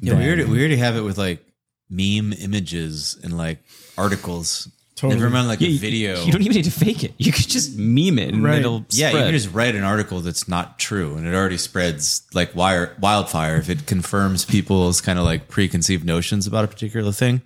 [0.00, 1.44] Yeah, we already, we already have it with like
[1.88, 3.58] meme images and like
[3.96, 4.68] articles.
[4.96, 5.20] Totally.
[5.20, 6.24] Never mind like Yeah, a you- video.
[6.24, 7.12] You don't even need to fake it.
[7.18, 8.60] You could just meme it and Right.
[8.60, 9.20] it'll yeah, spread.
[9.20, 12.96] you can just write an article that's not true, and it already spreads like wire,
[13.00, 17.42] wildfire if it confirms people's kind of like preconceived notions about a particular thing.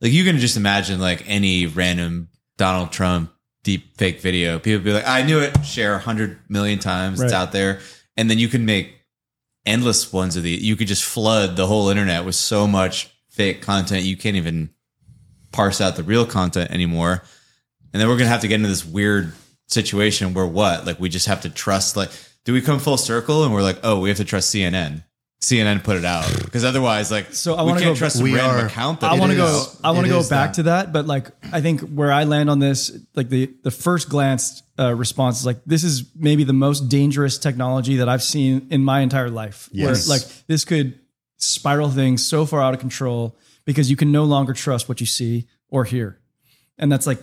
[0.00, 3.32] Like you can just imagine like any random Donald Trump
[3.62, 4.58] deep fake video.
[4.58, 7.20] People be like, "I knew it." Share a hundred million times.
[7.20, 7.80] It's out there,
[8.16, 8.94] and then you can make
[9.66, 10.50] endless ones of the.
[10.50, 14.04] You could just flood the whole internet with so much fake content.
[14.04, 14.70] You can't even
[15.52, 17.22] parse out the real content anymore.
[17.92, 19.32] And then we're gonna have to get into this weird
[19.66, 20.86] situation where what?
[20.86, 21.96] Like we just have to trust.
[21.96, 22.10] Like,
[22.44, 25.04] do we come full circle and we're like, oh, we have to trust CNN?
[25.42, 28.22] CNN put it out because otherwise, like, So I we wanna can't go- trust a
[28.22, 29.00] We random are- account.
[29.00, 29.64] That I want to go.
[29.82, 30.54] I want to go back that.
[30.56, 34.10] to that, but like I think where I land on this, like the the first
[34.10, 38.66] glance uh, response is like this is maybe the most dangerous technology that I've seen
[38.70, 39.68] in my entire life.
[39.72, 40.06] Yes.
[40.08, 40.98] Where like this could
[41.38, 43.34] spiral things so far out of control
[43.64, 46.18] because you can no longer trust what you see or hear,
[46.78, 47.18] and that's like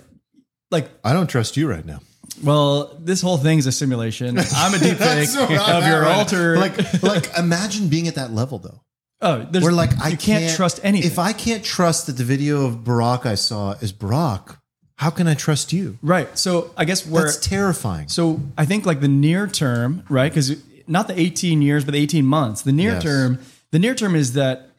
[0.71, 1.99] like I don't trust you right now.
[2.43, 4.37] Well, this whole thing's a simulation.
[4.55, 5.49] I'm a deep fake That's of
[5.87, 6.57] your right alter.
[6.57, 8.81] Like, like imagine being at that level though.
[9.21, 11.09] oh, there's Where like I you can't, trust anything.
[11.11, 14.57] If I can't trust that the video of Barack I saw is Barack,
[14.97, 15.97] how can I trust you?
[16.01, 16.37] right.
[16.37, 18.07] So I guess where That's terrifying.
[18.09, 20.31] So I think like the near term, right?
[20.31, 20.55] Because
[20.87, 22.61] not the 18 years, but the 18 months.
[22.61, 23.03] The near Yes.
[23.03, 23.39] term,
[23.71, 24.69] the near term is that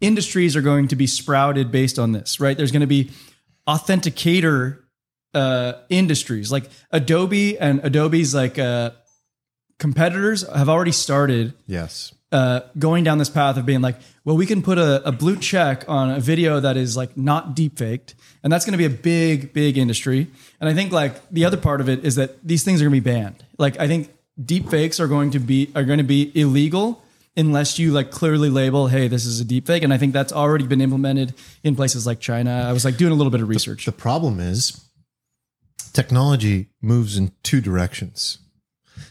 [0.00, 2.56] industries are going to be sprouted based on this, right?
[2.56, 3.10] There's going to be
[3.68, 4.78] authenticator
[5.34, 8.90] uh, industries like Adobe and Adobe's like uh,
[9.80, 12.12] competitors have already started yes.
[12.30, 15.36] uh, going down this path of being like, well, we can put a, a blue
[15.36, 18.14] check on a video that is like not deep faked.
[18.44, 20.28] And that's going to be a big, big industry.
[20.60, 22.94] And I think like the other part of it is that these things are going
[22.94, 23.42] to be banned.
[23.58, 24.12] Like I think
[24.42, 27.02] deep fakes are going to be, are going to be illegal
[27.36, 29.82] unless you like clearly label, Hey, this is a deep fake.
[29.82, 31.34] And I think that's already been implemented
[31.64, 32.66] in places like China.
[32.68, 33.86] I was like doing a little bit of research.
[33.86, 34.84] The problem is
[35.92, 38.38] technology moves in two directions.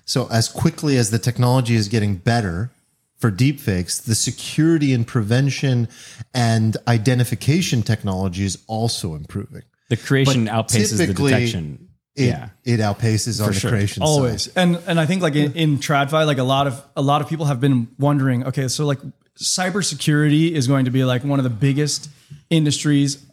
[0.06, 2.72] So as quickly as the technology is getting better
[3.18, 5.88] for deepfakes, the security and prevention
[6.34, 9.64] and identification technology is also improving.
[9.90, 11.90] The creation But outpaces the detection.
[12.16, 12.50] It, yeah.
[12.64, 13.70] it outpaces on the sure.
[13.70, 14.54] creation always side.
[14.58, 17.30] and and i think like in, in tradfi like a lot of a lot of
[17.30, 19.00] people have been wondering okay so like
[19.38, 22.10] cybersecurity is going to be like one of the biggest
[22.50, 23.26] industries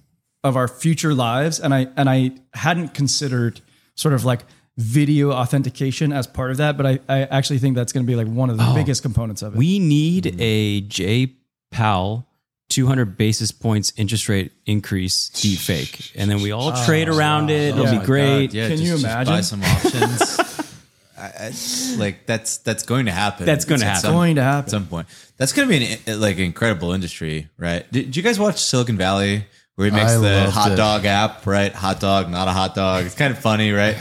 [0.47, 3.60] of our future lives and i and i hadn't considered
[3.94, 4.44] sort of like
[4.78, 8.16] video authentication as part of that but i i actually think that's going to be
[8.16, 11.32] like one of the oh, biggest components of it We need a J
[11.70, 12.27] Powell
[12.68, 16.12] 200 basis points interest rate increase deep fake.
[16.16, 17.77] And then we all oh, trade around it.
[17.77, 18.52] It'll Oh be great.
[18.52, 19.35] Yeah, Can just, you just imagine?
[19.35, 20.40] buy some options.
[21.18, 21.52] I, I,
[21.97, 23.47] like that's that's going to happen.
[23.47, 24.02] That's going to happen.
[24.02, 25.06] some- going to happen At some point,
[25.39, 27.90] that's going to be an like incredible industry, right?
[27.90, 30.76] Did, did you guys watch Silicon Valley, where he makes I the hot it.
[30.76, 31.72] dog app, right?
[31.72, 33.06] Hot dog, not a hot dog.
[33.06, 33.96] It's kind of funny, right?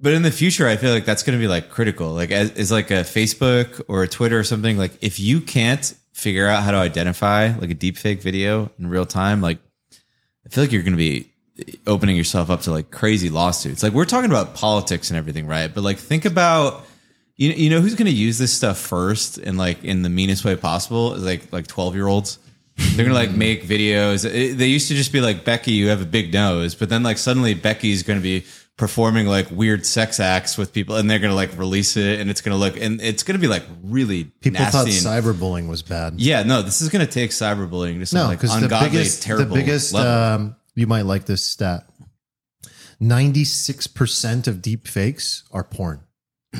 [0.00, 2.12] But in the future, I feel like that's going to be like critical.
[2.12, 4.78] Like as is like a Facebook or a Twitter or something.
[4.78, 8.88] Like if you can't figure out how to identify like a deep fake video in
[8.88, 9.58] real time, like
[10.46, 11.30] I feel like you're going to be
[11.86, 13.82] opening yourself up to like crazy lawsuits.
[13.82, 15.72] Like we're talking about politics and everything, right?
[15.72, 16.86] But like think about
[17.36, 20.44] you you know who's going to use this stuff first and like in the meanest
[20.44, 22.38] way possible is like like 12 year olds.
[22.94, 24.24] They're gonna like make videos.
[24.24, 27.02] It- they used to just be like Becky, you have a big nose, but then
[27.02, 28.44] like suddenly Becky's gonna be
[28.76, 32.40] performing like weird sex acts with people, and they're gonna like release it, and it's
[32.40, 36.14] gonna look and it's gonna be like really People nasty thought and- cyberbullying was bad.
[36.18, 39.20] yeah, no, this is gonna take cyberbullying to some No, like because the ungodly, biggest,
[39.20, 40.10] the terrible biggest, level.
[40.12, 41.86] um, you might like this stat.
[42.98, 46.00] Ninety-six percent of deep fakes are porn.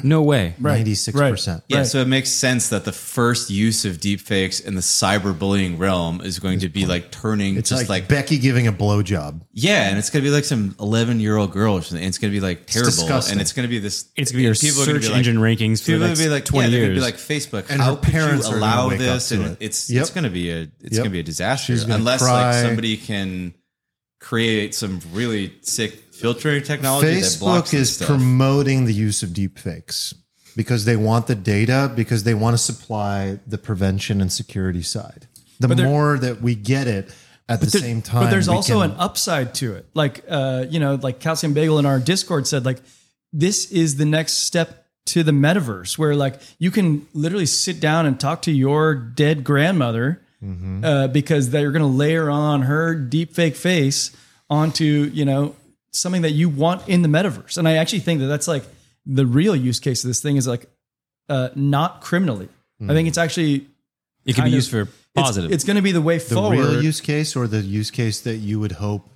[0.04, 0.54] No way.
[0.60, 0.76] Right.
[0.76, 1.64] Ninety-six percent.
[1.68, 1.86] Yeah, Right.
[1.86, 6.38] so it makes sense that the first use of deepfakes in the cyberbullying realm is
[6.38, 9.40] going to be like turning It's just like, like, Becky giving a blowjob.
[9.52, 11.98] yeah, and it's gonna be like some eleven year old girl or something.
[12.04, 13.32] And it's gonna be like terrible, disgusting.
[13.32, 14.08] and it's gonna be this.
[14.16, 16.14] It's going to be your people search be like- engine rankings for People the are
[16.14, 17.00] gonna be like 20 yeah, they're years.
[17.00, 17.70] gonna be like Facebook.
[17.70, 19.32] And how her could parents you allow this?
[19.32, 19.56] And it.
[19.58, 20.00] it's Yep.
[20.02, 20.98] it's gonna be a it's Yep.
[20.98, 22.52] gonna be a disaster unless cry.
[22.52, 23.54] like somebody can
[24.20, 29.58] create some really sick filtering technology that blocks Facebook is promoting the use of deep
[29.58, 30.14] fakes
[30.56, 35.26] because they want the data because they want to supply the prevention and security side.
[35.58, 37.12] The there- more that we get it
[37.48, 39.86] at the there- same time, But there's also can- an upside to it.
[39.94, 42.80] Like, uh, you know, like Calcium Bagel in our Discord said, like,
[43.32, 48.06] this is the next step to the metaverse where, like, you can literally sit down
[48.06, 50.82] and talk to your dead grandmother Mm-hmm.
[50.84, 54.10] uh, because they're going to layer on her deep fake face
[54.48, 55.54] onto, you know,
[55.92, 57.58] something that you want in the metaverse.
[57.58, 58.64] And I actually think that that's like
[59.06, 60.66] the real use case of this thing is like
[61.28, 62.48] uh, not criminally.
[62.82, 63.66] I think it's actually
[64.24, 65.52] it can kind be of- used for it's- positive.
[65.52, 66.58] It's, going to be the way the forward.
[66.58, 69.06] real use case or the use case that you would hope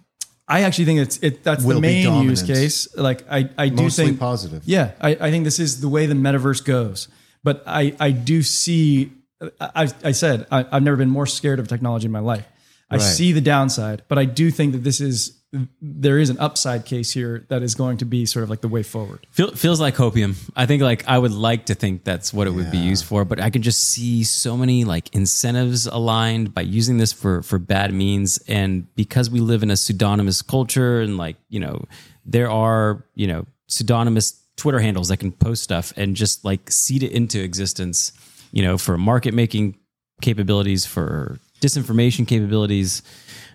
[0.47, 1.43] I actually think it's it.
[1.43, 2.95] That's the main use case.
[2.95, 4.63] Like I, I do mostly think positive.
[4.67, 7.09] Yeah, I, I think this is the way the metaverse goes.
[7.43, 9.11] But I, I do see.
[9.59, 12.47] I, I said I, I've never been more scared of technology in my life.
[12.91, 13.03] I Right.
[13.03, 15.33] see the downside, but I do think that this is
[15.81, 18.69] there is an upside case here that is going to be sort of like the
[18.69, 19.27] way forward.
[19.31, 20.37] Feel, feels like hopium.
[20.57, 23.25] I think like I would like to think that's what it would be used for,
[23.25, 27.59] but I can just see so many like incentives aligned by using this for for
[27.59, 28.39] bad means.
[28.49, 31.85] And because we live in a pseudonymous culture, and like you know,
[32.25, 37.03] there are you know pseudonymous Twitter handles that can post stuff and just like seed
[37.03, 38.13] it into existence.
[38.53, 39.77] You know, for market making
[40.21, 43.03] capabilities, for disinformation capabilities.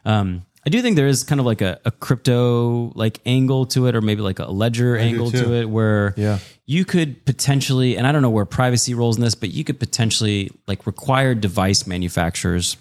[0.06, 3.88] Um, I do think there is kind of like a, a crypto like angle to
[3.88, 6.40] it, or maybe like a ledger angle to it, where Yeah.
[6.66, 9.80] you could potentially, and I don't know where privacy rolls in this, but you could
[9.80, 12.76] potentially like require device manufacturers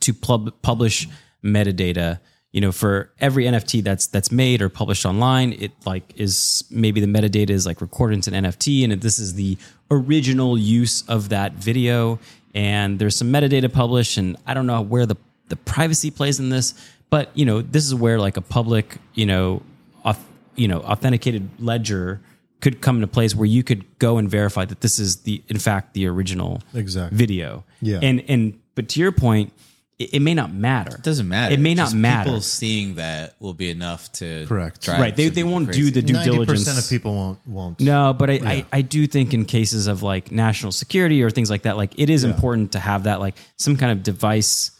[0.00, 1.08] to pub- publish
[1.44, 2.20] metadata.
[2.52, 7.00] You know, for every NFT that's that's made or published online, it like is maybe
[7.00, 9.56] the metadata is like recorded into an NFT, and this is the
[9.90, 12.18] original use of that video.
[12.52, 15.14] And there's some metadata published, and I don't know where the
[15.50, 16.72] the privacy plays in this,
[17.10, 19.62] but you know, this is where like a public, you know,
[20.04, 20.18] auth-
[20.56, 22.20] you know, authenticated ledger
[22.60, 25.58] could come into place where you could go and verify that this is the in
[25.58, 27.16] fact the original Exactly.
[27.18, 27.64] video.
[27.82, 27.98] Yeah.
[28.02, 29.52] And and but to your point,
[29.98, 30.96] it, it may not matter.
[30.96, 31.54] It doesn't matter.
[31.54, 32.28] It may not Just matter.
[32.28, 34.82] People seeing that will be enough to Correct.
[34.82, 35.16] drive Right.
[35.16, 35.82] They they won't crazy.
[35.82, 36.60] do the due Ninety diligence.
[36.64, 37.80] percent of people won't won't.
[37.80, 41.50] No, but I, I, I do think in cases of like national security or things
[41.50, 44.70] like that, like it is important to have that like some kind of device,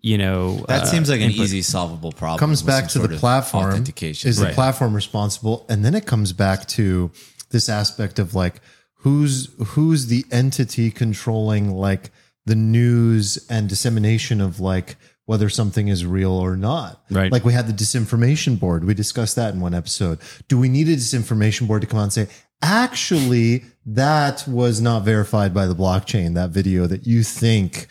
[0.00, 0.64] you know.
[0.68, 1.44] That uh, seems like an input.
[1.44, 2.38] easy solvable problem.
[2.38, 3.70] comes back to the platform.
[3.70, 4.28] authentication.
[4.28, 5.66] Is the platform responsible?
[5.68, 7.10] And then it comes back to
[7.50, 8.60] this aspect of like
[8.94, 12.10] who's who's the entity controlling like
[12.46, 14.96] the news and dissemination of like
[15.26, 17.04] whether something is real or not.
[17.10, 17.30] Right.
[17.30, 18.84] Like we had the disinformation board.
[18.84, 20.18] We discussed that in one episode.
[20.48, 22.28] Do we need a disinformation board to come out and say,
[22.62, 27.86] actually, that was not verified by the blockchain, that video that you think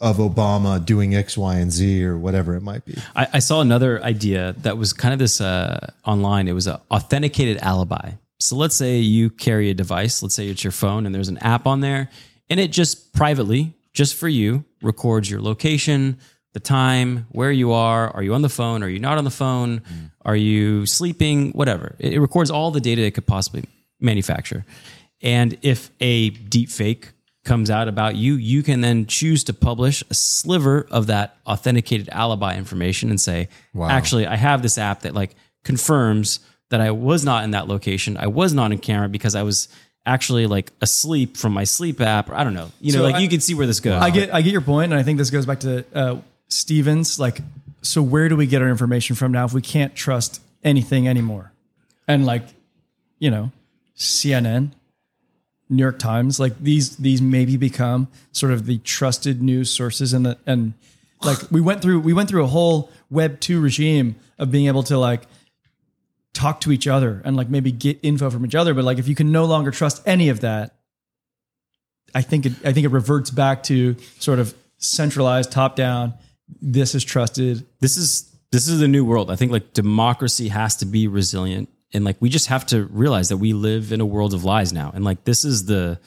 [0.00, 2.96] of Obama doing X, Y, and Z or whatever it might be.
[3.14, 6.48] I, I saw another idea that was kind of this uh, online.
[6.48, 8.12] It was an authenticated alibi.
[8.38, 10.22] So let's say you carry a device.
[10.22, 12.10] Let's say it's your phone, and there's an app on there,
[12.48, 16.18] and it just privately, just for you, records your location,
[16.54, 18.08] the time, where you are.
[18.10, 18.82] Are you on the phone?
[18.82, 19.82] Are you not on the phone?
[20.24, 21.52] Are you sleeping?
[21.52, 21.96] Whatever.
[21.98, 23.64] It, it records all the data it could possibly
[24.00, 24.64] manufacture.
[25.24, 27.10] And if a deep fake
[27.44, 32.08] comes out about you, you can then choose to publish a sliver of that authenticated
[32.10, 33.48] alibi information and say,
[33.90, 35.34] actually, I have this app that like
[35.64, 36.38] confirms
[36.70, 38.16] that I was not in that location.
[38.16, 39.68] I was not in camera because I was
[40.06, 42.28] actually like asleep from my sleep app.
[42.30, 42.70] Or I don't know.
[42.80, 44.00] You know, So like I- you can see where this goes.
[44.02, 46.16] I get I get your point, and I think this goes back to uh,
[46.48, 47.18] Stephen's.
[47.18, 47.40] Like,
[47.82, 51.52] so where do we get our information from now if we can't trust anything anymore?
[52.08, 52.42] And like,
[53.18, 53.50] you know,
[53.96, 54.72] CNN,
[55.76, 60.36] New York Times, like these these maybe become sort of the trusted news sources, and
[60.46, 60.74] and
[61.22, 64.82] like we went through we went through a whole Web two regime of being able
[64.84, 65.22] to like
[66.32, 69.08] talk to each other and like maybe get info from each other, but like if
[69.08, 70.74] you can no longer trust any of that,
[72.14, 76.14] I think it, I think it reverts back to sort of centralized, top down.
[76.60, 77.66] This is trusted.
[77.80, 79.30] this is this is the new world.
[79.30, 83.28] I think like democracy has to be resilient, and like we just have to realize
[83.30, 85.98] that we live in a world of lies now, and like this is the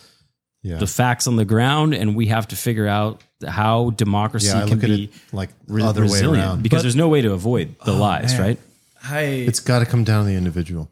[0.64, 0.78] Yeah.
[0.78, 4.80] the facts on the ground, and we have to figure out how democracy Yeah, can
[4.80, 6.64] be it like re- other way around.
[6.64, 8.42] because there's no way to avoid the oh, lies, man.
[8.42, 8.60] right?
[9.04, 10.90] I It's got to come down to the individual.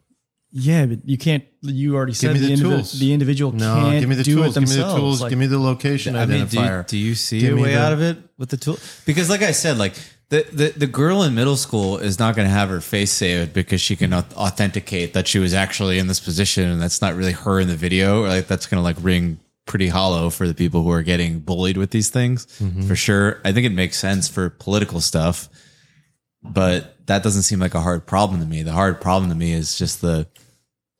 [0.52, 1.44] yeah, but you can't.
[1.60, 2.92] You already said me the, the indivi- tools.
[2.98, 4.56] the individual No, can't give me the do tools.
[4.56, 5.00] it Give me the themselves.
[5.00, 5.20] tools.
[5.20, 6.86] Like, give me the location I mean, do you, identifier.
[6.86, 8.78] do you see Give a way the- out of it with the tool?
[9.04, 9.94] Because, like I said, like
[10.28, 13.52] the, the the girl in middle school is not going to have her face saved
[13.52, 17.32] because she can authenticate that she was actually in this position, and that's not really
[17.32, 18.24] her in the video.
[18.24, 21.40] Or Like that's going to like ring pretty hollow for the people who are getting
[21.40, 22.82] bullied with these things, Mm-hmm.
[22.88, 23.40] for sure.
[23.44, 25.48] I think it makes sense for political stuff,
[26.42, 28.62] but that doesn't seem like a hard problem to me.
[28.62, 30.26] The hard problem to me is just the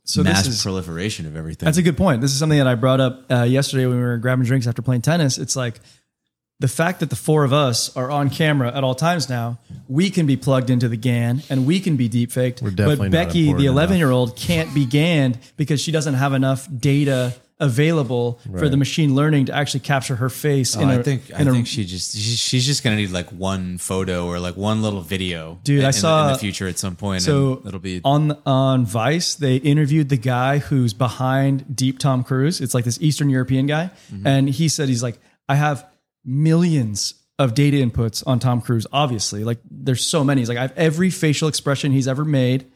[0.04, 1.66] so mass this is proliferation of everything.
[1.66, 2.20] That's a good point.
[2.20, 4.82] This is something that I brought up uh, yesterday when we were grabbing drinks after
[4.82, 5.36] playing tennis.
[5.36, 5.80] It's like
[6.58, 9.58] the fact that the four of us are on camera at all times now,
[9.88, 12.58] we can be plugged into the GAN and we can be deep faked.
[12.64, 16.32] definitely But not Becky, the 11 year old, can't be GANed because she doesn't have
[16.32, 20.76] enough data available for the machine learning to actually capture her face.
[20.76, 23.10] Oh, in a- I think I in a- think she just she's just gonna need
[23.10, 26.38] like one photo or like one little video, Dude, in, I the- saw- in the
[26.38, 27.22] future at some point.
[27.22, 29.34] So and it'll be on on Vice.
[29.34, 32.60] They interviewed the guy who's behind Deep Tom Cruise.
[32.60, 34.26] It's like this Eastern European guy, Mm-hmm.
[34.26, 35.18] and he said he's like,
[35.48, 35.84] I have
[36.26, 38.86] millions of data inputs on Tom Cruise.
[38.92, 40.40] Obviously, like there's so many.
[40.40, 42.66] He's like, I have every facial expression he's ever made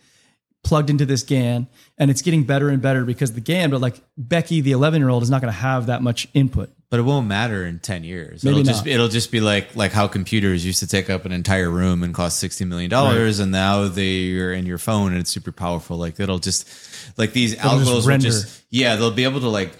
[0.62, 1.68] plugged into this GAN,
[1.98, 3.70] and it's getting better and better because the GAN.
[3.70, 6.70] But like Becky, the 11 year old, is not going to have that much input.
[6.90, 8.42] But it won't matter in ten years.
[8.42, 8.92] Maybe it'll just not.
[8.92, 12.12] it'll just be like like how computers used to take up an entire room and
[12.12, 15.96] cost sixty million dollars, and now they're in your phone and it's super powerful.
[15.98, 16.68] Like it'll just
[17.16, 18.24] like these just render.
[18.24, 19.72] just yeah they'll be able to like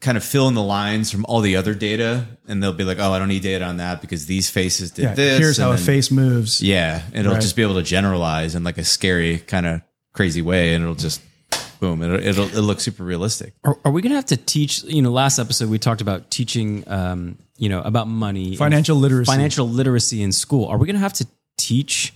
[0.00, 2.98] kind of fill in the lines from all the other data, and they'll be like,
[3.00, 5.38] oh, I don't need data on that because these faces did Yeah, this.
[5.38, 6.62] here's and how a face moves.
[6.62, 7.42] Yeah, And it'll Right.
[7.42, 9.80] just be able to generalize in like a scary kind of
[10.12, 11.20] crazy way, and it'll just
[11.80, 12.02] boom.
[12.02, 13.54] It'll it'll, it'll look super realistic.
[13.64, 14.82] Are, are we going to have to teach?
[14.84, 19.30] You know, last episode we talked about teaching, um, you know, about money, Financial literacy.
[19.30, 20.66] financial literacy in school.
[20.66, 21.26] Are we going to have to
[21.56, 22.12] teach?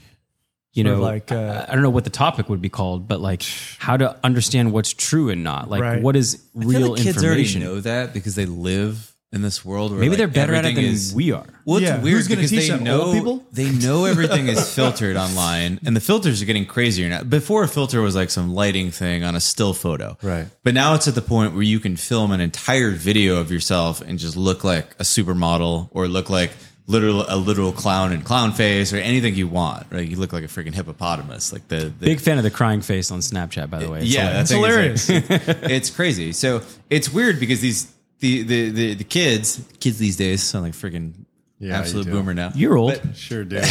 [0.74, 3.20] You know, like, uh, I I don't know what the topic would be called, but
[3.20, 3.42] like
[3.78, 5.68] how to understand what's true and not.
[5.70, 6.02] Like Right.
[6.02, 7.62] what is I feel real like kids already information.
[7.62, 9.90] know that because they live in this world.
[9.92, 11.44] Where Maybe like, they're better at it than is- we are.
[11.66, 13.44] Well, it's Yeah, weird who's gonna because teach they know Old people?
[13.52, 17.22] they know everything is filtered online, and the filters are getting crazier now.
[17.22, 20.46] Before a filter was like some lighting thing on a still photo, Right.
[20.64, 24.00] But now it's at the point where you can film an entire video of yourself
[24.00, 26.50] and just look like a supermodel or look like
[26.86, 29.86] literal a literal clown and clown face or anything you want.
[29.90, 30.08] Right?
[30.08, 33.10] You look like a freaking hippopotamus, like the, the Big fan of the crying face
[33.10, 34.00] on Snapchat, by the way.
[34.00, 35.06] It's yeah, hilarious.
[35.06, 35.70] that's hilarious.
[35.70, 36.32] it's crazy.
[36.32, 40.74] So it's weird because these the the the, the kids kids these days sound like
[40.74, 41.14] freaking
[41.58, 42.52] Yeah, absolute boomer now.
[42.54, 43.00] You're old.
[43.16, 43.60] Sure do.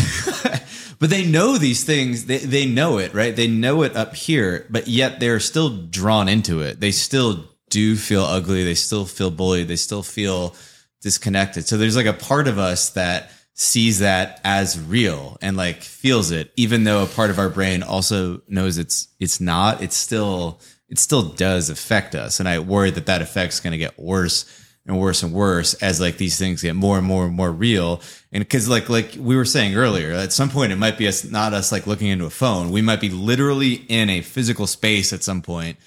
[1.01, 2.27] But they know these things.
[2.27, 3.35] They they know it, right?
[3.35, 6.79] They know it up here, but yet they're still drawn into it.
[6.79, 8.63] They still do feel ugly.
[8.63, 9.67] They still feel bullied.
[9.67, 10.55] They still feel
[11.01, 11.65] disconnected.
[11.65, 16.31] So there's like a part of us that sees that as real and like feels
[16.31, 19.81] it, even though a part of our brain also knows it's it's not.
[19.81, 20.59] It's still
[20.89, 24.45] it still does affect us, and I worry that that effect's going to get worse
[24.85, 28.01] and worse and worse as like these things get more and more and more real.
[28.31, 31.23] And because like like we were saying earlier, at some point it might be us
[31.23, 32.71] not us like looking into a phone.
[32.71, 35.77] We might be literally in a physical space at some point,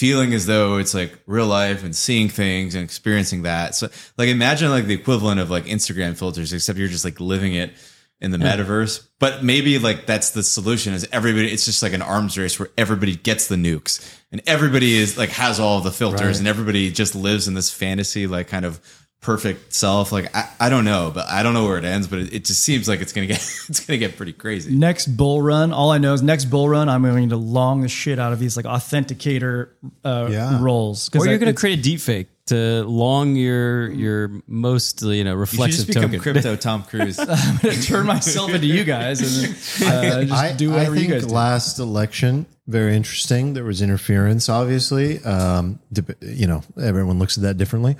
[0.00, 3.74] feeling as though it's like real life and seeing things and experiencing that.
[3.74, 7.54] So like imagine like the equivalent of like Instagram filters, except you're just like living
[7.54, 7.72] it
[8.18, 9.06] in the metaverse.
[9.18, 12.70] But maybe like that's the solution is everybody it's just like an arms race where
[12.78, 14.00] everybody gets the nukes
[14.32, 16.38] and everybody is like has all the filters Right.
[16.38, 18.80] and everybody just lives in this fantasy like kind of
[19.20, 20.12] perfect self.
[20.12, 22.44] Like I, I don't know, but I don't know where it ends, but it, it
[22.44, 23.36] just seems like it's gonna get
[23.68, 24.74] it's gonna get pretty crazy.
[24.74, 27.88] next bull run, all I know is next bull run, I'm going to long the
[27.88, 29.70] shit out of these like authenticator
[30.04, 30.62] uh, Yeah.
[30.62, 31.10] roles.
[31.14, 35.02] Or you're I- going to it's- create a deep fake to long your your most
[35.02, 36.20] you know You should reflexive just become token.
[36.20, 37.18] crypto Tom Cruise.
[37.20, 40.76] I'm going to turn myself into you guys and then, uh, just I, do I
[40.78, 41.34] whatever you think guys do.
[41.34, 43.54] last election very interesting.
[43.54, 45.18] There was interference, obviously.
[45.24, 47.96] Um, dep- you know, everyone looks at that differently,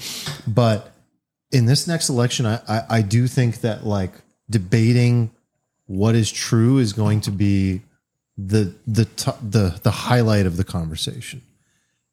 [0.47, 0.93] but
[1.53, 4.13] in this next election, I, I, I do think that like
[4.49, 5.31] debating
[5.87, 7.83] what is true is going to be
[8.39, 11.43] the the t- the the highlight of the conversation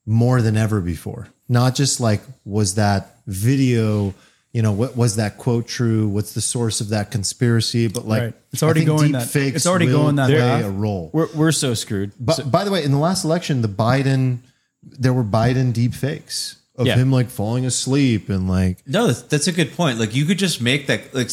[0.06, 1.28] more than ever before.
[1.48, 4.14] Not just like was that video,
[4.52, 6.08] you know, what was that quote true?
[6.08, 7.88] What's the source of that conspiracy?
[7.88, 8.34] But like, Right.
[8.52, 10.66] It's already going deep that- fakes it's already will going that play path.
[10.66, 11.12] a role.
[11.14, 12.12] We're, we're so screwed.
[12.20, 14.40] But by the way, in the last election, the Biden,
[14.84, 16.96] there were Biden deep fakes of Yeah.
[16.96, 20.00] him like falling asleep and like No, that's, that's a good point.
[20.00, 21.14] Like you could just make that.
[21.14, 21.30] Like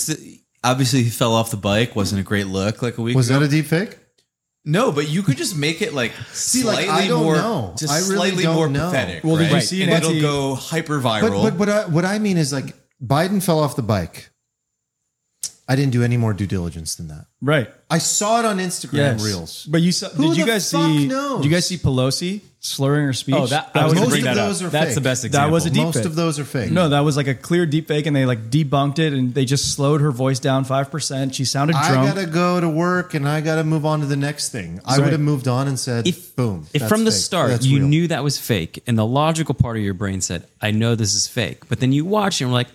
[0.62, 2.80] obviously he fell off the bike, wasn't a great look.
[2.82, 3.40] Like a week was ago.
[3.40, 3.98] that a deep fake?
[4.66, 7.74] no, but you could just make it like like, slightly I don't more, know.
[7.78, 8.86] just I really slightly don't more know.
[8.90, 9.22] pathetic.
[9.22, 9.62] Well, did you right?
[9.62, 11.42] see and it'll go hyper But viral.
[11.42, 14.30] but what I, uh, what I mean is like Biden fell off the bike.
[15.68, 17.26] I didn't do any more due diligence than that.
[17.40, 17.70] right.
[17.90, 19.24] I saw it on Instagram Yes.
[19.24, 19.64] reels.
[19.66, 21.06] But you saw, Who did you the guys fuck see?
[21.06, 21.38] knows?
[21.42, 23.34] Did you guys see Pelosi slurring her speech?
[23.36, 24.66] Oh, that, that I was was going most to bring of that those up.
[24.66, 24.94] are That's fake.
[24.94, 25.48] the best example.
[25.48, 26.04] That was a deep Most fake.
[26.06, 26.70] of those are fake.
[26.72, 29.44] no, that was like a clear deep fake, and they like debunked it, and they
[29.44, 31.34] just slowed her voice down five percent.
[31.34, 32.14] She sounded I drunk.
[32.14, 34.80] gotta go to work and I gotta move on to the next thing.
[34.84, 35.04] I Right.
[35.04, 37.20] would have moved on and said, If- "Boom." If that's from the fake.
[37.20, 37.88] start That's you real.
[37.88, 41.14] knew that was fake, and the logical part of your brain said, "I know this
[41.14, 42.68] is fake," but then you watch it and we're like,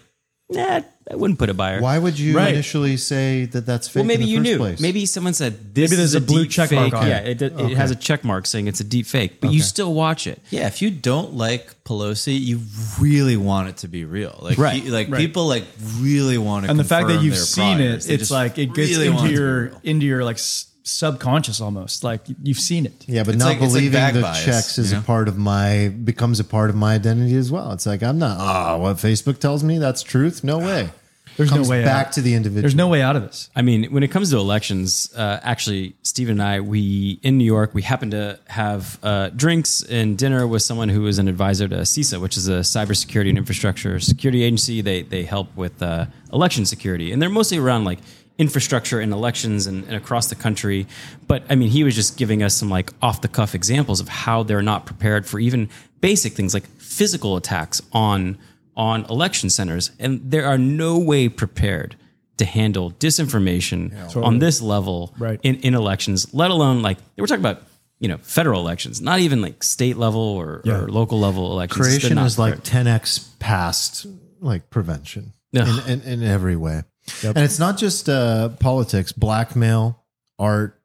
[0.52, 0.82] "Nah,
[1.12, 2.54] I wouldn't put it by her." why would you Right.
[2.54, 4.02] initially say that that's fake?
[4.02, 4.58] Well, maybe in the you first knew.
[4.58, 4.80] Place?
[4.80, 5.90] Maybe someone said this.
[5.92, 6.80] Maybe there's is a blue deep check fake.
[6.80, 7.10] mark on it.
[7.10, 9.62] Yeah, it, it, it has a check mark saying it's a deep fake, but you
[9.62, 10.42] still watch it.
[10.50, 12.62] yeah, if you don't like Pelosi, you
[13.00, 14.38] really want it to to be real.
[14.42, 14.84] Like Right.
[14.84, 15.18] you- like Right.
[15.20, 15.64] people like
[16.00, 16.70] really want to.
[16.72, 18.06] and the fact that confirm you've their seen progress.
[18.06, 19.82] it, They it's just like it gets really want into it to be your real.
[19.84, 22.04] into your like s- subconscious almost.
[22.04, 23.04] Like you've seen it.
[23.08, 25.02] Yeah, but It's not like- it's like believing bag the bias, checks is you a
[25.02, 27.72] part of my becomes a part of my identity as well.
[27.72, 28.38] It's like I'm not.
[28.40, 30.44] Ah, what Facebook tells me that's truth.
[30.44, 30.90] No way.
[31.38, 32.14] There's Comes no way back out.
[32.14, 32.64] to the individual.
[32.64, 33.50] There's no way out of this.
[33.56, 37.46] I mean, when it comes to elections, uh, actually, Stephen and I, we in New
[37.46, 41.70] York, we happened to have uh, drinks and dinner with someone who was an advisor
[41.70, 44.82] to CISA, which is a cybersecurity and infrastructure security agency.
[44.82, 48.00] They they help with uh, election security, and they're mostly around like
[48.40, 50.88] infrastructure and elections and, and across the country.
[51.28, 54.08] But I mean, he was just giving us some like off the cuff examples of
[54.08, 55.70] how they're not prepared for even
[56.02, 58.38] basic things like physical attacks on
[58.76, 61.96] on election centers, and they are no way prepared
[62.38, 65.38] to handle disinformation on this level Right.
[65.44, 67.62] in, in elections, let alone like we're talking about,
[68.00, 70.80] you know, federal elections, not even like state level or, Yeah.
[70.84, 71.86] or local level elections.
[71.86, 74.06] Creation not is like 10x past
[74.40, 75.68] like prevention Ugh.
[75.90, 76.84] in, in, in every way.
[77.24, 80.02] And it's not just uh, politics, blackmail,
[80.38, 80.80] art,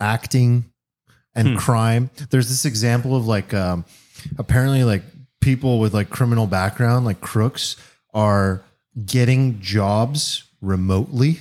[0.00, 0.64] acting,
[1.34, 1.56] and Hmm.
[1.56, 2.10] crime.
[2.30, 3.84] There's this example of like um,
[4.38, 5.02] apparently like
[5.40, 7.76] people with like criminal background, like crooks,
[8.14, 8.62] are
[9.06, 11.40] getting jobs remotely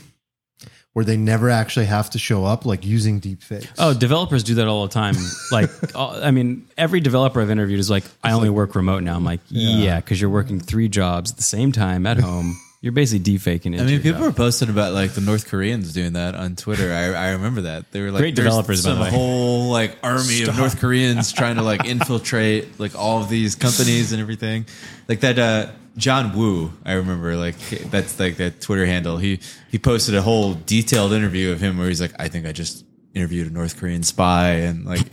[0.94, 3.68] where they never actually have to show up, like using deep fakes.
[3.80, 5.16] Oh, developers do that all the time.
[5.52, 9.16] Like, I mean, every developer I've interviewed is like, I only work remote now.
[9.16, 12.58] I'm like, yeah, because you're working three jobs at the same time at home.
[12.82, 13.82] You're basically defaking it.
[13.82, 16.92] I mean, people were posting about like the North Koreans doing that on Twitter.
[16.92, 20.80] I, I remember that they were like Great developers, some whole like army of North
[20.80, 24.66] Koreans trying to like infiltrate like all of these companies and everything.
[25.08, 27.60] Like that uh, John Woo, I remember like
[27.92, 29.18] that's like that Twitter handle.
[29.18, 32.52] He he posted a whole detailed interview of him where he's like, I think I
[32.52, 32.84] just
[33.14, 35.06] interviewed a North Korean spy and like.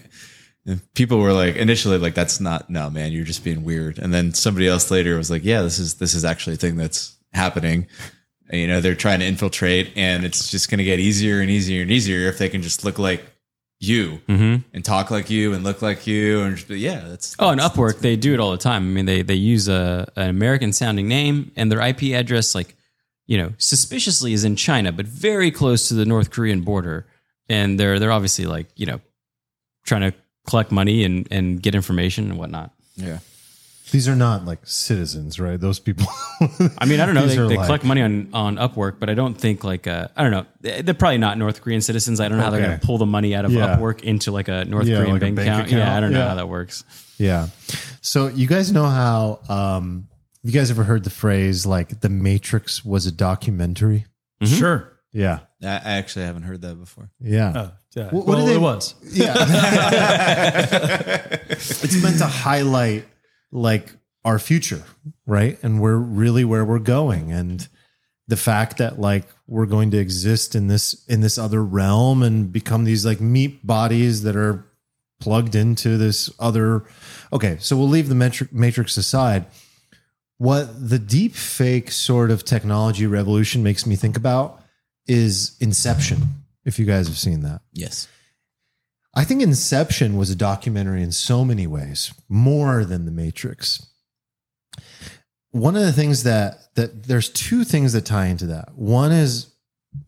[0.66, 4.12] And people were like initially like that's not no man you're just being weird and
[4.12, 7.17] then somebody else later was like yeah this is this is actually a thing that's
[7.32, 7.86] happening
[8.52, 11.82] you know they're trying to infiltrate and it's just going to get easier and easier
[11.82, 13.24] and easier if they can just look like
[13.80, 14.56] you mm-hmm.
[14.74, 18.00] and talk like you and look like you and just, yeah that's Oh, and Upwork,
[18.00, 18.82] they do it all the time.
[18.82, 22.76] I mean, they they use a an American sounding name and their IP address, like
[23.26, 27.06] you know, suspiciously is in China, but very close to the North Korean border.
[27.48, 29.00] And they're they're obviously like you know
[29.84, 30.14] trying to
[30.48, 32.72] collect money and and get information and whatnot.
[32.96, 33.18] yeah
[33.90, 35.58] These are not like citizens, right?
[35.58, 36.06] Those people.
[36.78, 37.22] I mean, I don't know.
[37.26, 40.08] These They, they like- collect money on on Upwork, but I don't think like uh,
[40.16, 40.46] I don't know.
[40.60, 42.20] They- They're probably not North Korean citizens.
[42.20, 43.76] I don't know how they're going to pull the money out of Yeah.
[43.76, 45.66] Upwork into like a North Yeah, Korean like bank, bank account.
[45.68, 45.82] account.
[45.82, 46.84] Yeah, I don't know how that works.
[47.18, 47.48] Yeah.
[48.00, 50.08] So you guys know how um
[50.44, 54.06] you guys ever heard the phrase like the Matrix was a documentary?
[54.44, 54.92] Sure.
[55.12, 55.40] Yeah.
[55.62, 57.52] I, I actually haven't heard that before Yeah.
[57.56, 58.04] Oh, yeah.
[58.10, 58.94] What- what well, do they- it was.
[59.02, 59.34] Yeah.
[61.50, 63.04] it's meant to highlight
[63.50, 63.92] like
[64.24, 64.84] our future,
[65.26, 65.58] right?
[65.62, 67.32] And we're really where we're going.
[67.32, 67.66] And
[68.26, 72.52] the fact that like we're going to exist in this in this other realm and
[72.52, 74.64] become these like meat bodies that are
[75.20, 76.84] plugged into this other
[77.32, 79.46] okay so we'll leave the metric matrix aside.
[80.36, 84.62] What the deep fake sort of technology revolution makes me think about
[85.08, 87.62] is inception if you guys have seen that.
[87.72, 88.06] Yes
[89.18, 93.84] I think Inception was a documentary in so many ways, more than The Matrix.
[95.50, 98.76] One of the things that that there's two things that tie into that.
[98.76, 99.52] One is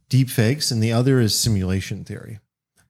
[0.09, 2.39] deep fakes and the other is simulation theory.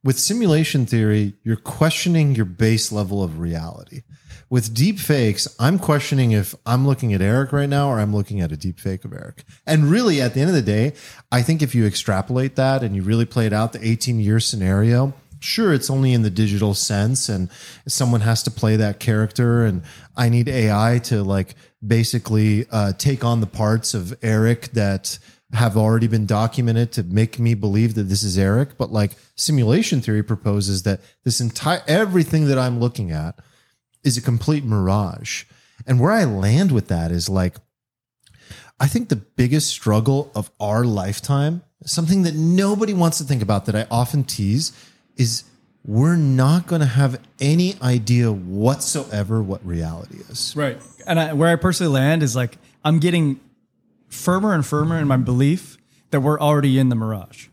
[0.05, 4.03] With simulation theory, you're questioning your base level of reality.
[4.51, 8.43] With deep fakes, I'm questioning if I'm looking at Eric right now or I'm looking
[8.43, 9.45] at a deep fake of Eric.
[9.67, 10.93] And really, at the end of the day,
[11.33, 14.39] I think if you extrapolate that and you really play it out, the 18 year
[14.39, 17.51] scenario, sure, it's only in the digital sense and
[17.89, 19.65] someone has to play that character.
[19.65, 19.83] And
[20.17, 21.55] I need AI to like
[21.85, 25.19] basically uh, take on the parts of Eric that
[25.53, 28.77] have already been documented to make me believe that this is Eric.
[28.79, 33.39] But like simulation theory proposes that this entire everything that I'm looking at
[34.05, 35.45] is a complete mirage.
[35.87, 37.57] And where I land with that is like,
[38.79, 43.67] I think the biggest struggle of our lifetime, something that nobody wants to think about
[43.67, 44.73] that I often tease,
[45.21, 45.45] is
[45.85, 50.55] we're not going to have any idea whatsoever what reality is.
[50.57, 50.81] Right.
[51.07, 53.39] And I, where I personally land is like I'm getting
[54.09, 55.77] firmer and firmer in my belief
[56.11, 57.49] that we're already in the mirage.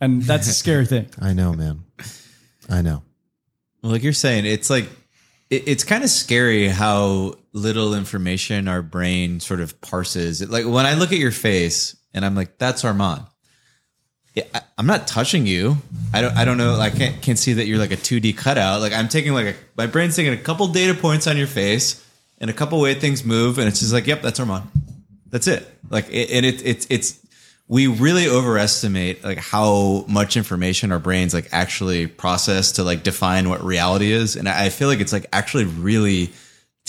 [0.00, 1.10] And that's a scary thing.
[1.20, 1.84] I know, man.
[2.68, 3.02] I know.
[3.82, 4.88] Well, like you're saying, it's like
[5.50, 10.48] it, it's kind of scary how little information our brain sort of parses.
[10.48, 13.26] Like when I look at your face and I'm like, "That's Arman."
[14.34, 15.78] Yeah, I, I'm not touching you.
[16.14, 16.36] I don't.
[16.36, 16.78] I don't know.
[16.78, 18.80] I can't can't see that you're like a 2D cutout.
[18.80, 22.04] Like I'm taking like a my brain's taking a couple data points on your face
[22.40, 24.62] and a couple way things move, and it's just like, "Yep, that's Arman."
[25.30, 25.68] That's it.
[25.88, 27.18] Like, it, and it, it's it's
[27.68, 33.48] we really overestimate like how much information our brains like actually process to like define
[33.48, 36.30] what reality is, and I feel like it's like actually really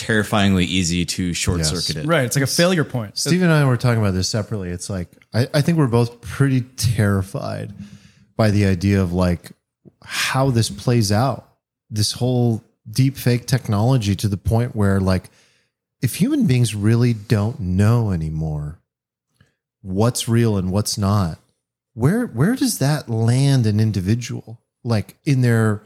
[0.01, 2.07] terrifyingly easy to short circuit it.
[2.07, 2.25] Right.
[2.25, 3.19] It's like a failure point.
[3.19, 4.69] Steve and I were talking about this separately.
[4.69, 7.71] It's like I, I think we're both pretty terrified
[8.35, 9.51] by the idea of like
[10.03, 11.47] how this plays out.
[11.91, 15.29] This whole deep fake technology to the point where like
[16.01, 18.79] if human beings really don't know anymore
[19.83, 21.37] what's real and what's not,
[21.93, 24.59] where where does that land an individual?
[24.83, 25.83] Like in their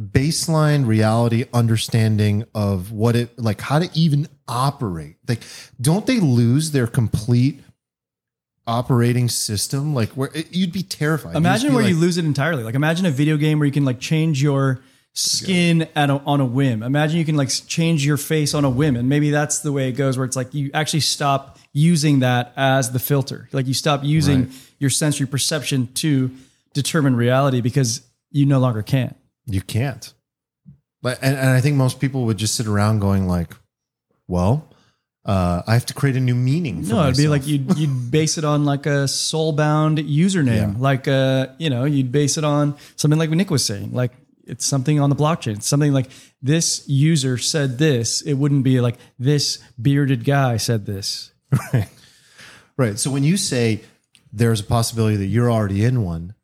[0.00, 5.16] baseline reality understanding of what it like how to even operate.
[5.26, 5.40] Like,
[5.80, 7.62] don't they lose their complete
[8.66, 9.94] operating system?
[9.94, 11.36] Like, where it, you'd be terrified.
[11.36, 12.62] Imagine be where like, you lose it entirely.
[12.62, 14.80] Like imagine a video game where you can like change your
[15.14, 16.82] skin at a, on a whim.
[16.82, 19.88] Imagine you can like change your face on a whim, and maybe that's the way
[19.88, 20.18] it goes.
[20.18, 23.48] Where it's like you actually stop using that as the filter.
[23.52, 24.52] Like you stop using Right.
[24.78, 26.30] your sensory perception to
[26.74, 29.14] determine reality because you no longer can.
[29.46, 30.12] You can't.
[31.02, 33.54] But and, and I think most people would just sit around going like,
[34.26, 34.72] well,
[35.24, 36.82] uh, I have to create a new meaning.
[36.84, 37.30] For No, it'd be myself.
[37.30, 40.74] like you'd you'd base it on like a soul bound username.
[40.74, 40.78] Yeah.
[40.78, 43.92] Like uh, you know, you'd base it on something like what Nick was saying.
[43.92, 44.12] Like
[44.46, 45.56] it's something on the blockchain.
[45.56, 46.08] It's something like
[46.40, 48.20] this user said this.
[48.22, 51.32] It wouldn't be like this bearded guy said this.
[51.72, 51.88] Right.
[52.76, 52.98] Right.
[52.98, 53.80] So when you say
[54.32, 56.34] there's a possibility that you're already in one,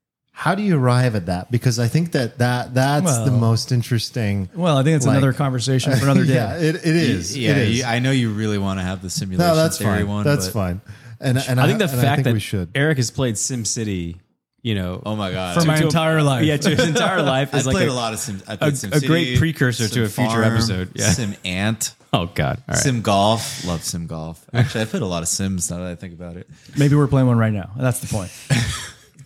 [0.42, 1.50] how do you arrive at that?
[1.52, 4.48] Because I think that that that's the most interesting.
[4.56, 6.34] Well, I think it's Like- another conversation for another day.
[6.34, 7.36] yeah, it, it is.
[7.38, 7.78] Yeah, it is.
[7.78, 10.08] you- I know you really want to have the simulation no, that's theory fine.
[10.08, 10.24] one.
[10.24, 10.80] that's fine.
[11.20, 12.70] And and I think the fact think that we should.
[12.74, 14.16] Eric has played SimCity,
[14.62, 15.60] you know, Oh my god!
[15.60, 16.44] For my to a- entire life.
[16.44, 18.42] yeah, to his entire life I is like played a, a, lot of Sim.
[18.48, 21.10] I a- played a SimCity, great precursor to Sim a future Farm, episode, yeah.
[21.10, 22.56] SimAnt, Oh God!
[22.68, 22.76] All right.
[22.76, 23.64] Sim Golf.
[23.64, 24.44] Love Sim Golf.
[24.52, 26.48] Actually, I played a lot of Sims now that I think about it.
[26.76, 27.70] Maybe we're playing one right now.
[27.76, 28.32] That's the point.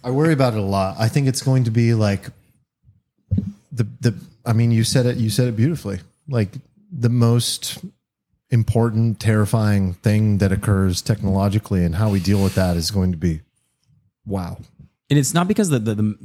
[0.06, 0.94] I worry about it a lot.
[1.00, 2.28] I think it's going to be like
[3.72, 4.14] the the.
[4.44, 5.16] I mean, you said it.
[5.16, 5.98] You said it beautifully.
[6.28, 6.50] Like
[6.92, 7.84] the most
[8.50, 13.18] important, terrifying thing that occurs technologically, and how we deal with that is going to
[13.18, 13.40] be,
[14.24, 14.58] wow.
[15.10, 16.18] and it's not because the, the the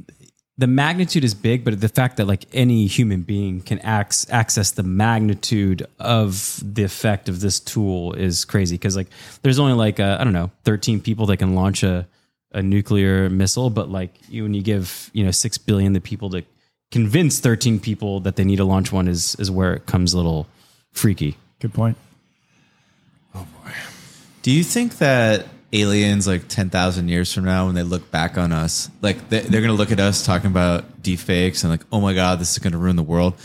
[0.60, 4.70] the magnitude is big, but the fact that like any human being can ac- access
[4.70, 8.76] the magnitude of the effect of this tool is crazy.
[8.76, 9.08] Because like
[9.42, 12.06] there's only like uh, I don't know, 13 people that can launch a
[12.54, 16.30] a nuclear missile, but like you, when you give you know six billion the people
[16.32, 16.44] to
[16.92, 20.18] convince 13 people that they need to launch one is is where it comes a
[20.18, 20.48] little
[20.92, 21.38] freaky.
[21.60, 21.98] Good point.
[23.34, 23.72] Oh boy.
[24.42, 28.38] Do you think that aliens, like ten thousand years from now, when they look back
[28.38, 31.86] on us, like they, they're going to look at us talking about deepfakes and like,
[31.92, 33.36] oh my god, this is going to ruin the world?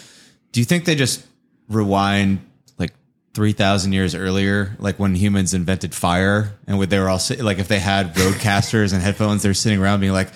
[0.53, 1.25] Do you think they just
[1.69, 2.41] rewind
[3.37, 7.59] like three thousand years earlier, like when humans invented fire, and they were all like,
[7.59, 10.29] if they had RodeCasters and headphones, they're sitting around being like.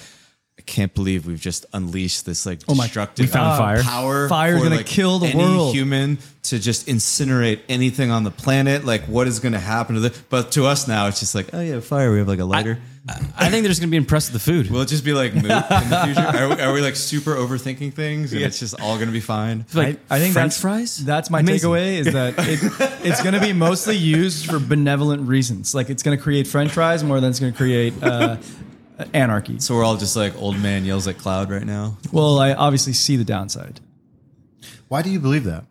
[0.58, 3.82] I can't believe we've just unleashed this like oh my- destructive we found fire.
[3.82, 4.28] power.
[4.28, 5.74] Fire's for, gonna kill the any world.
[5.74, 8.84] human to just incinerate anything on the planet.
[8.84, 10.22] Like, what is going to happen to this?
[10.28, 12.12] But to us now, it's just like, oh yeah, fire.
[12.12, 12.78] We have like a lighter.
[13.08, 14.70] I think they're just gonna be impressed with the food.
[14.70, 16.20] Will it just be like moot in the future?
[16.20, 19.20] Are we, are we like super overthinking things and it's just all going to be
[19.20, 19.64] fine?
[19.72, 20.96] like I, I think French that's, fries.
[20.98, 21.70] That's my Amazing.
[21.70, 22.60] takeaway is that it,
[23.04, 25.74] it's going to be mostly used for benevolent reasons.
[25.74, 28.36] Like it's going to create French fries more than it's going to create uh,
[29.14, 29.58] anarchy.
[29.60, 31.96] So we're all just like old man yells at cloud right now.
[32.12, 33.80] Well, I obviously see the downside.
[34.88, 35.64] Why do you believe that?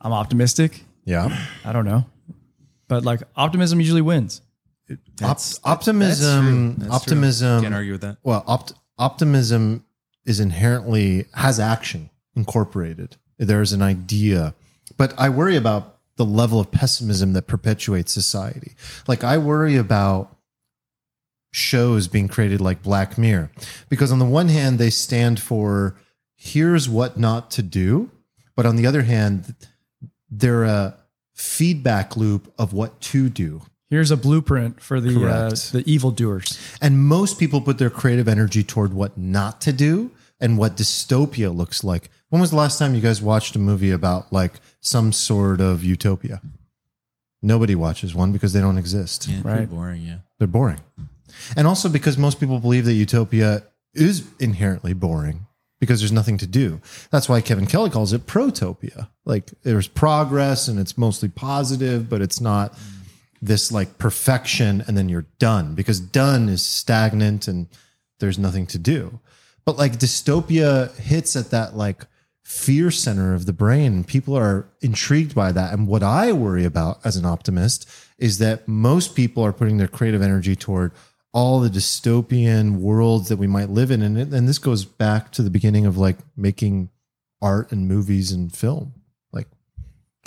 [0.00, 0.84] I'm optimistic.
[1.04, 1.46] Yeah.
[1.64, 2.06] I don't know,
[2.88, 4.40] but like optimism usually wins.
[5.22, 6.76] Op- optimism.
[6.76, 6.94] That's true.
[6.94, 7.62] optimism.
[7.62, 8.18] Can't argue with that.
[8.22, 9.84] Well, opt- optimism
[10.24, 13.16] is inherently has action incorporated.
[13.38, 14.54] There's an idea,
[14.96, 18.74] but I worry about the level of pessimism that perpetuates society.
[19.08, 20.36] Like I worry about
[21.52, 23.50] shows being created like Black Mirror
[23.88, 25.96] because on the one hand they stand for
[26.36, 28.10] here's what not to do,
[28.54, 29.54] but on the other hand
[30.30, 30.96] they're a
[31.34, 33.62] feedback loop of what to do.
[33.90, 35.72] Here's a blueprint for the uh, Correct.
[35.72, 36.58] the evildoers.
[36.80, 41.54] And most people put their creative energy toward what not to do and what dystopia
[41.54, 42.08] looks like.
[42.28, 45.82] When was the last time you guys watched a movie about like some sort of
[45.82, 46.40] utopia?
[47.42, 49.26] Nobody watches one because they don't exist.
[49.26, 49.56] Yeah, Right.
[49.56, 50.02] pretty boring.
[50.02, 50.18] Yeah.
[50.38, 50.80] They're boring.
[51.56, 53.62] And also because most people believe that utopia
[53.94, 55.46] is inherently boring
[55.80, 56.80] because there's nothing to do.
[57.10, 59.08] That's why Kevin Kelly calls it protopia.
[59.24, 62.74] Like there's progress and it's mostly positive, but it's not
[63.42, 67.68] this like perfection and then you're done because done is stagnant and
[68.18, 69.20] there's nothing to do.
[69.64, 72.06] But like dystopia hits at that like
[72.44, 75.72] fear center of the brain people are intrigued by that.
[75.72, 77.88] And what I worry about as an optimist
[78.18, 80.92] is that most people are putting their creative energy toward
[81.32, 84.02] all the dystopian worlds that we might live in.
[84.02, 86.90] And, and this goes back to the beginning of like making
[87.40, 88.94] art and movies and film.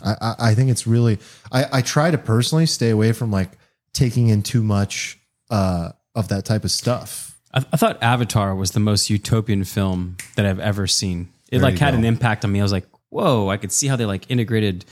[0.03, 1.19] Like I, I, I think it's really
[1.51, 3.51] I, I try to personally stay away from like
[3.93, 7.39] taking in too much uh, of that type of stuff.
[7.53, 11.29] I, I thought Avatar was the most utopian film that I've ever seen.
[11.51, 11.99] It There like you had go.
[11.99, 12.59] an impact on me.
[12.59, 13.49] I was like, whoa!
[13.49, 14.85] I could see how they like integrated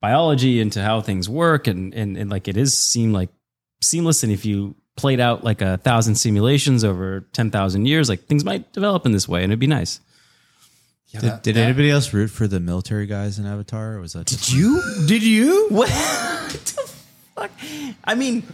[0.00, 3.30] biology into how things work, and and, and like it is seem like
[3.80, 4.22] seamless.
[4.24, 8.44] And if you played out like a thousand simulations over ten thousand years, like things
[8.44, 10.00] might develop in this way, and it'd be nice.
[11.10, 13.94] Yeah, Did, that- did anybody else root for the military guys in Avatar?
[13.94, 15.68] Or was that Did You did you?
[15.70, 16.90] What the
[17.34, 17.50] fuck?
[18.04, 18.44] I mean,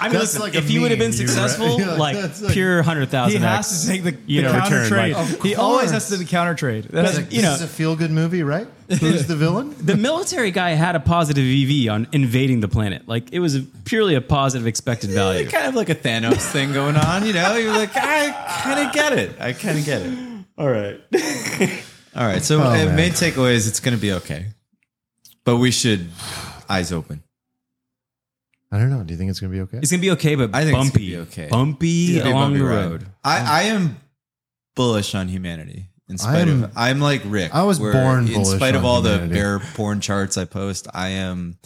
[0.00, 1.78] I mean, listen, like if he would have been successful, right.
[1.86, 3.56] Yeah, like, like- pure hundred thousand, He thousand.
[3.56, 5.14] has to take the, you the know, counter return, trade.
[5.14, 6.84] like- he always has to do the counter trade.
[6.90, 8.66] That's, Like, you this know, is a feel good movie, right?
[8.88, 9.74] Who's the villain?
[9.80, 13.08] the military guy had a positive EV on invading the planet.
[13.08, 15.48] Like it was a, purely a positive expected value.
[15.48, 17.24] kind of like a Thanos thing going on?
[17.26, 18.30] You know, you're like, I
[18.62, 19.40] kind of get it.
[19.40, 20.29] I kind of get it.
[20.60, 21.00] All right.
[22.14, 22.42] All right.
[22.42, 24.48] So, Oh, uh, main takeaway is it's going to be okay,
[25.44, 26.08] but we should
[26.68, 27.22] eyes open.
[28.70, 29.02] I don't know.
[29.02, 29.78] Do you think it's going to be okay?
[29.78, 31.10] It's gonna be okay, but I think it's bumpy.
[31.12, 31.48] gonna be okay.
[31.48, 32.84] Bumpy It's gonna be a along bumpy the ride.
[32.90, 33.06] road.
[33.24, 33.96] I, I am
[34.76, 35.86] bullish on humanity.
[36.08, 37.52] In spite I'm- of, I'm like Rick.
[37.54, 39.28] I was where born In bullish spite of all humanity.
[39.28, 41.58] the bear porn charts I post, I am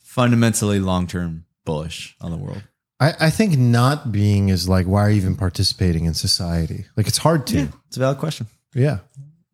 [0.00, 2.62] fundamentally long term bullish on the world.
[3.00, 6.84] I, I think not being is like, why are you even participating in society?
[6.96, 7.58] Like, it's hard to.
[7.58, 8.46] Yeah, It's a valid question.
[8.74, 8.98] Yeah.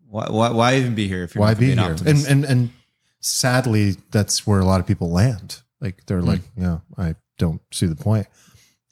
[0.08, 1.80] Why, why, why even be here if you're Why not be here?
[1.80, 2.28] And, optimist?
[2.28, 2.70] and, and
[3.20, 5.62] sadly, that's where a lot of people land.
[5.80, 6.26] Like, they're hmm.
[6.26, 8.26] like, yeah, I don't see the point.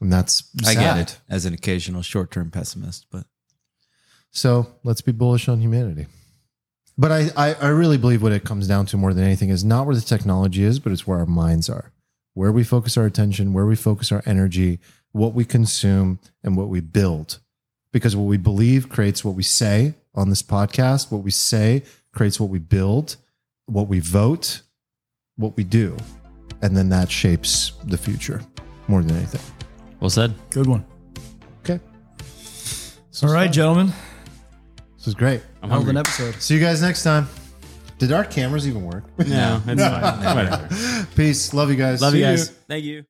[0.01, 3.24] And that's I get it as an occasional short term pessimist, but
[4.31, 6.06] So let's be bullish on humanity.
[6.98, 9.64] But I, I, I really believe what it comes down to more than anything is
[9.64, 11.90] not where the technology is, but it's where our minds are,
[12.35, 14.78] where we focus our attention, where we focus our energy,
[15.12, 17.39] what we consume, and what we build.
[17.93, 21.11] Because what we believe creates what we say on this podcast.
[21.12, 21.82] What we say
[22.12, 23.16] creates what we build,
[23.66, 24.62] what we vote,
[25.36, 25.97] what we do.
[26.61, 28.40] And then that shapes the future
[28.89, 29.40] more than anything.
[30.01, 30.35] Well said.
[30.51, 30.85] good one.
[31.61, 31.81] Okay.
[33.23, 33.93] All right, gentlemen.
[34.97, 35.40] This is great.
[35.62, 35.90] I'm Hell of hungry.
[35.90, 36.35] an episode.
[36.43, 37.28] See you guys next time.
[37.99, 39.05] Did our cameras even work?
[39.19, 40.37] No, it's fine.
[40.37, 41.07] Whatever.
[41.15, 41.55] Peace.
[41.55, 42.01] Love you guys.
[42.03, 42.37] Love you See you.
[42.37, 42.49] guys.
[42.69, 43.05] Thank you.